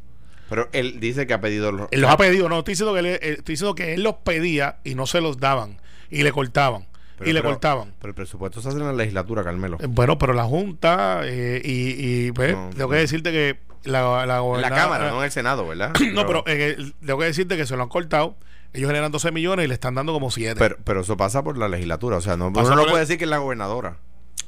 Pero 0.50 0.68
él 0.74 1.00
dice 1.00 1.28
que 1.28 1.34
ha 1.34 1.42
pedido 1.42 1.72
los. 1.72 1.88
Él 1.92 2.02
los 2.02 2.10
ha 2.12 2.18
pedido, 2.18 2.50
no, 2.50 2.60
estoy 2.60 2.74
diciendo 2.74 2.94
que, 2.94 3.00
él, 3.00 3.06
eh, 3.06 3.20
estoy 3.22 3.54
diciendo 3.54 3.76
que 3.76 3.94
él 3.94 4.04
los 4.04 4.16
pedía 4.16 4.78
y 4.84 4.96
no 4.96 5.06
se 5.06 5.22
los 5.22 5.38
daban 5.38 5.78
y 6.10 6.24
le 6.24 6.32
cortaban 6.34 6.88
Pero- 7.18 7.30
y 7.30 7.34
le 7.34 7.40
pero- 7.42 7.52
cortaban. 7.54 7.94
Pero 8.00 8.10
el 8.10 8.16
presupuesto 8.16 8.62
se 8.62 8.70
hace 8.70 8.78
en 8.78 8.86
la 8.86 8.94
legislatura, 8.94 9.44
Carmelo. 9.44 9.78
Eh, 9.80 9.86
Bueno, 9.88 10.18
pero 10.18 10.34
la 10.34 10.44
Junta 10.44 11.22
y, 11.26 11.30
y, 11.30 12.26
y, 12.28 12.32
pues, 12.34 12.54
No, 12.54 12.70
tengo 12.72 12.84
no. 12.84 12.90
que 12.90 12.96
decirte 12.98 13.32
que 13.32 13.60
la, 13.84 14.02
la 14.02 14.22
En 14.22 14.28
la 14.28 14.40
gobernadora- 14.40 14.76
Cámara, 14.82 15.10
no 15.12 15.18
en 15.20 15.24
el 15.26 15.32
Senado, 15.32 15.68
¿verdad? 15.68 15.94
No, 16.14 16.26
pero 16.28 16.44
en 16.48 16.62
el- 16.62 16.94
tengo 17.06 17.20
que 17.20 17.26
decirte 17.26 17.58
que 17.58 17.66
se 17.66 17.76
lo 17.76 17.84
han 17.84 17.90
cortado. 17.90 18.36
Ellos 18.74 18.88
generan 18.88 19.12
12 19.12 19.32
millones 19.32 19.66
y 19.66 19.68
le 19.68 19.74
están 19.74 19.96
dando 19.96 20.14
como 20.14 20.32
7. 20.32 20.56
Pero, 20.58 20.78
pero 20.86 21.02
eso 21.02 21.18
pasa 21.18 21.44
por 21.44 21.58
la 21.58 21.68
legislatura. 21.68 22.18
O 22.18 22.22
sea, 22.22 22.38
no, 22.38 22.54
Pasa 22.54 22.68
uno 22.68 22.78
no 22.78 22.84
puede 22.84 22.96
el- 22.96 23.00
decir 23.02 23.18
que 23.18 23.26
es 23.26 23.30
la 23.30 23.40
gobernadora. 23.40 23.98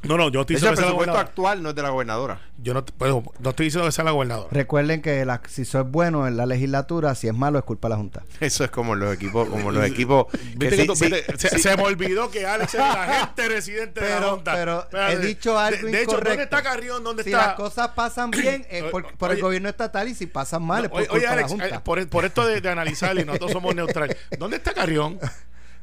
No, 0.03 0.17
no, 0.17 0.29
yo 0.29 0.41
estoy 0.41 0.55
diciendo 0.57 0.71
el 0.71 0.75
que 0.77 0.81
sea 0.83 0.91
la 0.91 0.97
presupuesto 0.97 1.17
actual 1.17 1.63
no 1.63 1.69
es 1.69 1.75
de 1.75 1.81
la 1.81 1.89
gobernadora. 1.89 2.39
Yo 2.57 2.73
no, 2.73 2.85
pues, 2.85 3.11
no 3.39 3.49
estoy 3.49 3.65
diciendo 3.65 3.85
que 3.87 3.91
sea 3.91 4.03
la 4.05 4.11
gobernadora. 4.11 4.49
Recuerden 4.51 5.01
que 5.01 5.25
la- 5.25 5.41
si 5.47 5.63
eso 5.63 5.79
es 5.81 5.89
bueno 5.89 6.27
en 6.27 6.37
la 6.37 6.45
legislatura, 6.45 7.15
si 7.15 7.27
es 7.27 7.33
malo 7.33 7.57
es 7.59 7.65
culpa 7.65 7.87
de 7.87 7.91
la 7.91 7.97
Junta. 7.97 8.23
Eso 8.39 8.63
es 8.63 8.71
como 8.71 8.95
los 8.95 9.13
equipos, 9.13 9.47
como 9.49 9.71
los 9.71 9.85
equipos. 9.87 10.27
que 10.31 10.37
Viste 10.37 10.69
que 10.69 10.81
sí- 10.81 10.87
tú- 10.87 10.95
sí- 10.95 11.05
viste, 11.09 11.37
se, 11.37 11.49
sí- 11.49 11.59
se 11.59 11.75
me 11.77 11.83
olvidó 11.83 12.29
que 12.31 12.45
Alex 12.45 12.73
es 12.73 12.79
el 12.79 12.85
agente 12.85 13.47
residente 13.49 14.01
de 14.01 14.19
la 14.19 14.27
Junta. 14.29 14.53
pero 14.53 14.87
he 15.09 15.17
dicho 15.17 15.57
algo 15.57 15.85
de, 15.85 15.91
de 15.91 16.03
hecho, 16.03 16.19
¿dónde 16.19 16.43
está 16.43 16.61
Carrión? 16.63 17.03
¿Dónde 17.03 17.23
si 17.23 17.29
está? 17.31 17.47
las 17.47 17.55
cosas 17.55 17.89
pasan 17.89 18.31
bien 18.31 18.65
es 18.69 18.83
por, 18.85 19.11
por 19.17 19.31
el 19.31 19.41
gobierno 19.41 19.69
estatal 19.69 20.07
y 20.07 20.15
si 20.15 20.27
pasan 20.27 20.63
mal 20.63 20.85
es 20.85 20.89
por 20.89 20.99
Oye, 20.99 21.07
culpa 21.07 21.15
oye, 21.17 21.21
de 21.21 21.27
la 21.27 21.33
Alex, 21.33 21.49
Junta. 21.51 21.67
eh, 21.67 21.79
por, 21.83 22.07
por 22.09 22.25
esto 22.25 22.45
de, 22.45 22.61
de 22.61 22.69
analizar 22.69 23.17
y 23.17 23.25
nosotros 23.25 23.51
somos 23.51 23.73
neutrales. 23.75 24.17
¿Dónde 24.37 24.57
está 24.57 24.73
Carrión? 24.73 25.19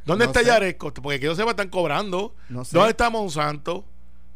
¿Dónde 0.04 0.24
No 0.24 0.30
está 0.30 0.40
sé. 0.40 0.46
Yaresco? 0.46 0.92
Porque 0.94 1.20
que 1.20 1.26
yo 1.26 1.34
sepa, 1.34 1.50
están 1.50 1.68
cobrando. 1.68 2.34
No 2.48 2.64
sé. 2.64 2.76
¿Dónde 2.76 2.90
está 2.92 3.10
Monsanto? 3.10 3.84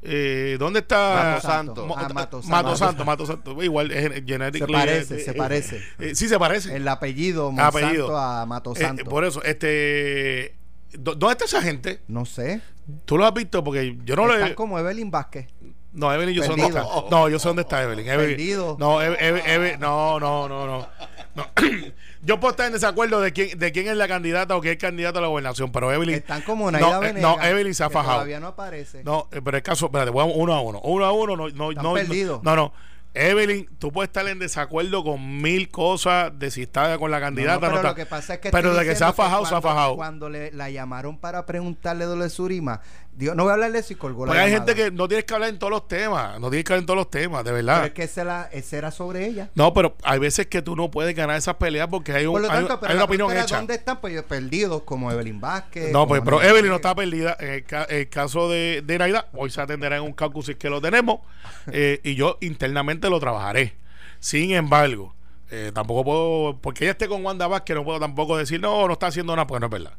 Eh, 0.07 0.57
¿Dónde 0.59 0.81
está 0.81 1.33
Mato 1.35 1.47
Santo. 1.47 1.87
Mo- 1.87 1.95
Ah, 1.97 2.09
Mato 2.13 2.43
Santo. 2.43 2.51
Mato 2.57 2.77
Santo, 2.77 3.05
Mato 3.07 3.27
Santo. 3.27 3.63
Igual, 3.63 3.91
es 3.91 4.23
genético. 4.27 4.67
Se 4.67 4.73
parece, 4.73 5.19
se 5.21 5.33
parece. 5.35 5.81
sí, 6.15 6.29
se 6.29 6.39
parece. 6.39 6.77
El 6.77 6.87
apellido 6.89 7.51
Monsanto 7.51 7.79
Apellido. 7.79 8.19
a 8.19 8.45
Mato 8.47 8.75
Eh, 8.77 8.81
Santo. 8.81 9.05
por 9.07 9.25
eso, 9.25 9.43
este. 9.43 10.57
¿dó- 10.93 11.15
¿Dónde 11.15 11.33
está 11.33 11.45
esa 11.47 11.63
gente? 11.63 12.01
no 12.07 12.25
sé. 12.27 12.61
¿Tú 13.07 13.17
lo 13.17 13.25
has 13.25 13.33
visto? 13.33 13.65
Porque 13.65 13.97
yo 14.05 14.15
no 14.15 14.27
lo 14.27 14.35
Están 14.35 14.51
he. 14.51 14.55
como 14.55 14.79
Evelyn 14.79 15.11
Vázquez. 15.11 15.47
No, 15.95 16.13
Evelyn, 16.13 16.35
yo 16.35 16.43
sé 16.43 16.49
dónde 16.49 16.67
está. 16.67 16.85
No, 17.11 17.29
yo 17.29 17.39
sé 17.39 17.49
dónde 17.49 17.63
está 17.63 17.83
Evelyn. 17.83 18.07
Evelyn- 18.07 18.37
Perdido. 18.37 18.77
No, 18.79 19.01
Eve- 19.01 19.17
Eve- 19.21 19.43
Eve- 19.47 19.79
no, 19.79 20.19
no, 20.21 20.49
no, 20.49 20.67
no. 20.67 20.89
No. 21.37 21.47
yo 22.23 22.39
puedo 22.39 22.53
estar 22.53 22.67
en 22.67 22.73
desacuerdo 22.75 23.21
de 23.21 23.33
quién, 23.33 23.59
de 23.59 23.73
quién 23.73 23.89
es 23.89 23.97
la 23.97 24.07
candidata 24.07 24.57
o 24.57 24.61
quién 24.61 24.75
es 24.75 24.79
candidato 24.81 25.19
a 25.19 25.23
la 25.23 25.29
gobernación, 25.29 25.73
pero 25.73 25.93
Evelyn. 25.93 26.15
Están 26.17 26.43
como 26.43 26.71
no, 26.71 26.79
Naida 26.79 26.97
eh, 26.97 27.01
Venegas. 27.01 27.23
no, 27.39 27.43
Evelyn 27.45 27.75
se 27.75 27.83
ha 27.85 27.91
fajado. 27.91 28.15
Todavía 28.15 28.41
no 28.41 28.49
aparece. 28.49 29.03
No, 29.05 29.29
eh, 29.33 29.41
pero 29.45 29.57
el 29.57 29.63
caso, 29.63 29.87
espérate, 29.87 30.11
voy 30.11 30.23
a- 30.23 30.33
uno 30.33 30.53
a 30.55 30.61
uno. 30.61 30.81
Uno 30.85 31.05
a 31.05 31.13
uno, 31.13 31.37
no, 31.37 31.49
no, 31.49 31.71
Están 31.71 31.85
no, 31.85 31.93
perdidos. 31.95 32.43
no, 32.43 32.55
no. 32.57 32.73
Evelyn, 33.17 33.69
tú 33.79 33.93
puedes 33.93 34.09
estar 34.09 34.27
en 34.27 34.41
desacuerdo 34.41 35.05
con 35.05 35.41
mil 35.41 35.69
cosas 35.69 36.37
de 36.37 36.51
si 36.51 36.63
está 36.63 36.99
con 36.99 37.13
la 37.13 37.19
No, 37.19 37.21
no, 37.21 37.27
candidata. 37.27 37.61
pero 37.61 37.71
no 37.71 37.77
está. 37.79 37.89
lo 37.91 37.95
que 37.95 38.07
pasa 38.07 38.35
es 38.35 38.41
que 38.41 38.51
pero 38.51 38.75
de 38.75 38.85
que 38.85 38.97
se 38.97 39.05
ha 39.05 39.13
fajado, 39.13 39.47
se 39.47 39.55
ha 39.55 39.61
fajado. 39.61 39.95
Cuando 39.95 40.29
le, 40.29 40.51
la 40.51 40.69
llamaron 40.69 41.19
para 41.19 41.47
preguntarle 41.47 42.09
de 42.09 42.17
lo 42.17 42.25
de 42.25 42.31
Surima, 42.31 42.81
Dios, 43.17 43.37
no 43.37 43.45
voy 43.45 43.51
a 43.51 43.55
hablarle 43.55 43.83
si 43.85 43.95
colgó 43.95 44.27
la 44.27 44.31
Porque 44.31 44.41
hay 44.43 44.51
llamada. 44.51 44.73
gente 44.75 44.85
que 44.85 44.91
no 44.91 45.07
tienes 45.07 45.25
que 45.25 45.35
hablar 45.35 45.49
en 45.51 45.59
todos 45.59 45.71
los 45.71 45.87
temas. 45.87 46.41
No 46.41 46.51
tienes 46.51 46.65
que 46.65 46.73
hablar 46.73 46.81
en 46.83 46.87
todos 46.87 46.97
los 46.99 47.11
temas, 47.11 47.45
de 47.45 47.53
Pero 47.53 47.57
verdad. 47.57 47.87
es 47.87 47.93
que 47.93 48.03
ese, 48.03 48.25
la- 48.25 48.49
ese 48.53 48.77
era 48.77 48.91
sobre 48.91 49.27
ella. 49.27 49.51
No, 49.55 49.73
pero 49.73 49.95
hay 50.03 50.19
veces 50.19 50.47
que 50.49 50.63
tú 50.63 50.75
no 50.75 50.91
puedes 50.91 51.15
ganar 51.15 51.37
esas 51.37 51.55
peleas 51.55 51.87
porque 51.89 52.13
hay, 52.13 52.27
un, 52.27 52.33
Por 52.33 52.43
lo 52.43 52.51
hay, 52.51 52.59
tanto, 52.59 52.81
pero 52.81 52.91
hay 52.91 52.97
la 52.99 53.05
una 53.05 53.05
opinión 53.05 53.37
hecha. 53.37 53.57
¿Dónde 53.57 53.75
están? 53.75 54.01
Pues 54.01 54.21
perdidos, 54.25 54.83
como 54.83 55.13
Evelyn 55.13 55.41
Vázquez. 55.41 55.93
No, 55.93 56.09
pues, 56.09 56.23
pero 56.25 56.43
Evelyn 56.43 56.71
no 56.71 56.77
está 56.77 56.95
perdida. 56.95 57.37
En 57.39 57.51
el, 57.51 57.65
ca- 57.65 57.85
el 57.85 58.09
caso 58.09 58.49
de, 58.51 58.83
de 58.85 58.99
Naida, 58.99 59.29
hoy 59.33 59.51
se 59.51 59.61
atenderá 59.61 59.97
en 59.97 60.03
un 60.03 60.13
caucus 60.13 60.51
que 60.59 60.69
lo 60.69 60.81
tenemos. 60.81 61.21
eh, 61.69 62.01
y 62.03 62.17
yo 62.17 62.39
internamente 62.41 63.09
lo 63.11 63.21
trabajaré. 63.21 63.75
Sin 64.19 64.51
embargo, 64.53 65.15
eh, 65.51 65.71
tampoco 65.73 66.03
puedo, 66.05 66.59
porque 66.61 66.85
ella 66.85 66.93
esté 66.93 67.07
con 67.07 67.25
Wanda 67.25 67.47
Vázquez, 67.47 67.77
no 67.77 67.85
puedo 67.85 68.01
tampoco 68.01 68.37
decir, 68.37 68.61
no, 68.61 68.87
no 68.89 68.95
está 68.95 69.07
haciendo 69.07 69.37
nada, 69.37 69.47
porque 69.47 69.61
no 69.61 69.67
es 69.67 69.73
verdad. 69.73 69.93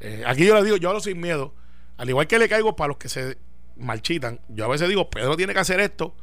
Eh, 0.00 0.22
aquí 0.26 0.44
yo 0.44 0.54
le 0.56 0.62
digo, 0.64 0.76
yo 0.76 0.88
hablo 0.90 1.00
sin 1.00 1.18
miedo. 1.20 1.54
Al 1.96 2.08
igual 2.08 2.26
que 2.26 2.38
le 2.38 2.48
caigo 2.48 2.74
para 2.76 2.88
los 2.88 2.96
que 2.96 3.08
se 3.08 3.38
marchitan, 3.76 4.40
yo 4.48 4.64
a 4.64 4.68
veces 4.68 4.88
digo, 4.88 5.10
Pedro 5.10 5.36
tiene 5.36 5.52
que 5.54 5.60
hacer 5.60 5.80
esto. 5.80 6.14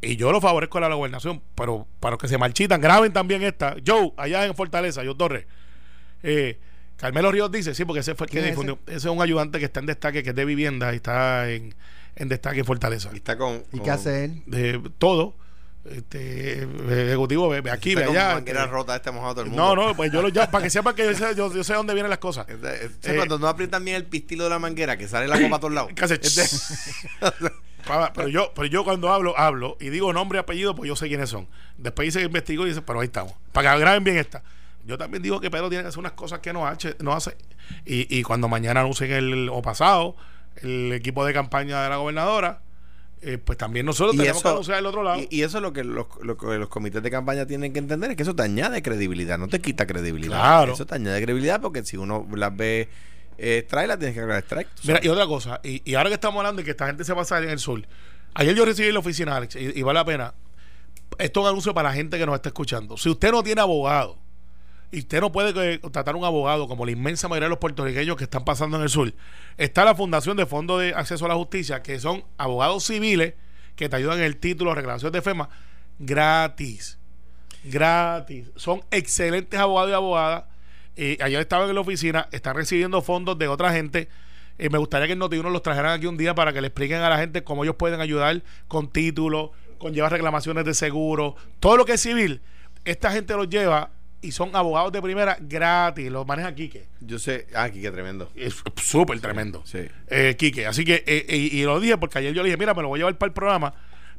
Y 0.00 0.16
yo 0.16 0.32
lo 0.32 0.40
favorezco 0.40 0.78
a 0.78 0.80
la 0.80 0.94
gobernación, 0.94 1.40
pero 1.54 1.86
para 2.00 2.12
los 2.12 2.20
que 2.20 2.26
se 2.26 2.36
marchitan, 2.36 2.80
graben 2.80 3.12
también 3.12 3.42
esta. 3.44 3.76
Joe, 3.86 4.12
allá 4.16 4.44
en 4.46 4.54
Fortaleza, 4.56 5.04
yo 5.04 5.16
Torres. 5.16 5.46
Eh, 6.24 6.58
Carmelo 6.96 7.30
Ríos 7.30 7.50
dice, 7.52 7.74
sí, 7.74 7.84
porque 7.84 8.00
ese 8.00 8.14
fue 8.16 8.26
el 8.26 8.30
que 8.30 8.34
¿Quién 8.38 8.44
es 8.46 8.50
difundió. 8.50 8.78
Ese? 8.86 8.96
es 8.96 9.04
un 9.04 9.22
ayudante 9.22 9.58
que 9.60 9.64
está 9.64 9.78
en 9.80 9.86
destaque, 9.86 10.22
que 10.24 10.30
es 10.30 10.36
de 10.36 10.44
vivienda 10.44 10.92
y 10.92 10.96
está 10.96 11.50
en, 11.50 11.74
en 12.16 12.28
destaque 12.28 12.60
en 12.60 12.64
Fortaleza. 12.64 13.10
Y 13.12 13.16
está 13.16 13.36
con. 13.38 13.62
¿Y 13.72 13.76
con- 13.78 13.82
qué 13.84 13.90
hace 13.92 14.24
él? 14.24 14.42
De 14.46 14.80
todo. 14.98 15.36
Este, 15.84 16.62
ejecutivo, 16.62 17.48
ve, 17.48 17.68
aquí, 17.70 17.94
ve 17.96 18.04
allá. 18.04 18.34
manguera 18.34 18.60
este, 18.60 18.72
rota 18.72 18.94
este 18.94 19.10
mojado 19.10 19.34
todo 19.34 19.44
el 19.44 19.50
mundo. 19.50 19.74
no, 19.74 19.88
no, 19.88 19.96
pues 19.96 20.12
yo 20.12 20.22
lo 20.22 20.28
llamo, 20.28 20.50
para 20.50 20.62
que 20.62 20.70
sepan 20.70 20.94
que 20.94 21.04
yo 21.04 21.14
sé, 21.14 21.34
yo, 21.34 21.52
yo 21.52 21.64
sé 21.64 21.74
dónde 21.74 21.92
vienen 21.92 22.08
las 22.10 22.20
cosas. 22.20 22.48
Este- 22.48 22.84
este- 22.86 23.12
Eh, 23.12 23.16
cuando 23.16 23.38
no 23.38 23.48
aprietan 23.48 23.84
bien 23.84 23.96
el 23.96 24.04
pistilo 24.04 24.44
de 24.44 24.50
la 24.50 24.60
manguera, 24.60 24.96
que 24.96 25.08
sale 25.08 25.26
la 25.26 25.40
copa 25.40 25.56
a 25.56 25.60
todos 25.60 25.74
lados. 25.74 25.90
Este- 26.00 26.46
pero 28.14 28.28
yo 28.28 28.52
pero 28.54 28.66
yo 28.66 28.84
cuando 28.84 29.12
hablo 29.12 29.36
hablo 29.36 29.76
y 29.80 29.88
digo 29.88 30.12
nombre 30.12 30.38
y 30.38 30.40
apellido 30.40 30.74
pues 30.74 30.86
yo 30.86 30.94
sé 30.94 31.08
quiénes 31.08 31.28
son 31.30 31.48
después 31.78 32.06
dice 32.06 32.20
que 32.20 32.26
investigo 32.26 32.64
y 32.64 32.68
dice 32.68 32.80
pero 32.80 33.00
ahí 33.00 33.06
estamos 33.06 33.34
para 33.50 33.74
que 33.74 33.80
graben 33.80 34.04
bien 34.04 34.18
esta 34.18 34.44
yo 34.84 34.98
también 34.98 35.22
digo 35.22 35.40
que 35.40 35.50
Pedro 35.50 35.68
tiene 35.68 35.82
que 35.84 35.88
hacer 35.88 35.98
unas 36.00 36.12
cosas 36.12 36.40
que 36.40 36.52
no 36.52 36.66
hace, 36.66 36.96
no 36.98 37.12
hace. 37.12 37.36
Y, 37.86 38.18
y 38.18 38.22
cuando 38.24 38.48
mañana 38.48 38.80
anuncien 38.80 39.12
el 39.12 39.48
o 39.48 39.62
pasado 39.62 40.16
el 40.56 40.92
equipo 40.92 41.24
de 41.24 41.32
campaña 41.32 41.82
de 41.84 41.88
la 41.88 41.96
gobernadora 41.96 42.60
eh, 43.22 43.38
pues 43.38 43.56
también 43.56 43.86
nosotros 43.86 44.14
Y 44.14 44.18
tenemos 44.18 44.38
eso- 44.38 44.48
que 44.48 44.52
anunciar 44.52 44.78
el 44.78 44.86
otro 44.86 45.02
lado 45.02 45.18
Y, 45.20 45.28
y 45.30 45.42
eso 45.42 45.58
es 45.58 45.62
lo 45.62 45.72
que 45.72 45.84
los, 45.84 46.06
lo 46.22 46.34
los 46.34 46.68
comités 46.68 47.02
de 47.02 47.10
campaña 47.10 47.46
tienen 47.46 47.72
que 47.72 47.78
entender, 47.78 48.10
es 48.10 48.16
que 48.16 48.22
eso 48.24 48.34
te 48.34 48.42
añade 48.42 48.82
credibilidad, 48.82 49.38
no 49.38 49.48
te 49.48 49.60
quita 49.60 49.86
credibilidad. 49.86 50.38
Claro. 50.38 50.72
Eso 50.72 50.84
te 50.86 50.94
añade 50.96 51.22
credibilidad 51.22 51.60
porque 51.60 51.84
si 51.84 51.96
uno 51.96 52.26
las 52.34 52.56
ve 52.56 52.88
eh, 53.38 53.66
las 53.70 53.98
tienes 53.98 54.14
que 54.14 54.22
tú 54.42 54.56
Mira, 54.84 55.00
y 55.02 55.08
otra 55.08 55.26
cosa, 55.26 55.60
y, 55.64 55.82
y 55.90 55.94
ahora 55.94 56.10
que 56.10 56.14
estamos 56.14 56.38
hablando 56.38 56.60
de 56.60 56.64
que 56.64 56.72
esta 56.72 56.86
gente 56.86 57.04
se 57.04 57.12
va 57.12 57.22
a 57.22 57.24
salir 57.24 57.46
en 57.48 57.54
el 57.54 57.58
sur, 57.58 57.82
ayer 58.34 58.54
yo 58.54 58.64
recibí 58.64 58.88
en 58.88 58.94
la 58.94 59.00
oficina, 59.00 59.36
Alex, 59.36 59.56
y, 59.56 59.78
y 59.78 59.82
vale 59.82 59.98
la 60.00 60.04
pena. 60.04 60.34
esto 61.18 61.40
es 61.40 61.44
un 61.44 61.48
anuncio 61.50 61.74
para 61.74 61.88
la 61.90 61.94
gente 61.94 62.18
que 62.18 62.26
nos 62.26 62.34
está 62.34 62.50
escuchando. 62.50 62.96
Si 62.96 63.08
usted 63.08 63.30
no 63.32 63.42
tiene 63.42 63.60
abogado 63.60 64.18
y 64.92 64.98
usted 65.00 65.22
no 65.22 65.32
puede 65.32 65.72
eh, 65.72 65.80
contratar 65.80 66.14
un 66.14 66.24
abogado 66.24 66.68
como 66.68 66.84
la 66.84 66.92
inmensa 66.92 67.26
mayoría 67.26 67.46
de 67.46 67.50
los 67.50 67.58
puertorriqueños 67.58 68.14
que 68.16 68.24
están 68.24 68.44
pasando 68.44 68.76
en 68.76 68.82
el 68.82 68.90
sur, 68.90 69.12
está 69.56 69.86
la 69.86 69.94
Fundación 69.94 70.36
de 70.36 70.44
Fondo 70.44 70.78
de 70.78 70.92
Acceso 70.94 71.24
a 71.24 71.28
la 71.28 71.34
Justicia, 71.34 71.82
que 71.82 71.98
son 71.98 72.24
abogados 72.36 72.84
civiles 72.84 73.34
que 73.74 73.88
te 73.88 73.96
ayudan 73.96 74.18
en 74.18 74.24
el 74.24 74.36
título, 74.36 74.74
reclamaciones 74.74 75.12
de 75.14 75.22
FEMA, 75.22 75.48
gratis. 75.98 76.98
Gratis. 77.64 78.50
Son 78.56 78.82
excelentes 78.90 79.58
abogados 79.58 79.90
y 79.90 79.94
abogadas. 79.94 80.44
Eh, 80.96 81.16
ayer 81.22 81.40
estaban 81.40 81.70
en 81.70 81.74
la 81.74 81.80
oficina, 81.80 82.28
están 82.30 82.54
recibiendo 82.54 83.00
fondos 83.00 83.38
de 83.38 83.48
otra 83.48 83.72
gente. 83.72 84.08
Eh, 84.58 84.68
me 84.68 84.76
gustaría 84.76 85.06
que 85.06 85.14
el 85.14 85.20
Noti1 85.20 85.50
los 85.50 85.62
trajeran 85.62 85.92
aquí 85.92 86.06
un 86.06 86.18
día 86.18 86.34
para 86.34 86.52
que 86.52 86.60
le 86.60 86.66
expliquen 86.66 87.00
a 87.00 87.08
la 87.08 87.16
gente 87.16 87.42
cómo 87.44 87.64
ellos 87.64 87.76
pueden 87.76 88.02
ayudar 88.02 88.42
con 88.68 88.90
títulos, 88.90 89.50
con 89.78 89.94
llevar 89.94 90.12
reclamaciones 90.12 90.66
de 90.66 90.74
seguro, 90.74 91.36
todo 91.60 91.78
lo 91.78 91.86
que 91.86 91.94
es 91.94 92.00
civil. 92.02 92.42
Esta 92.84 93.10
gente 93.10 93.34
los 93.34 93.48
lleva 93.48 93.90
y 94.22 94.32
son 94.32 94.54
abogados 94.56 94.92
de 94.92 95.02
primera 95.02 95.36
gratis. 95.40 96.10
Los 96.10 96.26
maneja 96.26 96.54
Quique. 96.54 96.86
Yo 97.00 97.18
sé. 97.18 97.46
Ah, 97.54 97.68
Quique, 97.70 97.90
tremendo. 97.90 98.30
Es 98.34 98.62
súper 98.76 99.20
tremendo. 99.20 99.62
Sí. 99.66 99.80
Eh, 100.08 100.36
Quique. 100.38 100.66
Así 100.66 100.84
que, 100.84 101.04
eh, 101.06 101.26
y, 101.28 101.60
y 101.60 101.64
lo 101.64 101.78
dije 101.80 101.98
porque 101.98 102.18
ayer 102.18 102.32
yo 102.32 102.42
le 102.42 102.48
dije, 102.48 102.56
mira, 102.56 102.72
me 102.74 102.82
lo 102.82 102.88
voy 102.88 102.98
a 102.98 103.00
llevar 103.00 103.18
para 103.18 103.28
el 103.28 103.34
programa 103.34 103.74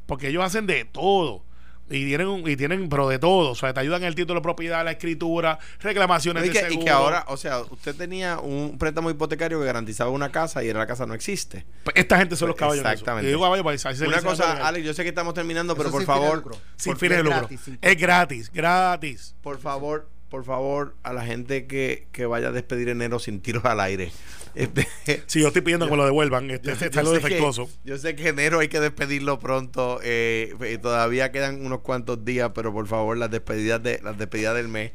porque 0.06 0.28
ellos 0.28 0.44
hacen 0.44 0.66
de 0.66 0.84
todo. 0.84 1.44
Y 1.90 2.06
tienen, 2.06 2.28
un- 2.28 2.48
y 2.48 2.56
tienen, 2.56 2.88
pero 2.88 3.08
de 3.08 3.18
todo. 3.18 3.50
O 3.50 3.54
sea, 3.54 3.74
te 3.74 3.80
ayudan 3.80 4.02
en 4.02 4.08
el 4.08 4.14
título 4.14 4.40
de 4.40 4.42
propiedad, 4.42 4.82
la 4.84 4.92
escritura, 4.92 5.58
reclamaciones 5.80 6.42
Y 6.44 6.46
de 6.48 6.52
que, 6.52 6.58
seguro. 6.60 6.80
y 6.80 6.84
que 6.84 6.90
ahora, 6.90 7.24
o 7.28 7.36
sea, 7.36 7.58
usted 7.60 7.94
tenía 7.94 8.38
un 8.38 8.78
préstamo 8.78 9.10
hipotecario 9.10 9.60
que 9.60 9.66
garantizaba 9.66 10.10
una 10.10 10.32
casa 10.32 10.64
y 10.64 10.68
ahora 10.70 10.78
la 10.78 10.86
casa 10.86 11.04
no 11.04 11.12
existe. 11.12 11.66
Pues 11.84 11.94
esta 11.96 12.16
gente 12.16 12.36
son 12.36 12.48
los 12.48 12.56
caballos. 12.56 12.80
en 12.80 12.86
eso. 12.86 12.92
Exactamente. 12.94 13.28
Digo 13.28 13.40
caballos 13.40 13.98
se 13.98 14.04
le 14.04 14.08
Una 14.08 14.22
cosa, 14.22 14.66
Alex, 14.66 14.86
yo 14.86 14.94
sé 14.94 15.02
que 15.02 15.10
estamos 15.10 15.34
terminando, 15.34 15.76
pero 15.76 15.90
Eso 15.90 15.92
por 15.98 16.00
sin 16.02 16.06
fines 16.06 16.20
de 16.22 16.26
favor, 16.28 16.38
lucro. 16.44 16.60
sin 16.76 16.96
fines 16.96 17.10
de 17.10 17.18
es 17.18 17.24
lucro. 17.24 17.38
gratis, 17.40 17.60
sin 17.62 17.78
es 17.82 17.96
gratis, 17.98 18.50
gratis. 18.52 19.34
por 19.42 19.58
favor, 19.58 20.08
por 20.34 20.44
favor, 20.44 20.96
a 21.04 21.12
la 21.12 21.24
gente 21.24 21.68
que, 21.68 22.08
que 22.10 22.26
vaya 22.26 22.48
a 22.48 22.50
despedir 22.50 22.88
enero 22.88 23.20
sin 23.20 23.40
tiros 23.40 23.64
al 23.64 23.78
aire. 23.78 24.10
Este, 24.56 24.86
Si 25.26 25.40
yo 25.40 25.48
estoy 25.48 25.62
pidiendo 25.62 25.86
que 25.86 25.90
me 25.92 25.96
lo 25.96 26.04
devuelvan, 26.04 26.48
este, 26.50 26.70
este 26.72 26.84
está 26.86 27.02
yo 27.02 27.08
lo 27.08 27.14
sé 27.14 27.18
que- 27.22 27.24
defectuoso. 27.26 27.68
yo 27.84 27.98
sé 27.98 28.14
que 28.16 28.28
enero 28.28 28.58
hay 28.60 28.66
que 28.68 28.78
despedirlo 28.80 29.38
pronto. 29.40 30.00
eh, 30.02 30.54
eh, 30.60 30.78
todavía 30.78 31.30
quedan 31.32 31.64
unos 31.66 31.80
cuantos 31.80 32.24
días, 32.24 32.50
pero 32.54 32.72
por 32.72 32.86
favor, 32.88 33.16
las 33.16 33.30
despedidas 33.30 33.80
de 33.82 34.00
las 34.02 34.16
despedidas 34.18 34.54
del 34.56 34.66
mes, 34.68 34.90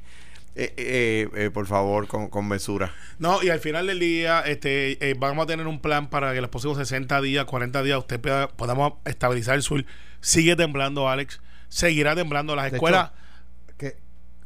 eh, 0.55 0.73
eh, 0.77 1.29
eh, 1.35 1.49
por 1.53 1.67
favor, 1.67 2.07
con, 2.07 2.27
con 2.29 2.47
mesura. 2.49 2.93
No, 3.17 3.41
y 3.43 3.49
al 3.49 3.59
final 3.59 3.87
del 3.87 3.99
día, 3.99 4.41
este, 4.41 5.09
eh, 5.09 5.15
vamos 5.17 5.43
a 5.43 5.47
tener 5.47 5.67
un 5.67 5.79
plan 5.81 6.09
para 6.09 6.33
que 6.33 6.39
los 6.41 6.49
próximos 6.49 6.77
60 6.77 7.21
días, 7.21 7.43
40 7.45 7.81
días, 7.83 7.97
usted 7.99 8.19
pueda, 8.19 8.47
podamos 8.49 8.93
estabilizar 9.05 9.55
el 9.55 9.61
sur. 9.63 9.83
Sigue 10.21 10.55
temblando, 10.57 11.07
Alex. 11.09 11.39
Seguirá 11.69 12.15
temblando 12.15 12.55
las 12.55 12.71
escuelas. 12.73 13.07
hecho, 13.11 13.28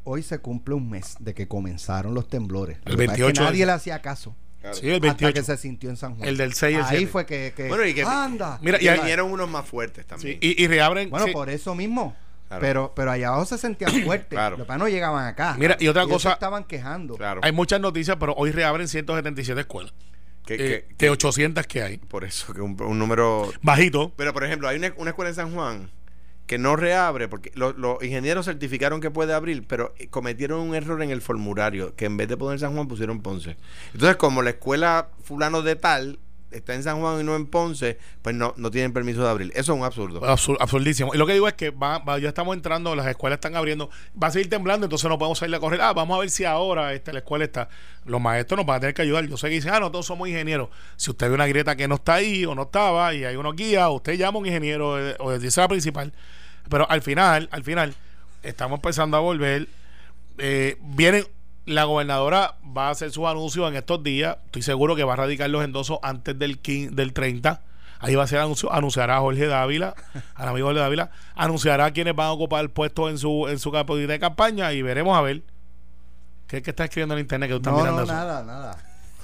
hoy 0.03 0.23
se 0.23 0.39
cumple 0.39 0.75
un 0.75 0.89
mes 0.89 1.15
de 1.19 1.33
que 1.33 1.47
comenzaron 1.47 2.13
los 2.13 2.27
temblores. 2.27 2.77
El 2.85 2.93
Lo 2.93 2.97
que 2.97 3.05
pasa 3.05 3.13
es 3.13 3.17
que 3.17 3.23
28 3.23 3.43
nadie 3.43 3.65
le 3.65 3.71
hacía 3.71 4.01
caso. 4.01 4.35
sí, 4.73 4.87
el 4.87 4.93
Hasta 4.95 5.07
28. 5.07 5.33
que 5.33 5.43
se 5.43 5.57
sintió 5.57 5.89
en 5.89 5.97
San 5.97 6.15
Juan. 6.15 6.27
El 6.27 6.37
del 6.37 6.53
6 6.53 6.73
y 6.73 6.79
el 6.79 6.83
Ahí 6.85 6.97
7. 6.97 7.07
fue 7.07 7.25
que, 7.25 7.53
que- 7.55 7.67
Bueno, 7.67 7.85
y 7.85 7.93
que- 7.93 8.03
anda. 8.03 8.59
Mira, 8.61 8.77
y 8.81 8.87
vinieron 8.89 9.31
unos 9.31 9.49
más 9.49 9.65
fuertes 9.65 10.05
también. 10.05 10.39
Sí, 10.41 10.55
y, 10.57 10.63
y 10.63 10.67
reabren. 10.67 11.09
Bueno, 11.09 11.25
sí. 11.27 11.31
por 11.31 11.49
eso 11.49 11.75
mismo. 11.75 12.15
Claro. 12.47 12.61
Pero, 12.61 12.93
pero 12.95 13.11
allá 13.11 13.29
abajo 13.29 13.45
se 13.45 13.57
sentían 13.57 13.91
fuertes. 14.05 14.29
Claro. 14.29 14.57
Los 14.57 14.67
no 14.67 14.87
llegaban 14.87 15.25
acá. 15.25 15.55
Mira, 15.57 15.75
y 15.79 15.87
otra 15.87 16.05
cosa- 16.05 16.33
estaban 16.33 16.65
quejando. 16.65 17.15
Claro. 17.15 17.41
Hay 17.43 17.51
muchas 17.51 17.79
noticias, 17.81 18.17
pero 18.19 18.33
hoy 18.35 18.51
reabren 18.51 18.87
177 18.87 19.59
escuelas. 19.61 19.93
Que- 20.45 20.55
eh, 20.55 20.85
que- 20.97 21.05
de 21.05 21.09
800 21.09 21.65
que 21.67 21.81
hay. 21.81 21.97
por 21.97 22.23
eso 22.25 22.53
que 22.53 22.59
un, 22.61 22.79
un 22.81 22.99
número 22.99 23.51
Bajito. 23.61 24.11
Pero, 24.17 24.33
por 24.33 24.43
ejemplo, 24.43 24.67
hay 24.67 24.77
una, 24.77 24.93
una 24.97 25.11
escuela 25.11 25.29
en 25.29 25.35
San 25.35 25.53
Juan 25.53 25.89
que 26.47 26.57
no 26.57 26.75
reabre 26.75 27.27
porque 27.27 27.51
lo- 27.55 27.73
los 27.73 28.03
ingenieros 28.03 28.45
certificaron 28.45 28.99
que 29.01 29.09
puede 29.11 29.33
abrir, 29.33 29.65
pero 29.67 29.93
eh, 29.97 30.07
cometieron 30.07 30.59
un 30.59 30.75
error 30.75 31.01
en 31.01 31.09
el 31.09 31.21
formulario, 31.21 31.95
que 31.95 32.05
en 32.05 32.17
vez 32.17 32.27
de 32.27 32.37
poner 32.37 32.59
San 32.59 32.73
Juan 32.73 32.87
pusieron 32.87 33.21
Ponce. 33.21 33.55
Entonces, 33.93 34.17
como 34.17 34.41
la 34.41 34.51
escuela 34.51 35.07
fulano 35.23 35.61
de 35.61 35.75
tal 35.75 36.19
está 36.53 36.73
en 36.75 36.83
San 36.83 36.99
Juan 36.99 37.19
y 37.21 37.23
no 37.23 37.35
en 37.35 37.45
Ponce, 37.47 37.97
pues 38.21 38.35
no, 38.35 38.53
no 38.57 38.71
tienen 38.71 38.93
permiso 38.93 39.23
de 39.23 39.29
abrir. 39.29 39.51
Eso 39.55 39.73
es 39.73 39.79
un 39.79 39.83
absurdo. 39.83 40.21
Absur- 40.21 40.57
absurdísimo. 40.59 41.13
Y 41.13 41.17
lo 41.17 41.25
que 41.25 41.33
digo 41.33 41.47
es 41.47 41.53
que 41.55 41.69
va, 41.71 41.99
va- 41.99 42.19
ya 42.19 42.29
estamos 42.29 42.55
entrando, 42.55 42.95
las 42.95 43.07
escuelas 43.07 43.37
están 43.37 43.55
abriendo, 43.55 43.89
va 44.21 44.27
a 44.27 44.31
seguir 44.31 44.49
temblando, 44.49 44.85
entonces 44.85 45.09
no 45.09 45.17
podemos 45.17 45.37
salir 45.39 45.55
a 45.55 45.59
correr. 45.59 45.81
Ah, 45.81 45.93
vamos 45.93 46.15
a 46.17 46.19
ver 46.21 46.29
si 46.29 46.45
ahora 46.45 46.93
este, 46.93 47.11
la 47.13 47.19
escuela 47.19 47.45
está. 47.45 47.69
Los 48.05 48.19
maestros 48.21 48.57
nos 48.57 48.65
van 48.65 48.77
a 48.77 48.79
tener 48.81 48.93
que 48.93 49.01
ayudar. 49.01 49.25
Yo 49.27 49.37
sé 49.37 49.47
que 49.49 49.55
dicen, 49.55 49.71
ah, 49.73 49.79
no, 49.79 49.91
todos 49.91 50.05
somos 50.05 50.27
ingenieros. 50.27 50.69
Si 50.95 51.09
usted 51.11 51.27
ve 51.29 51.35
una 51.35 51.47
grieta 51.47 51.75
que 51.75 51.87
no 51.87 51.95
está 51.95 52.15
ahí 52.15 52.45
o 52.45 52.55
no 52.55 52.63
estaba 52.63 53.13
y 53.13 53.23
hay 53.25 53.35
unos 53.35 53.55
guías, 53.55 53.87
usted 53.89 54.13
llama 54.13 54.37
a 54.37 54.41
un 54.41 54.45
ingeniero 54.47 54.99
eh, 54.99 55.15
o 55.19 55.37
dice 55.37 55.61
la 55.61 55.67
principal. 55.67 56.13
Pero 56.69 56.89
al 56.89 57.01
final, 57.01 57.49
al 57.51 57.63
final, 57.63 57.93
estamos 58.43 58.77
empezando 58.77 59.17
a 59.17 59.19
volver. 59.19 59.67
Eh, 60.37 60.77
vienen, 60.81 61.25
la 61.65 61.83
gobernadora 61.85 62.55
va 62.75 62.87
a 62.87 62.91
hacer 62.91 63.11
sus 63.11 63.25
anuncios 63.25 63.67
en 63.69 63.75
estos 63.75 64.03
días. 64.03 64.37
Estoy 64.45 64.61
seguro 64.63 64.95
que 64.95 65.03
va 65.03 65.13
a 65.13 65.17
radicar 65.17 65.49
los 65.49 65.63
endosos 65.63 65.99
antes 66.01 66.37
del, 66.37 66.59
15 66.59 66.93
del 66.95 67.13
30. 67.13 67.61
Ahí 67.99 68.15
va 68.15 68.23
a 68.23 68.27
ser 68.27 68.39
anuncio, 68.39 68.71
anunciará 68.73 69.15
a 69.17 69.19
Jorge 69.21 69.47
Dávila, 69.47 69.95
al 70.35 70.49
amigo 70.49 70.67
Jorge 70.67 70.81
Dávila, 70.81 71.11
anunciará 71.35 71.91
quiénes 71.91 72.13
van 72.15 72.27
a 72.27 72.31
ocupar 72.33 72.61
el 72.61 72.69
puesto 72.69 73.09
en 73.09 73.17
su 73.17 73.47
en 73.47 73.59
su 73.59 73.71
capacidad 73.71 74.09
de 74.09 74.19
campaña 74.19 74.73
y 74.73 74.81
veremos 74.81 75.17
a 75.17 75.21
ver. 75.21 75.43
¿Qué 76.47 76.57
es 76.57 76.63
que 76.63 76.71
está 76.71 76.83
escribiendo 76.83 77.15
en 77.15 77.21
internet 77.21 77.49
que 77.49 77.53
tú 77.55 77.59
estás 77.61 77.73
No, 77.73 77.79
mirando 77.79 77.99
no, 78.01 78.03
eso? 78.03 78.13
nada, 78.13 78.43
nada. 78.43 78.77